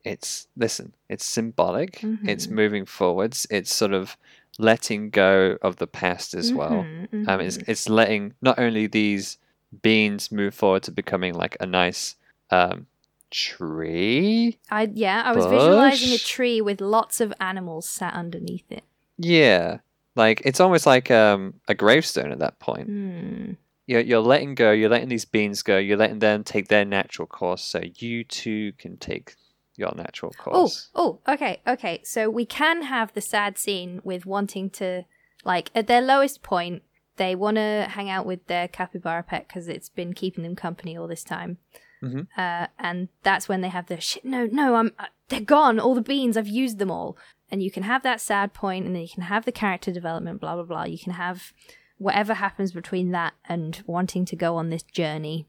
It's 0.04 0.46
listen. 0.56 0.94
It's 1.08 1.24
symbolic. 1.24 2.00
It's 2.24 2.46
Mhm. 2.46 2.50
moving 2.52 2.86
forwards. 2.86 3.46
It's 3.50 3.74
sort 3.74 3.92
of 3.92 4.16
letting 4.58 5.10
go 5.10 5.58
of 5.62 5.76
the 5.76 5.86
past 5.86 6.34
as 6.34 6.52
well. 6.52 6.84
Mhm, 6.84 7.28
Um, 7.28 7.40
it's 7.40 7.58
mhm. 7.58 7.68
it's 7.68 7.88
letting 7.88 8.34
not 8.40 8.58
only 8.58 8.86
these 8.86 9.38
beans 9.82 10.30
move 10.32 10.54
forward 10.54 10.82
to 10.84 10.90
becoming 10.90 11.34
like 11.34 11.56
a 11.60 11.66
nice 11.66 12.16
um, 12.50 12.86
tree. 13.30 14.58
I 14.70 14.90
yeah, 14.92 15.22
I 15.24 15.32
was 15.32 15.46
visualizing 15.46 16.12
a 16.12 16.18
tree 16.18 16.60
with 16.60 16.80
lots 16.80 17.20
of 17.20 17.32
animals 17.40 17.88
sat 17.88 18.14
underneath 18.14 18.70
it. 18.70 18.84
Yeah, 19.18 19.78
like 20.14 20.42
it's 20.44 20.60
almost 20.60 20.86
like 20.86 21.10
um, 21.10 21.54
a 21.68 21.74
gravestone 21.74 22.32
at 22.32 22.38
that 22.38 22.58
point. 22.58 22.86
Hmm. 22.86 23.52
You're 23.86 24.00
you're 24.00 24.20
letting 24.20 24.54
go. 24.54 24.72
You're 24.72 24.90
letting 24.90 25.08
these 25.08 25.24
beans 25.24 25.62
go. 25.62 25.78
You're 25.78 25.96
letting 25.96 26.18
them 26.18 26.42
take 26.44 26.68
their 26.68 26.84
natural 26.84 27.26
course, 27.26 27.62
so 27.62 27.80
you 27.96 28.24
too 28.24 28.72
can 28.78 28.96
take 28.96 29.34
your 29.76 29.94
natural 29.94 30.32
course. 30.32 30.88
oh, 30.94 31.20
oh, 31.26 31.32
okay, 31.34 31.60
okay. 31.66 32.00
So 32.04 32.28
we 32.30 32.44
can 32.46 32.82
have 32.82 33.12
the 33.12 33.20
sad 33.20 33.58
scene 33.58 34.00
with 34.04 34.26
wanting 34.26 34.70
to, 34.70 35.04
like, 35.44 35.70
at 35.74 35.86
their 35.86 36.00
lowest 36.02 36.42
point, 36.42 36.82
they 37.16 37.34
want 37.34 37.56
to 37.56 37.86
hang 37.90 38.10
out 38.10 38.26
with 38.26 38.46
their 38.46 38.68
capybara 38.68 39.22
pet 39.22 39.48
because 39.48 39.68
it's 39.68 39.88
been 39.88 40.12
keeping 40.12 40.44
them 40.44 40.54
company 40.56 40.96
all 40.96 41.08
this 41.08 41.24
time. 41.24 41.58
Mhm. 42.02 42.26
Uh, 42.36 42.66
and 42.78 43.08
that's 43.22 43.48
when 43.48 43.62
they 43.62 43.70
have 43.70 43.86
the 43.86 43.98
shit. 44.00 44.24
No, 44.24 44.44
no, 44.46 44.74
I'm. 44.74 44.92
Uh, 44.98 45.06
they're 45.28 45.40
gone. 45.40 45.80
All 45.80 45.94
the 45.94 46.02
beans. 46.02 46.36
I've 46.36 46.46
used 46.46 46.78
them 46.78 46.90
all. 46.90 47.16
And 47.50 47.62
you 47.62 47.70
can 47.70 47.84
have 47.84 48.02
that 48.02 48.20
sad 48.20 48.52
point, 48.52 48.84
and 48.84 48.94
then 48.94 49.02
you 49.02 49.08
can 49.08 49.22
have 49.22 49.46
the 49.46 49.52
character 49.52 49.90
development. 49.90 50.40
Blah 50.40 50.56
blah 50.56 50.64
blah. 50.64 50.84
You 50.84 50.98
can 50.98 51.14
have 51.14 51.54
whatever 51.96 52.34
happens 52.34 52.72
between 52.72 53.12
that 53.12 53.32
and 53.48 53.82
wanting 53.86 54.26
to 54.26 54.36
go 54.36 54.56
on 54.56 54.68
this 54.68 54.82
journey. 54.82 55.46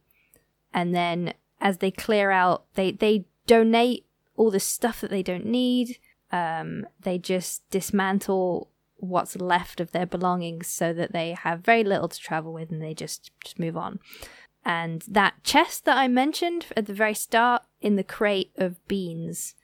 And 0.73 0.95
then 0.95 1.33
as 1.59 1.79
they 1.79 1.91
clear 1.91 2.31
out, 2.31 2.63
they 2.75 2.91
they 2.93 3.25
donate 3.45 4.05
all 4.37 4.49
the 4.51 4.59
stuff 4.59 5.01
that 5.01 5.09
they 5.11 5.21
don't 5.23 5.45
need. 5.45 5.97
Um, 6.31 6.85
they 7.01 7.17
just 7.17 7.69
dismantle 7.69 8.69
what's 8.97 9.35
left 9.35 9.79
of 9.79 9.91
their 9.91 10.05
belongings 10.05 10.67
so 10.67 10.91
that 10.93 11.11
they 11.13 11.31
have 11.33 11.59
very 11.61 11.83
little 11.83 12.07
to 12.07 12.19
travel 12.19 12.51
with 12.53 12.71
and 12.71 12.81
they 12.81 12.93
just, 12.93 13.29
just 13.43 13.59
move 13.59 13.77
on. 13.77 13.99
And 14.65 15.03
that 15.07 15.43
chest 15.43 15.85
that 15.85 15.97
I 15.97 16.07
mentioned 16.07 16.65
at 16.75 16.85
the 16.87 16.93
very 16.93 17.13
start 17.13 17.63
in 17.79 17.95
the 17.95 18.03
crate 18.03 18.51
of 18.57 18.85
beans, 18.87 19.55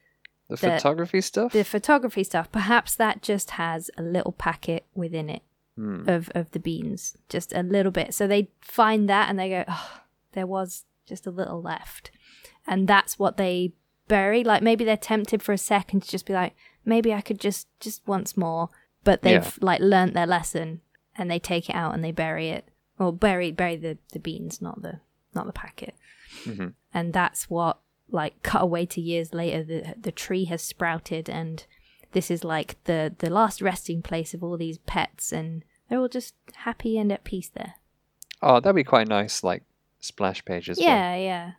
the 0.50 0.56
the- 0.56 0.70
photography 0.72 1.22
stuff. 1.22 1.52
the 1.52 1.64
photography 1.64 2.24
stuff, 2.24 2.52
perhaps 2.52 2.96
that 2.96 3.22
just 3.22 3.52
has 3.52 3.90
a 3.98 4.02
little 4.04 4.34
packet 4.34 4.86
within 4.94 5.30
it 5.30 5.42
Hmm. 5.76 6.08
of, 6.08 6.30
of 6.36 6.52
the 6.52 6.60
beans, 6.60 7.18
just 7.30 7.52
a 7.52 7.64
little 7.64 7.92
bit. 7.92 8.14
So 8.14 8.28
they 8.28 8.50
find 8.62 9.10
that 9.10 9.28
and 9.28 9.40
they 9.40 9.50
go, 9.50 9.64
oh, 9.68 10.02
there 10.34 10.46
was 10.46 10.86
just 11.08 11.26
a 11.26 11.32
little 11.32 11.64
left. 11.64 12.12
And 12.68 12.88
that's 12.88 13.18
what 13.18 13.38
they 13.38 13.74
bury. 14.08 14.44
Like 14.44 14.62
maybe 14.62 14.84
they're 14.84 14.98
tempted 14.98 15.42
for 15.44 15.52
a 15.54 15.58
second 15.58 16.02
to 16.02 16.10
just 16.10 16.26
be 16.26 16.34
like, 16.34 16.56
maybe 16.86 17.14
I 17.14 17.22
could 17.22 17.40
just, 17.40 17.68
just 17.80 18.02
once 18.08 18.36
more. 18.38 18.70
But 19.04 19.22
they've 19.22 19.44
Yeah. 19.44 19.52
like 19.62 19.82
learnt 19.82 20.14
their 20.14 20.28
lesson 20.28 20.82
and 21.18 21.30
they 21.30 21.40
take 21.40 21.70
it 21.70 21.76
out 21.76 21.94
and 21.94 22.04
they 22.04 22.12
bury 22.12 22.50
it 22.50 22.70
or 23.00 23.12
bury, 23.14 23.52
bury 23.52 23.76
the, 23.76 23.98
the 24.14 24.20
beans, 24.20 24.62
not 24.62 24.82
the, 24.82 25.00
not 25.36 25.46
the 25.46 25.54
packet. 25.54 25.96
Mhm. 26.46 26.74
And 26.94 27.14
that's 27.14 27.50
what 27.50 27.80
like 28.10 28.42
cut 28.44 28.62
away 28.62 28.86
to 28.86 29.02
years 29.02 29.34
later, 29.34 29.64
the, 29.64 29.96
the 30.00 30.12
tree 30.12 30.46
has 30.46 30.62
sprouted 30.62 31.30
and 31.30 31.66
this 32.12 32.30
is 32.30 32.44
like 32.44 32.76
the 32.84 33.16
the 33.18 33.30
last 33.30 33.60
resting 33.62 34.02
place 34.04 34.34
of 34.36 34.44
all 34.44 34.56
these 34.58 34.78
pets 34.80 35.32
and 35.32 35.64
they're 35.90 35.98
all 36.00 36.08
just 36.08 36.36
happy 36.58 36.98
and 36.98 37.12
at 37.12 37.24
peace 37.24 37.50
there 37.50 37.74
Oh, 38.42 38.60
that'd 38.60 38.76
be 38.76 38.84
quite 38.84 39.08
nice, 39.08 39.44
like 39.44 39.64
splash 40.00 40.46
page 40.46 40.70
as 40.70 40.78
well. 40.78 40.88
yeah 40.88 41.16
yeah. 41.16 41.52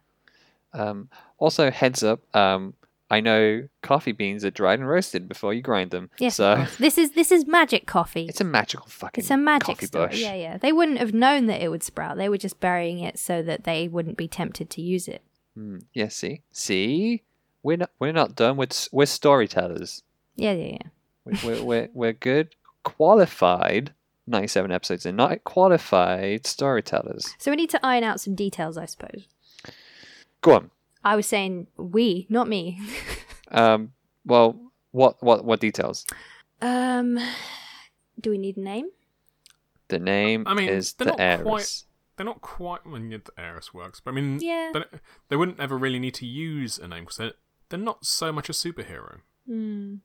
Um, 0.74 1.08
also, 1.38 1.70
heads 1.70 2.02
up. 2.02 2.20
Um, 2.36 2.74
I 3.10 3.20
know 3.20 3.68
coffee 3.82 4.12
beans 4.12 4.44
are 4.44 4.50
dried 4.50 4.80
and 4.80 4.88
roasted 4.88 5.28
before 5.28 5.54
you 5.54 5.62
grind 5.62 5.90
them. 5.92 6.10
yes 6.18 6.36
So 6.36 6.66
this 6.78 6.98
is 6.98 7.12
this 7.12 7.30
is 7.30 7.46
magic 7.46 7.86
coffee 7.86 8.26
it's 8.28 8.40
a 8.40 8.44
magical 8.44 8.86
fucking. 8.88 9.22
it's 9.22 9.30
a 9.30 9.36
magic 9.36 9.66
coffee 9.66 9.86
story 9.86 10.08
bush. 10.08 10.20
yeah 10.20 10.34
yeah 10.34 10.56
they 10.56 10.72
wouldn't 10.72 10.98
have 10.98 11.12
known 11.12 11.46
that 11.46 11.62
it 11.62 11.68
would 11.68 11.82
sprout 11.82 12.16
they 12.16 12.28
were 12.30 12.38
just 12.38 12.58
burying 12.60 12.98
it 12.98 13.18
so 13.18 13.42
that 13.42 13.64
they 13.64 13.86
wouldn't 13.88 14.16
be 14.16 14.26
tempted 14.26 14.68
to 14.70 14.82
use 14.82 15.06
it 15.06 15.22
Hmm, 15.54 15.78
yeah. 15.92 16.08
See, 16.08 16.42
see, 16.50 17.22
we're 17.62 17.76
not 17.76 17.90
we're 18.00 18.10
not 18.12 18.34
done. 18.34 18.56
We're 18.56 18.66
we're 18.90 19.06
storytellers. 19.06 20.02
yeah 20.34 20.52
yeah 20.52 20.78
yeah 20.80 20.88
We're 21.24 21.38
we're 21.44 21.62
we're, 21.64 21.88
we're 21.94 22.12
good, 22.14 22.56
qualified. 22.82 23.92
Ninety-seven 24.26 24.72
episodes 24.72 25.04
and 25.04 25.16
not 25.18 25.44
qualified 25.44 26.46
storytellers. 26.46 27.34
so 27.38 27.50
we 27.50 27.56
need 27.56 27.68
to 27.70 27.86
iron 27.86 28.02
out 28.02 28.20
some 28.20 28.34
details 28.34 28.78
i 28.78 28.86
suppose 28.86 29.28
Go 30.44 30.52
on. 30.54 30.70
i 31.02 31.16
was 31.16 31.26
saying 31.26 31.66
we 31.76 32.26
not 32.28 32.46
me 32.48 32.78
Um. 33.50 33.92
Well, 34.26 34.58
what 34.90 35.22
what 35.22 35.44
what 35.44 35.60
details? 35.60 36.06
um 36.62 37.18
do 38.20 38.30
we 38.30 38.38
need 38.38 38.56
a 38.56 38.60
name 38.60 38.88
The 39.88 39.98
name 39.98 40.44
I 40.46 40.54
mean, 40.54 40.68
is 40.68 40.92
they're 40.94 41.06
the 41.06 41.10
not 41.12 41.20
heiress. 41.20 41.42
quite- 41.44 41.82
They're 42.16 42.26
not 42.32 42.40
quite. 42.40 42.86
when 42.86 43.02
mean, 43.02 43.10
yeah, 43.12 43.18
the 43.24 43.32
heiress 43.42 43.74
works, 43.74 44.00
but 44.00 44.10
I 44.12 44.14
mean, 44.14 44.38
Yeah. 44.40 44.70
they, 44.74 44.84
they 45.28 45.36
wouldn't 45.36 45.58
ever 45.60 45.76
really 45.76 45.98
need 45.98 46.14
to 46.14 46.26
use 46.26 46.78
a 46.78 46.86
name 46.88 47.04
because 47.04 47.16
they're, 47.18 47.32
they're 47.68 47.78
not 47.90 48.04
so 48.06 48.32
much 48.32 48.48
a 48.48 48.52
superhero. 48.52 49.18
Hmm. 49.46 49.96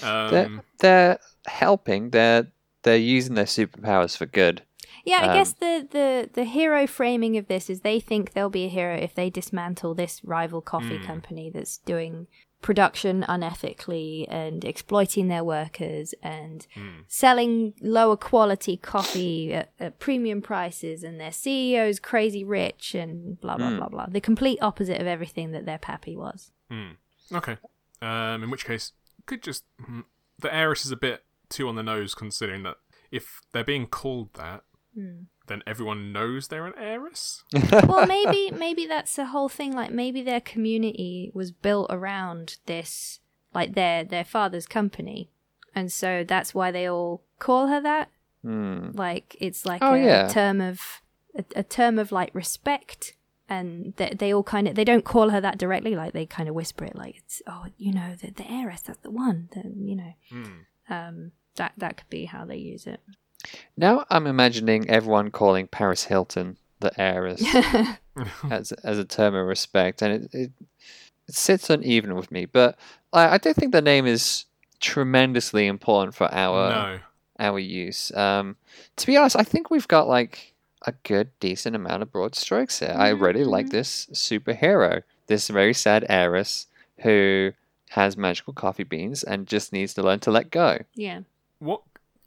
They're, 0.00 0.46
Um, 0.46 0.62
they're 0.80 1.18
helping. 1.46 2.10
They're 2.10 2.48
they're 2.82 2.96
using 3.16 3.34
their 3.36 3.46
superpowers 3.58 4.16
for 4.16 4.26
good. 4.26 4.62
Yeah, 5.04 5.18
I 5.22 5.28
Um, 5.28 5.34
guess 5.34 5.52
the, 5.52 5.86
the, 5.90 6.30
the 6.32 6.44
hero 6.44 6.86
framing 6.86 7.36
of 7.36 7.48
this 7.48 7.68
is 7.70 7.80
they 7.80 8.00
think 8.00 8.32
they'll 8.32 8.50
be 8.50 8.64
a 8.66 8.68
hero 8.68 8.94
if 8.96 9.14
they 9.14 9.30
dismantle 9.30 9.94
this 9.94 10.22
rival 10.24 10.60
coffee 10.60 10.98
Hmm. 10.98 11.04
company 11.06 11.50
that's 11.50 11.78
doing 11.78 12.26
production 12.60 13.24
unethically 13.28 14.24
and 14.28 14.64
exploiting 14.64 15.26
their 15.26 15.42
workers 15.42 16.14
and 16.22 16.66
hmm. 16.74 17.00
selling 17.08 17.74
lower 17.80 18.16
quality 18.16 18.76
coffee 18.76 19.52
at, 19.52 19.72
at 19.80 19.98
premium 19.98 20.40
prices 20.40 21.02
and 21.02 21.18
their 21.18 21.30
CEO's 21.30 21.98
crazy 21.98 22.44
rich 22.44 22.94
and 22.94 23.40
blah 23.40 23.56
blah 23.56 23.70
Hmm. 23.70 23.76
blah 23.78 23.88
blah. 23.88 24.06
The 24.06 24.20
complete 24.20 24.58
opposite 24.62 25.00
of 25.00 25.06
everything 25.08 25.50
that 25.52 25.66
their 25.66 25.78
pappy 25.78 26.16
was. 26.16 26.52
Hmm. 26.70 26.90
Okay. 27.34 27.56
Um, 28.00 28.42
in 28.44 28.50
which 28.50 28.64
case, 28.64 28.92
could 29.26 29.42
just 29.42 29.64
hmm, 29.84 30.00
the 30.38 30.54
heiress 30.54 30.84
is 30.86 30.92
a 30.92 30.96
bit 30.96 31.24
too 31.48 31.68
on 31.68 31.74
the 31.74 31.82
nose, 31.82 32.14
considering 32.14 32.62
that 32.62 32.76
if 33.10 33.40
they're 33.52 33.64
being 33.64 33.86
called 33.86 34.34
that, 34.34 34.62
Hmm. 34.94 35.22
then 35.46 35.62
everyone 35.66 36.12
knows 36.12 36.48
they're 36.48 36.66
an 36.66 36.74
heiress. 36.78 37.44
well, 37.72 38.06
maybe 38.06 38.50
maybe 38.56 38.86
that's 38.86 39.16
the 39.16 39.26
whole 39.26 39.48
thing. 39.48 39.72
Like 39.74 39.90
maybe 39.90 40.22
their 40.22 40.40
community 40.40 41.30
was 41.34 41.50
built 41.50 41.86
around 41.90 42.58
this, 42.66 43.20
like 43.54 43.74
their 43.74 44.04
their 44.04 44.24
father's 44.24 44.66
company, 44.66 45.30
and 45.74 45.90
so 45.90 46.24
that's 46.26 46.54
why 46.54 46.70
they 46.70 46.86
all 46.88 47.22
call 47.38 47.68
her 47.68 47.80
that. 47.80 48.10
Hmm. 48.42 48.90
Like 48.92 49.36
it's 49.40 49.64
like 49.64 49.82
Oh, 49.82 49.94
a, 49.94 49.98
yeah. 50.04 50.28
term 50.28 50.60
of 50.60 51.00
a, 51.34 51.44
a 51.56 51.62
term 51.62 51.98
of 51.98 52.12
like 52.12 52.34
respect, 52.34 53.14
and 53.48 53.94
they, 53.96 54.10
they 54.10 54.34
all 54.34 54.42
kind 54.42 54.68
of 54.68 54.74
they 54.74 54.84
don't 54.84 55.04
call 55.04 55.30
her 55.30 55.40
that 55.40 55.56
directly. 55.58 55.94
Like 55.96 56.12
they 56.12 56.26
kind 56.26 56.48
of 56.48 56.54
whisper 56.54 56.84
it, 56.84 56.96
like 56.96 57.16
it's 57.16 57.40
oh 57.46 57.66
you 57.78 57.92
know 57.94 58.14
the 58.20 58.30
the 58.30 58.50
heiress, 58.50 58.82
that's 58.82 58.98
the 59.00 59.10
one. 59.10 59.48
The, 59.54 59.62
you 59.74 59.96
know, 59.96 60.12
Hmm. 60.30 60.44
um, 60.92 61.32
that 61.56 61.72
that 61.78 61.96
could 61.96 62.10
be 62.10 62.26
how 62.26 62.44
they 62.44 62.56
use 62.58 62.86
it. 62.86 63.00
Now 63.76 64.04
I'm 64.10 64.26
imagining 64.26 64.88
everyone 64.88 65.30
calling 65.30 65.66
Paris 65.66 66.04
Hilton 66.04 66.56
the 66.80 66.92
heiress 67.00 67.42
as 68.50 68.72
as 68.72 68.98
a 68.98 69.04
term 69.04 69.34
of 69.34 69.46
respect, 69.46 70.02
and 70.02 70.24
it 70.24 70.34
it, 70.34 70.50
it 71.28 71.34
sits 71.34 71.70
uneven 71.70 72.14
with 72.14 72.30
me. 72.30 72.44
But 72.46 72.78
I, 73.12 73.34
I 73.34 73.38
don't 73.38 73.56
think 73.56 73.72
the 73.72 73.82
name 73.82 74.06
is 74.06 74.44
tremendously 74.80 75.66
important 75.66 76.14
for 76.14 76.32
our 76.32 76.70
no. 76.70 76.98
our 77.38 77.58
use. 77.58 78.12
Um, 78.16 78.56
to 78.96 79.06
be 79.06 79.16
honest, 79.16 79.36
I 79.36 79.44
think 79.44 79.70
we've 79.70 79.88
got 79.88 80.08
like 80.08 80.54
a 80.84 80.92
good, 81.04 81.30
decent 81.38 81.76
amount 81.76 82.02
of 82.02 82.10
broad 82.10 82.34
strokes 82.34 82.80
here. 82.80 82.94
I 82.96 83.10
really 83.10 83.44
like 83.44 83.66
Mhm. 83.66 83.70
this 83.70 84.06
superhero, 84.12 85.04
this 85.28 85.46
very 85.48 85.72
sad 85.74 86.04
heiress 86.08 86.66
who 87.02 87.52
has 87.90 88.16
magical 88.16 88.52
coffee 88.52 88.82
beans 88.82 89.22
and 89.22 89.46
just 89.46 89.72
needs 89.72 89.94
to 89.94 90.02
learn 90.02 90.18
to 90.20 90.30
let 90.32 90.50
go. 90.50 90.78
Yeah. 90.96 91.20
What 91.60 91.82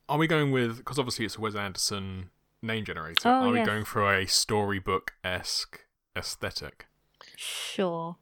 are 0.07 0.17
we 0.17 0.27
going 0.27 0.51
with? 0.51 0.77
Because 0.77 0.99
obviously 0.99 1.25
it's 1.25 1.37
a 1.37 1.41
Wes 1.41 1.55
Anderson 1.55 2.29
name 2.61 2.85
generator. 2.85 3.27
Oh, 3.27 3.47
are 3.47 3.51
we 3.51 3.59
yeah. 3.59 3.65
going 3.65 3.85
for 3.85 4.13
a 4.13 4.25
storybook 4.25 5.13
esque 5.23 5.85
aesthetic? 6.15 6.87
Sure. 7.35 8.17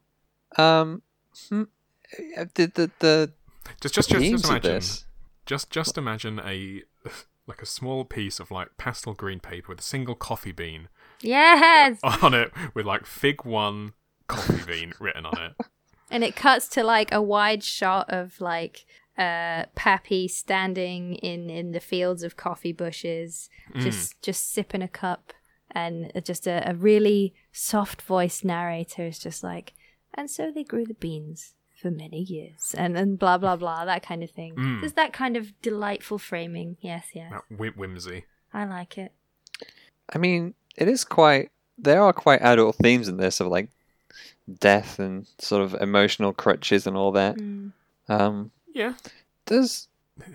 Um, 0.57 1.01
hmm, 1.49 1.63
uh, 2.37 2.45
the 2.55 2.65
the 2.67 2.91
the 2.99 3.33
Just, 3.81 3.95
just, 3.95 4.09
just, 4.09 4.23
just 4.23 4.45
imagine. 4.45 4.71
this. 4.73 5.05
Just, 5.45 5.69
just 5.69 5.97
imagine 5.97 6.39
a 6.39 6.83
like 7.47 7.61
a 7.61 7.65
small 7.65 8.05
piece 8.05 8.39
of 8.39 8.51
like 8.51 8.77
pastel 8.77 9.13
green 9.13 9.39
paper 9.39 9.69
with 9.69 9.79
a 9.79 9.83
single 9.83 10.15
coffee 10.15 10.51
bean 10.51 10.87
Yes. 11.21 11.99
on 12.03 12.33
it, 12.33 12.51
with 12.73 12.85
like 12.85 13.05
Fig 13.05 13.45
One 13.45 13.93
coffee 14.27 14.63
bean 14.65 14.93
written 14.99 15.25
on 15.25 15.41
it. 15.41 15.53
And 16.11 16.23
it 16.23 16.35
cuts 16.35 16.67
to 16.69 16.83
like 16.83 17.11
a 17.11 17.23
wide 17.23 17.63
shot 17.63 18.07
of 18.09 18.39
like 18.39 18.85
uh 19.17 19.65
Pappy 19.75 20.27
standing 20.27 21.15
in 21.15 21.49
in 21.49 21.71
the 21.71 21.79
fields 21.79 22.23
of 22.23 22.35
coffee 22.35 22.73
bushes, 22.73 23.49
just 23.79 24.21
just 24.21 24.51
sipping 24.51 24.81
a 24.81 24.87
cup, 24.87 25.33
and 25.71 26.11
just 26.23 26.47
a, 26.47 26.67
a 26.69 26.73
really 26.73 27.33
soft 27.51 28.01
voiced 28.01 28.43
narrator 28.43 29.05
is 29.05 29.19
just 29.19 29.43
like, 29.43 29.73
and 30.13 30.29
so 30.29 30.51
they 30.51 30.63
grew 30.63 30.85
the 30.85 30.95
beans 30.95 31.53
for 31.79 31.91
many 31.91 32.21
years, 32.21 32.73
and 32.77 32.97
and 32.97 33.19
blah 33.19 33.37
blah 33.37 33.55
blah 33.55 33.85
that 33.85 34.03
kind 34.03 34.23
of 34.23 34.31
thing. 34.31 34.55
Mm. 34.55 34.79
There's 34.81 34.93
that 34.93 35.13
kind 35.13 35.37
of 35.37 35.59
delightful 35.61 36.17
framing. 36.17 36.77
Yes, 36.81 37.07
yes, 37.13 37.31
That 37.31 37.57
whim- 37.57 37.73
whimsy. 37.73 38.25
I 38.53 38.65
like 38.65 38.97
it. 38.97 39.11
I 40.13 40.17
mean, 40.17 40.53
it 40.75 40.87
is 40.87 41.03
quite. 41.03 41.51
There 41.77 42.01
are 42.01 42.13
quite 42.13 42.41
adult 42.41 42.75
themes 42.77 43.07
in 43.07 43.17
this 43.17 43.39
of 43.39 43.47
like 43.47 43.69
death 44.59 44.99
and 44.99 45.27
sort 45.39 45.61
of 45.63 45.73
emotional 45.81 46.33
crutches 46.33 46.85
and 46.87 46.95
all 46.95 47.11
that. 47.13 47.37
Mm. 47.37 47.71
Um, 48.09 48.51
Yeah, 48.73 48.93
does 49.45 49.87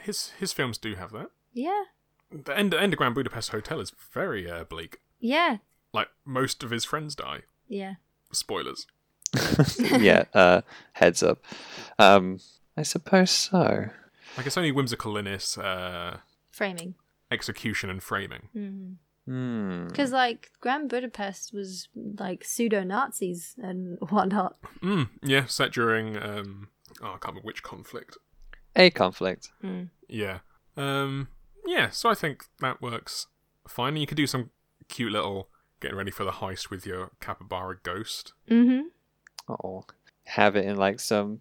his 0.03 0.31
his 0.39 0.53
films 0.53 0.79
do 0.79 0.95
have 0.95 1.13
that. 1.13 1.31
Yeah, 1.53 1.85
The 2.31 2.57
end, 2.57 2.73
end 2.75 2.93
of 2.93 2.99
Grand 2.99 3.15
Budapest 3.15 3.51
Hotel 3.51 3.81
is 3.81 3.93
very 4.13 4.49
uh, 4.51 4.65
bleak. 4.65 5.01
yeah, 5.21 5.59
Like 5.93 6.09
most 6.25 6.63
of 6.63 6.71
his 6.71 6.85
friends 6.85 7.15
die. 7.15 7.43
yeah. 7.69 7.95
Spoilers. 8.33 8.87
yeah, 9.79 10.25
uh, 10.35 10.61
heads 10.93 11.23
up. 11.23 11.43
Um, 11.99 12.39
I 12.77 12.83
suppose 12.83 13.31
so. 13.31 13.87
Like 14.37 14.47
it's 14.47 14.57
only 14.57 14.71
whimsical 14.73 15.17
in 15.17 15.27
its 15.27 15.57
uh, 15.59 16.19
Framing. 16.51 16.95
execution 17.31 17.89
and 17.91 18.03
framing. 18.03 18.49
Mm. 18.55 18.95
Hmm. 19.27 19.87
Because 19.89 20.13
like 20.13 20.51
Grand 20.61 20.89
Budapest 20.91 21.53
was 21.53 21.89
like 21.95 22.45
pseudo 22.45 22.85
Nazis 22.85 23.55
and 23.59 23.99
whatnot. 24.11 24.57
Mm, 24.83 25.09
yeah, 25.23 25.47
set 25.47 25.73
during 25.73 26.17
um, 26.17 26.69
oh, 27.03 27.07
I 27.07 27.11
can't 27.13 27.25
remember 27.29 27.47
which 27.47 27.63
conflict. 27.63 28.17
A 28.77 28.91
conflict. 28.91 29.51
Mm. 29.63 29.91
Yeah. 30.09 30.39
Um, 30.77 31.29
yeah, 31.67 31.91
so 31.91 32.09
I 32.09 32.15
think 32.15 32.45
that 32.61 32.81
works 32.81 33.27
fine. 33.67 33.97
You 33.97 34.07
could 34.07 34.17
do 34.17 34.27
some 34.27 34.51
cute 34.89 35.13
little 35.13 35.49
getting 35.81 35.97
ready 35.97 36.11
for 36.11 36.25
the 36.25 36.33
heist 36.33 36.71
with 36.71 36.87
your 36.87 37.11
capybara 37.21 37.77
ghost. 37.83 38.33
Mm-hmm. 38.51 38.89
Oh, 39.49 39.85
have 40.25 40.57
it 40.57 40.65
in 40.65 40.77
like 40.77 41.01
some 41.01 41.41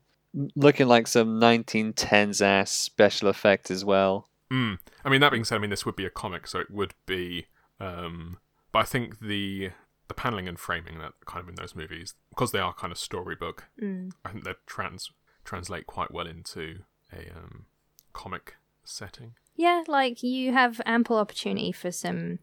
looking 0.56 0.88
like 0.88 1.08
some 1.08 1.40
1910s 1.40 2.42
ass 2.42 2.72
special 2.72 3.28
effect 3.30 3.72
as 3.72 3.84
well. 3.84 4.30
Mm. 4.52 4.80
I 5.04 5.10
mean, 5.10 5.22
that 5.22 5.32
being 5.32 5.44
said, 5.44 5.56
I 5.56 5.60
mean 5.60 5.70
this 5.70 5.86
would 5.86 5.96
be 5.96 6.06
a 6.06 6.10
comic, 6.10 6.48
so 6.48 6.60
it 6.60 6.72
would 6.72 6.94
be. 7.06 7.48
Um, 7.80 8.38
but 8.72 8.80
I 8.80 8.84
think 8.84 9.20
the 9.20 9.72
the 10.08 10.14
paneling 10.14 10.48
and 10.48 10.58
framing 10.60 11.00
that 11.00 11.14
kind 11.26 11.44
of 11.44 11.50
in 11.50 11.56
those 11.56 11.76
movies, 11.76 12.14
because 12.30 12.52
they 12.52 12.60
are 12.60 12.74
kind 12.74 12.92
of 12.92 12.98
storybook, 12.98 13.66
Mm. 13.82 14.12
I 14.24 14.32
think 14.32 14.46
they 14.46 14.54
trans 14.66 15.12
translate 15.44 15.86
quite 15.88 16.12
well 16.12 16.28
into 16.28 16.80
a 17.12 17.32
um, 17.38 17.66
comic 18.14 18.56
setting. 18.84 19.34
Yeah, 19.56 19.84
like 19.88 20.24
you 20.24 20.54
have 20.54 20.82
ample 20.86 21.18
opportunity 21.18 21.72
for 21.72 21.92
some 21.92 22.40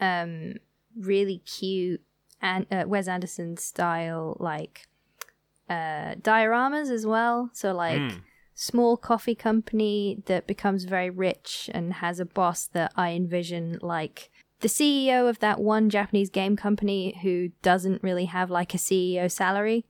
um 0.00 0.54
really 0.98 1.38
cute 1.38 2.00
and 2.40 2.66
uh, 2.70 2.84
Wes 2.86 3.08
Anderson 3.08 3.56
style 3.56 4.36
like 4.40 4.86
uh 5.68 6.14
dioramas 6.20 6.90
as 6.90 7.06
well. 7.06 7.50
So 7.52 7.72
like 7.72 8.00
Mm. 8.00 8.20
small 8.54 8.96
coffee 8.96 9.34
company 9.34 10.22
that 10.26 10.46
becomes 10.46 10.84
very 10.84 11.10
rich 11.10 11.70
and 11.72 11.94
has 11.94 12.20
a 12.20 12.24
boss 12.26 12.66
that 12.68 12.92
I 12.96 13.10
envision 13.12 13.78
like 13.82 14.30
the 14.60 14.68
CEO 14.68 15.28
of 15.28 15.38
that 15.40 15.60
one 15.60 15.90
Japanese 15.90 16.30
game 16.30 16.56
company 16.56 17.18
who 17.22 17.48
doesn't 17.62 18.02
really 18.02 18.26
have 18.26 18.50
like 18.50 18.74
a 18.74 18.78
CEO 18.78 19.30
salary. 19.30 19.84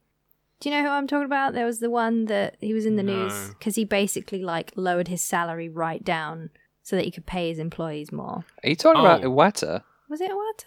Do 0.63 0.69
you 0.69 0.75
know 0.77 0.83
who 0.83 0.95
I'm 0.95 1.07
talking 1.07 1.25
about? 1.25 1.53
There 1.53 1.65
was 1.65 1.79
the 1.79 1.89
one 1.89 2.23
that 2.27 2.55
he 2.61 2.73
was 2.73 2.85
in 2.85 2.95
the 2.95 3.03
news 3.03 3.49
because 3.49 3.75
he 3.75 3.83
basically 3.83 4.41
like 4.43 4.71
lowered 4.77 5.09
his 5.09 5.21
salary 5.21 5.67
right 5.67 6.01
down 6.01 6.51
so 6.83 6.95
that 6.95 7.03
he 7.03 7.11
could 7.11 7.25
pay 7.25 7.49
his 7.49 7.59
employees 7.59 8.13
more. 8.13 8.45
Are 8.63 8.69
you 8.69 8.77
talking 8.77 9.01
about 9.01 9.25
Oh. 9.25 9.29
Iwata 9.29 9.83
Was 10.07 10.21
it 10.21 10.31
Iwata? 10.31 10.63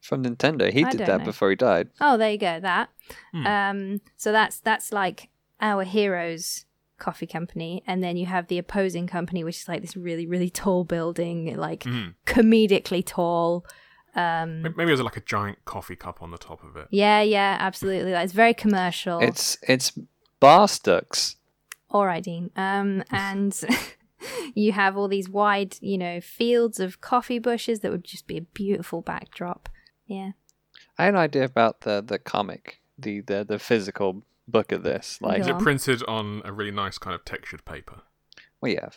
from 0.00 0.24
Nintendo? 0.24 0.72
He 0.72 0.82
I 0.84 0.90
did 0.90 1.00
that 1.06 1.20
know. 1.20 1.24
before 1.24 1.50
he 1.50 1.54
died. 1.54 1.90
Oh, 2.00 2.16
there 2.16 2.32
you 2.32 2.38
go. 2.38 2.58
That. 2.58 2.88
Hmm. 3.32 3.46
Um. 3.46 4.00
So 4.16 4.32
that's 4.32 4.58
that's 4.58 4.90
like 4.92 5.28
our 5.60 5.84
heroes 5.84 6.64
coffee 6.98 7.26
company, 7.28 7.84
and 7.86 8.02
then 8.02 8.16
you 8.16 8.26
have 8.26 8.48
the 8.48 8.58
opposing 8.58 9.06
company, 9.06 9.44
which 9.44 9.58
is 9.58 9.68
like 9.68 9.80
this 9.80 9.96
really 9.96 10.26
really 10.26 10.50
tall 10.50 10.82
building, 10.82 11.56
like 11.56 11.84
Mm. 11.84 12.14
comedically 12.26 13.04
tall. 13.06 13.64
Um. 14.16 14.62
Maybe 14.62 14.86
there's 14.86 15.00
like 15.00 15.16
a 15.16 15.20
giant 15.20 15.64
coffee 15.64 15.96
cup 15.96 16.22
on 16.22 16.30
the 16.30 16.38
top 16.38 16.64
of 16.64 16.76
it. 16.76 16.88
Yeah. 16.90 17.20
Yeah. 17.22 17.56
Absolutely. 17.60 18.12
Like, 18.12 18.24
it's 18.24 18.32
very 18.32 18.54
commercial. 18.54 19.20
It's 19.20 19.58
it's 19.68 19.92
Barstux. 20.40 21.36
all 21.90 22.06
right, 22.06 22.22
Dean. 22.22 22.50
Um. 22.56 23.04
And. 23.10 23.58
You 24.54 24.72
have 24.72 24.96
all 24.96 25.08
these 25.08 25.28
wide, 25.28 25.76
you 25.80 25.98
know, 25.98 26.20
fields 26.20 26.80
of 26.80 27.00
coffee 27.00 27.38
bushes 27.38 27.80
that 27.80 27.92
would 27.92 28.02
just 28.02 28.26
be 28.26 28.38
a 28.38 28.40
beautiful 28.40 29.02
backdrop. 29.02 29.68
Yeah. 30.06 30.32
I 30.98 31.04
had 31.04 31.14
an 31.14 31.20
idea 31.20 31.44
about 31.44 31.82
the 31.82 32.02
the 32.04 32.18
comic, 32.18 32.80
the 32.98 33.20
the, 33.20 33.44
the 33.44 33.58
physical 33.58 34.22
book 34.48 34.72
of 34.72 34.82
this. 34.82 35.18
Like, 35.20 35.40
Is 35.40 35.46
it 35.46 35.58
printed 35.58 36.02
on 36.08 36.42
a 36.44 36.52
really 36.52 36.70
nice 36.70 36.98
kind 36.98 37.14
of 37.14 37.24
textured 37.24 37.64
paper? 37.64 38.02
well, 38.60 38.72
yeah, 38.72 38.88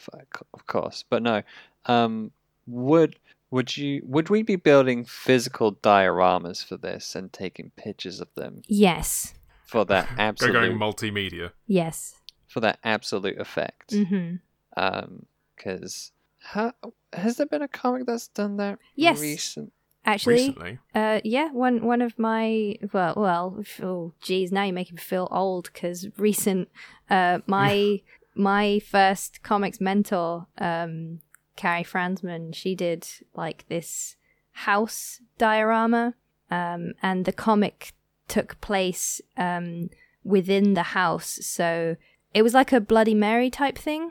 of 0.53 0.65
course, 0.67 1.03
but 1.09 1.22
no. 1.22 1.43
Um, 1.86 2.32
would 2.65 3.17
would 3.52 3.76
you 3.78 4.02
would 4.06 4.30
we 4.30 4.43
be 4.43 4.56
building 4.56 5.04
physical 5.06 5.74
dioramas 5.76 6.64
for 6.64 6.78
this 6.78 7.16
and 7.16 7.32
taking 7.34 7.72
pictures 7.76 8.20
of 8.20 8.28
them 8.36 8.62
Yes. 8.68 9.34
for 9.66 9.86
that 9.86 10.08
Go 10.18 10.22
absolute 10.24 10.54
going 10.54 10.78
multimedia. 10.78 11.52
Yes. 11.68 12.16
for 12.47 12.60
that 12.62 12.80
absolute 12.84 13.39
effect? 13.39 13.91
Mm-hmm. 13.91 14.36
Um, 14.78 15.26
because 15.56 16.12
ha- 16.41 16.74
has 17.14 17.36
there 17.38 17.45
been 17.47 17.62
a 17.62 17.68
comic 17.68 18.06
that's 18.06 18.28
done 18.30 18.58
that 18.58 18.80
Yes. 18.95 19.20
recent? 19.20 19.74
Actually, 20.06 20.34
Recently, 20.36 20.80
Uh, 20.95 21.20
yeah, 21.26 21.52
one 21.52 21.86
one 21.86 22.02
of 22.02 22.18
my 22.18 22.76
well, 22.93 23.14
well, 23.18 23.64
oh, 23.84 24.14
geez, 24.22 24.52
now 24.52 24.64
you're 24.64 24.74
making 24.74 24.95
me 24.95 25.02
feel 25.02 25.28
old 25.30 25.66
because 25.74 26.08
recent, 26.18 26.70
uh, 27.10 27.39
my 27.47 28.02
my 28.36 28.80
first 28.80 29.43
comics 29.43 29.82
mentor, 29.82 30.47
um, 30.58 31.20
Karrie 31.62 31.86
Fransman, 31.86 32.53
she 32.55 32.72
did 32.76 33.07
like 33.36 33.66
this 33.68 34.16
house 34.51 35.20
diorama, 35.38 36.16
um, 36.49 36.93
and 37.01 37.26
the 37.26 37.34
comic 37.34 37.93
took 38.28 38.60
place 38.62 39.22
um 39.38 39.89
within 40.24 40.74
the 40.74 40.84
house, 40.99 41.39
so 41.41 41.95
it 42.34 42.43
was 42.43 42.53
like 42.53 42.72
a 42.74 42.80
Bloody 42.91 43.16
Mary 43.16 43.49
type 43.49 43.78
thing, 43.78 44.03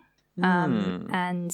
um, 0.43 0.73
Hmm. 1.09 1.15
and 1.15 1.51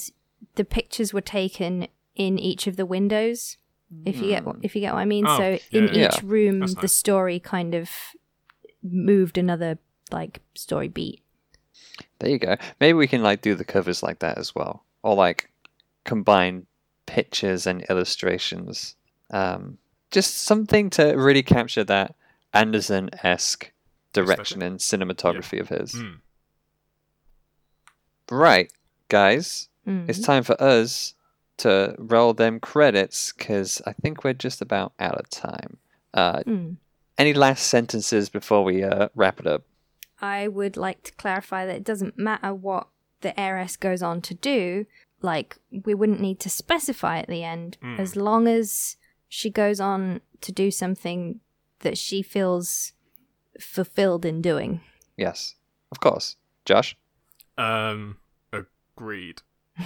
the 0.55 0.65
pictures 0.65 1.13
were 1.13 1.21
taken 1.39 1.87
in 2.15 2.39
each 2.39 2.67
of 2.67 2.75
the 2.77 2.85
windows 2.85 3.57
if 4.05 4.15
you 4.21 4.27
get 4.29 4.43
if 4.61 4.75
you 4.75 4.81
get 4.81 4.93
what 4.93 5.01
I 5.01 5.05
mean. 5.05 5.25
Oh, 5.27 5.37
so 5.37 5.49
yeah, 5.51 5.59
in 5.79 5.87
yeah. 5.93 6.05
each 6.07 6.23
room, 6.23 6.59
That's 6.61 6.75
the 6.75 6.81
nice. 6.91 6.91
story 7.03 7.39
kind 7.39 7.75
of 7.75 7.89
moved 8.81 9.37
another 9.37 9.77
like 10.11 10.41
story 10.55 10.87
beat. 10.87 11.21
There 12.19 12.29
you 12.29 12.39
go. 12.39 12.55
Maybe 12.79 12.93
we 12.93 13.07
can 13.07 13.21
like 13.23 13.41
do 13.41 13.55
the 13.55 13.65
covers 13.65 14.01
like 14.03 14.19
that 14.19 14.37
as 14.37 14.55
well, 14.55 14.83
or 15.03 15.15
like 15.15 15.49
combine 16.05 16.65
pictures 17.05 17.67
and 17.67 17.83
illustrations. 17.89 18.95
Um, 19.31 19.77
just 20.11 20.37
something 20.39 20.89
to 20.91 21.13
really 21.15 21.43
capture 21.43 21.83
that 21.83 22.15
Anderson 22.53 23.09
esque 23.23 23.71
direction 24.13 24.61
and 24.61 24.79
cinematography 24.79 25.59
of 25.59 25.67
his. 25.69 25.93
Mm. 25.93 26.19
Right, 28.31 28.71
guys, 29.09 29.69
Mm. 29.85 30.09
it's 30.09 30.19
time 30.19 30.43
for 30.43 30.59
us 30.61 31.13
to 31.57 31.95
roll 31.97 32.33
them 32.33 32.59
credits 32.59 33.31
because 33.33 33.81
I 33.85 33.93
think 33.93 34.23
we're 34.23 34.33
just 34.33 34.61
about 34.61 34.93
out 34.99 35.15
of 35.15 35.29
time. 35.29 35.77
Uh, 36.13 36.41
Mm. 36.45 36.77
any 37.17 37.33
last 37.33 37.67
sentences 37.67 38.29
before 38.29 38.63
we 38.63 38.83
uh, 38.83 39.09
wrap 39.15 39.39
it 39.39 39.47
up? 39.47 39.63
I 40.21 40.47
would 40.47 40.75
like 40.77 41.03
to 41.03 41.11
clarify 41.13 41.65
that 41.65 41.75
it 41.75 41.83
doesn't 41.83 42.17
matter 42.17 42.53
what 42.53 42.87
the 43.21 43.37
heiress 43.39 43.77
goes 43.77 44.01
on 44.01 44.21
to 44.23 44.33
do. 44.33 44.85
Like 45.25 45.57
we 45.85 45.93
wouldn't 45.93 46.21
need 46.21 46.39
to 46.41 46.49
specify 46.49 47.17
at 47.19 47.27
the 47.27 47.43
end, 47.43 47.77
Mm. 47.83 47.99
as 47.99 48.15
long 48.15 48.47
as 48.47 48.95
she 49.27 49.49
goes 49.49 49.79
on 49.81 50.21
to 50.41 50.51
do 50.51 50.69
something 50.71 51.39
that 51.79 51.97
she 51.97 52.21
feels 52.21 52.93
fulfilled 53.59 54.23
in 54.25 54.41
doing. 54.41 54.81
Yes, 55.17 55.55
of 55.91 55.99
course. 55.99 56.35
Josh? 56.65 56.95
Um, 57.57 58.17
agreed. 58.53 59.41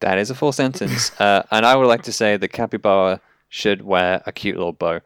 That 0.00 0.18
is 0.18 0.30
a 0.30 0.34
full 0.34 0.52
sentence. 0.52 1.10
uh, 1.20 1.42
and 1.50 1.66
I 1.66 1.74
would 1.74 1.86
like 1.88 2.02
to 2.04 2.12
say 2.12 2.36
that 2.36 2.48
capybara 2.48 3.20
should 3.48 3.82
wear 3.82 4.22
a 4.26 4.32
cute 4.32 4.56
little 4.56 4.72
bow. 4.72 5.00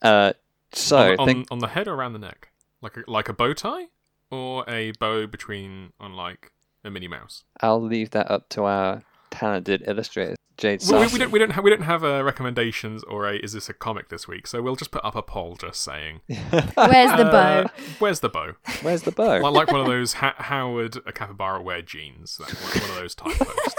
Uh, 0.00 0.32
so, 0.72 1.12
on, 1.12 1.20
on, 1.20 1.26
think, 1.26 1.46
on 1.50 1.58
the 1.58 1.66
head 1.68 1.88
or 1.88 1.92
around 1.94 2.14
the 2.14 2.18
neck, 2.20 2.48
like 2.80 2.96
a, 2.96 3.02
like 3.06 3.28
a 3.28 3.34
bow 3.34 3.52
tie, 3.52 3.88
or 4.30 4.64
a 4.68 4.92
bow 4.92 5.26
between 5.26 5.92
on 6.00 6.14
like 6.14 6.52
a 6.84 6.90
Minnie 6.90 7.08
Mouse. 7.08 7.44
I'll 7.60 7.82
leave 7.82 8.10
that 8.10 8.30
up 8.30 8.48
to 8.50 8.64
our 8.64 9.02
talented 9.30 9.84
illustrator, 9.86 10.36
Jade 10.56 10.82
Well, 10.88 11.00
we, 11.00 11.06
we 11.12 11.18
don't 11.18 11.32
we 11.32 11.38
don't 11.38 11.50
have 11.50 11.64
we 11.64 11.70
don't 11.70 11.82
have 11.82 12.04
uh, 12.04 12.22
recommendations 12.24 13.02
or 13.04 13.28
a 13.28 13.36
is 13.36 13.52
this 13.52 13.68
a 13.68 13.74
comic 13.74 14.08
this 14.08 14.28
week? 14.28 14.46
So 14.46 14.60
we'll 14.60 14.76
just 14.76 14.90
put 14.90 15.04
up 15.04 15.14
a 15.14 15.22
poll 15.22 15.56
just 15.56 15.80
saying. 15.82 16.20
Where's 16.26 16.50
the 16.74 17.26
uh, 17.26 17.30
bow? 17.30 17.70
Where's 17.98 18.20
the 18.20 18.28
bow? 18.28 18.52
Where's 18.82 19.02
the 19.02 19.12
bow? 19.12 19.38
like, 19.40 19.54
like 19.54 19.72
one 19.72 19.80
of 19.80 19.86
those 19.86 20.14
ha- 20.14 20.34
how 20.36 20.72
would 20.72 20.96
a 21.06 21.12
capybara 21.12 21.62
wear 21.62 21.82
jeans? 21.82 22.36
That, 22.36 22.50
one, 22.50 22.82
one 22.82 22.90
of 22.90 22.96
those 22.96 23.14
type 23.14 23.38
posts. 23.38 23.74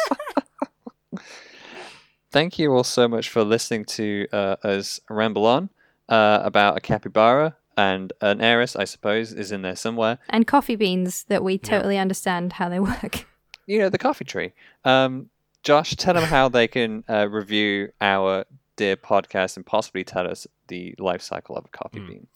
Thank 2.32 2.58
you 2.58 2.74
all 2.74 2.86
so 2.86 3.10
much 3.10 3.28
for 3.28 3.44
listening 3.44 3.84
to 3.86 4.26
uh, 4.32 4.56
us 4.64 5.02
ramble 5.10 5.46
on 5.46 5.70
uh, 6.08 6.40
about 6.44 6.78
a 6.78 6.82
capybara 6.82 7.58
and 7.78 8.14
an 8.22 8.42
heiress, 8.42 8.76
I 8.76 8.84
suppose, 8.86 9.32
is 9.34 9.52
in 9.52 9.62
there 9.62 9.76
somewhere. 9.76 10.20
And 10.30 10.46
coffee 10.48 10.76
beans 10.76 11.24
that 11.30 11.44
we 11.44 11.58
totally 11.58 11.98
understand 11.98 12.54
how 12.54 12.70
they 12.70 12.80
work. 12.92 13.26
You 13.66 13.80
know, 13.80 13.90
the 13.90 13.98
coffee 13.98 14.26
tree. 14.26 14.54
Um, 14.86 15.30
Josh, 15.64 15.96
tell 15.96 16.14
them 16.16 16.24
how 16.24 16.50
they 16.50 16.68
can 16.68 17.04
uh, 17.08 17.28
review 17.30 17.92
our 18.02 18.46
dear 18.76 18.96
podcast 18.96 19.56
and 19.58 19.66
possibly 19.66 20.04
tell 20.04 20.28
us 20.28 20.48
the 20.68 20.96
life 20.98 21.22
cycle 21.22 21.56
of 21.56 21.66
a 21.66 21.70
coffee 21.70 22.00
Hmm. 22.00 22.08
bean. 22.08 22.28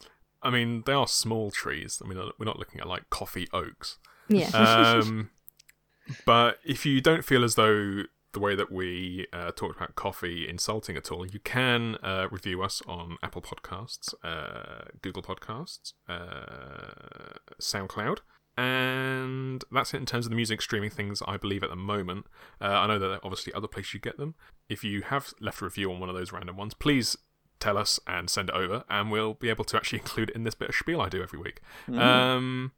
I 0.43 0.51
mean, 0.51 0.83
they 0.85 0.93
are 0.93 1.07
small 1.07 1.49
trees. 1.49 2.01
I 2.03 2.07
mean, 2.07 2.19
we're 2.37 2.45
not 2.45 2.59
looking 2.59 2.79
at 2.79 2.87
like 2.87 3.09
coffee 3.09 3.47
oaks. 3.51 3.97
Yeah. 4.27 4.49
Um, 4.49 5.31
but 6.25 6.59
if 6.63 6.85
you 6.85 7.01
don't 7.01 7.25
feel 7.25 7.43
as 7.43 7.55
though 7.55 8.03
the 8.35 8.39
way 8.41 8.53
that 8.53 8.69
we 8.69 9.25
uh, 9.33 9.51
talked 9.55 9.77
about 9.77 9.95
coffee 9.95 10.47
insulting 10.47 10.97
at 10.97 11.09
all, 11.09 11.25
you 11.25 11.39
can 11.39 11.95
uh, 12.03 12.27
review 12.29 12.61
us 12.61 12.81
on 12.85 13.17
Apple 13.23 13.41
Podcasts, 13.41 14.13
uh, 14.23 14.89
Google 15.01 15.23
Podcasts, 15.23 15.93
uh, 16.07 17.39
SoundCloud. 17.59 18.19
And 18.57 19.63
that's 19.71 19.93
it 19.93 19.97
in 19.97 20.05
terms 20.05 20.25
of 20.25 20.31
the 20.31 20.35
music 20.35 20.61
streaming 20.61 20.89
things, 20.89 21.21
I 21.25 21.37
believe, 21.37 21.63
at 21.63 21.69
the 21.69 21.77
moment. 21.77 22.25
Uh, 22.61 22.65
I 22.65 22.87
know 22.87 22.99
that 22.99 23.07
there 23.07 23.15
are 23.15 23.23
obviously 23.23 23.53
other 23.53 23.67
places 23.67 23.93
you 23.93 23.99
get 24.01 24.17
them. 24.17 24.35
If 24.69 24.83
you 24.83 25.01
have 25.01 25.33
left 25.39 25.61
a 25.61 25.65
review 25.65 25.91
on 25.91 25.99
one 26.01 26.09
of 26.09 26.15
those 26.15 26.33
random 26.33 26.57
ones, 26.57 26.73
please 26.73 27.17
tell 27.61 27.77
us 27.77 28.01
and 28.05 28.29
send 28.29 28.49
it 28.49 28.55
over, 28.55 28.83
and 28.89 29.11
we'll 29.11 29.33
be 29.33 29.49
able 29.49 29.63
to 29.63 29.77
actually 29.77 29.99
include 30.03 30.29
it 30.29 30.35
in 30.35 30.43
this 30.43 30.55
bit 30.55 30.69
of 30.69 30.75
spiel 30.75 30.99
I 30.99 31.07
do 31.07 31.23
every 31.23 31.39
week. 31.39 31.61
Um, 31.89 32.73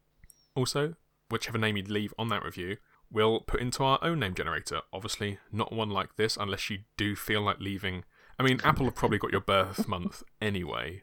also, 0.55 0.95
whichever 1.29 1.57
name 1.57 1.77
you 1.77 1.83
leave 1.83 2.13
on 2.19 2.29
that 2.29 2.43
review, 2.43 2.77
we'll 3.11 3.41
put 3.41 3.59
into 3.61 3.83
our 3.83 3.99
own 4.01 4.19
name 4.19 4.33
generator. 4.33 4.81
Obviously, 4.93 5.39
not 5.51 5.71
one 5.73 5.89
like 5.89 6.15
this, 6.15 6.37
unless 6.37 6.69
you 6.69 6.79
do 6.97 7.15
feel 7.15 7.41
like 7.41 7.59
leaving. 7.59 8.03
I 8.39 8.43
mean, 8.43 8.59
Apple 8.63 8.85
have 8.85 8.95
probably 8.95 9.17
got 9.17 9.31
your 9.31 9.41
birth 9.41 9.87
month 9.87 10.21
anyway. 10.41 10.99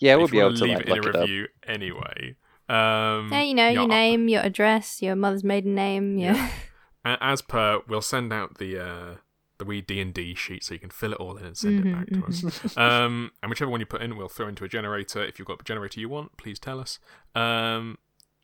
Yeah, 0.00 0.16
we'll 0.16 0.28
be 0.28 0.38
able 0.40 0.50
wanna 0.50 0.64
leave 0.64 0.78
like, 0.78 0.86
it 0.86 0.88
in 0.88 0.94
look 0.96 1.04
a 1.04 1.08
it 1.10 1.14
up. 1.16 1.20
review 1.22 1.46
anyway. 1.66 2.36
Um, 2.68 3.28
yeah, 3.30 3.42
you 3.42 3.54
know, 3.54 3.66
yeah, 3.68 3.70
your 3.72 3.88
name, 3.88 4.28
your 4.28 4.42
address, 4.42 5.02
your 5.02 5.14
mother's 5.14 5.44
maiden 5.44 5.74
name. 5.74 6.18
Yeah. 6.18 6.50
a- 7.04 7.18
As 7.22 7.42
per, 7.42 7.80
we'll 7.86 8.00
send 8.02 8.32
out 8.32 8.58
the 8.58 8.78
uh, 8.78 9.14
the 9.58 9.64
wee 9.64 9.80
D 9.80 10.00
and 10.00 10.12
D 10.12 10.34
sheet 10.34 10.64
so 10.64 10.74
you 10.74 10.80
can 10.80 10.90
fill 10.90 11.12
it 11.12 11.18
all 11.18 11.36
in 11.36 11.44
and 11.44 11.56
send 11.56 11.86
it 11.86 11.94
back 11.94 12.08
to 12.08 12.24
us. 12.26 12.76
Um, 12.76 13.30
and 13.42 13.50
whichever 13.50 13.70
one 13.70 13.78
you 13.80 13.86
put 13.86 14.02
in, 14.02 14.16
we'll 14.16 14.28
throw 14.28 14.48
into 14.48 14.64
a 14.64 14.68
generator. 14.68 15.22
If 15.22 15.38
you've 15.38 15.46
got 15.46 15.58
the 15.58 15.64
generator 15.64 16.00
you 16.00 16.08
want, 16.08 16.36
please 16.36 16.58
tell 16.58 16.80
us. 16.80 16.98
Um, 17.36 17.98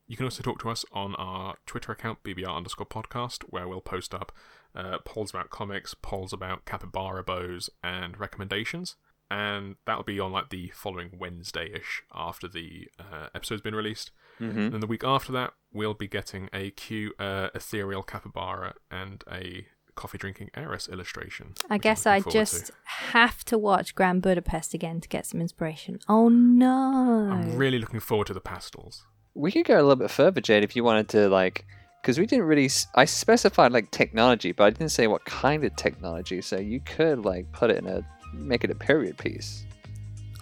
you 0.09 0.17
can 0.17 0.25
also 0.25 0.43
talk 0.43 0.59
to 0.61 0.71
us 0.71 0.85
on 0.93 1.15
our 1.17 1.57
Twitter 1.67 1.93
account, 1.93 2.23
BBR 2.25 2.57
underscore 2.57 2.87
podcast, 2.87 3.43
where 3.51 3.69
we'll 3.69 3.81
post 3.81 4.15
up 4.15 4.33
uh, 4.75 4.99
polls 5.05 5.31
about 5.31 5.51
comics, 5.51 5.95
polls 5.95 6.33
about 6.33 6.65
capybara 6.65 7.23
bows, 7.23 7.71
and 7.85 8.19
recommendations. 8.19 8.97
And 9.31 9.77
that'll 9.87 10.05
be 10.05 10.19
on 10.19 10.33
like 10.33 10.49
the 10.49 10.69
following 10.75 11.11
Wednesday 11.19 11.71
ish 11.75 12.03
after 12.15 12.49
the 12.49 12.89
uh, 12.99 13.29
episode's 13.35 13.61
been 13.61 13.75
released. 13.75 14.11
hmm 14.39 14.71
Then 14.71 14.81
the 14.81 14.87
week 14.87 15.05
after 15.05 15.31
that, 15.33 15.53
we'll 15.71 15.93
be 15.95 16.09
getting 16.09 16.49
a 16.55 16.71
Q 16.71 17.13
uh, 17.19 17.49
ethereal 17.55 18.03
capybara 18.03 18.75
and 18.91 19.23
a 19.31 19.67
coffee 19.95 20.17
drinking 20.17 20.49
heiress 20.57 20.89
illustration. 20.89 21.55
I 21.69 21.77
guess 21.77 22.07
I 22.07 22.21
forward 22.21 22.33
to. 22.33 22.39
just 22.39 22.71
have 22.85 23.45
to 23.47 23.59
watch 23.59 23.95
Grand 23.95 24.23
Budapest 24.23 24.73
again 24.73 25.01
to 25.03 25.09
get 25.09 25.27
some 25.27 25.43
inspiration. 25.43 25.99
Oh 26.09 26.31
no! 26.31 27.29
I'm 27.31 27.55
really 27.57 27.79
looking 27.79 28.01
forward 28.01 28.29
to 28.29 28.35
the 28.35 28.41
pastels. 28.41 29.05
We 29.39 29.53
could 29.53 29.67
go 29.67 29.77
a 29.77 29.83
little 29.83 29.97
bit 29.97 30.11
further, 30.11 30.41
Jade, 30.41 30.65
if 30.65 30.75
you 30.75 30.83
wanted 30.83 31.09
to, 31.11 31.29
like, 31.29 31.65
because 32.03 32.19
we 32.19 32.27
didn't 32.27 32.47
really. 32.47 32.69
i 32.95 33.05
specified 33.05 33.73
like 33.73 33.91
technology, 33.91 34.53
but 34.53 34.65
I 34.65 34.71
didn't 34.71 34.91
say 34.91 35.07
what 35.07 35.25
kind 35.25 35.65
of 35.65 35.75
technology. 35.77 36.41
So 36.41 36.59
you 36.59 36.81
could 36.81 37.25
like 37.25 37.51
put 37.53 37.71
it 37.71 37.79
in 37.79 37.87
a, 37.87 38.03
make 38.35 38.65
it 38.65 38.71
a 38.71 38.75
period 38.75 39.17
piece. 39.17 39.65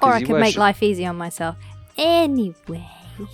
or 0.00 0.12
I 0.12 0.20
could 0.20 0.30
were 0.30 0.38
make 0.38 0.54
sh- 0.54 0.58
life 0.58 0.82
easy 0.82 1.04
on 1.04 1.16
myself. 1.16 1.56
Anyway. 1.96 2.86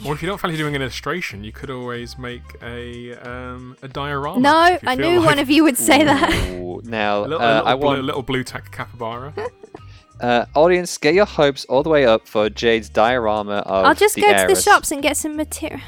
Or 0.04 0.14
if 0.14 0.22
you 0.22 0.28
don't 0.28 0.38
fancy 0.38 0.56
doing 0.56 0.76
an 0.76 0.82
illustration, 0.82 1.42
you 1.42 1.52
could 1.52 1.70
always 1.70 2.16
make 2.16 2.42
a 2.62 3.14
um, 3.16 3.76
a 3.82 3.88
diorama. 3.88 4.40
No, 4.40 4.78
I 4.86 4.94
knew 4.94 5.18
like 5.18 5.26
one 5.26 5.38
of 5.40 5.50
you 5.50 5.64
would 5.64 5.76
say 5.76 6.04
that. 6.04 6.30
Now, 6.84 7.20
a 7.20 7.26
little, 7.26 7.42
uh, 7.42 7.44
a 7.44 7.54
little, 7.54 7.68
I 7.68 7.74
blue, 7.74 7.86
want 7.86 7.98
a 7.98 8.02
little 8.02 8.22
Blu 8.22 8.44
Tack 8.44 8.70
capybara. 8.70 9.34
uh, 10.22 10.46
audience 10.54 10.96
get 10.98 11.14
your 11.14 11.26
hopes 11.26 11.64
all 11.66 11.82
the 11.82 11.90
way 11.90 12.06
up 12.06 12.26
for 12.26 12.48
Jade's 12.48 12.88
diorama 12.88 13.56
of 13.56 13.64
the 13.66 13.70
city. 13.74 13.86
I'll 13.88 13.94
just 13.94 14.14
the 14.14 14.20
go 14.22 14.46
to 14.48 14.54
the 14.54 14.60
shops 14.60 14.90
and 14.92 15.02
get 15.02 15.16
some 15.16 15.36
material. 15.36 15.80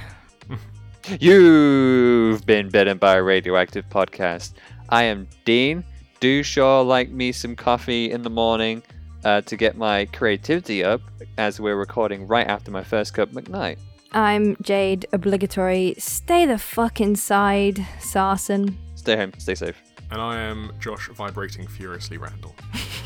You've 1.20 2.45
been 2.47 2.68
bitten 2.68 2.99
by 2.99 3.16
a 3.16 3.22
radioactive 3.22 3.89
podcast. 3.89 4.53
I 4.89 5.05
am 5.05 5.28
Dean. 5.45 5.85
Do 6.20 6.43
sure 6.43 6.82
like 6.82 7.11
me 7.11 7.32
some 7.32 7.55
coffee 7.55 8.11
in 8.11 8.22
the 8.22 8.30
morning 8.30 8.82
uh, 9.24 9.43
to 9.43 9.57
get 9.57 9.76
my 9.76 10.07
creativity 10.07 10.82
up 10.82 11.01
as 11.39 11.61
we're 11.61 11.76
recording 11.76 12.26
right 12.26 12.47
after 12.47 12.70
my 12.70 12.82
first 12.82 13.14
cup 13.14 13.30
McKnight. 13.30 13.78
I'm 14.12 14.57
Jade, 14.62 15.07
obligatory. 15.12 15.95
Stay 15.99 16.47
the 16.47 16.59
fuck 16.59 17.01
inside, 17.01 17.85
Sarson. 18.01 18.78
Stay 18.95 19.16
home, 19.16 19.32
stay 19.39 19.55
safe. 19.55 19.82
and 20.11 20.20
I 20.20 20.41
am 20.41 20.72
Josh, 20.80 21.09
vibrating 21.09 21.66
furiously 21.66 22.16
Randall. 22.16 22.55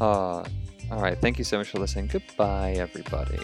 Uh, 0.00 0.44
all 0.90 1.00
right, 1.00 1.18
thank 1.18 1.38
you 1.38 1.44
so 1.44 1.58
much 1.58 1.68
for 1.68 1.78
listening. 1.78 2.06
Goodbye, 2.06 2.72
everybody. 2.72 3.38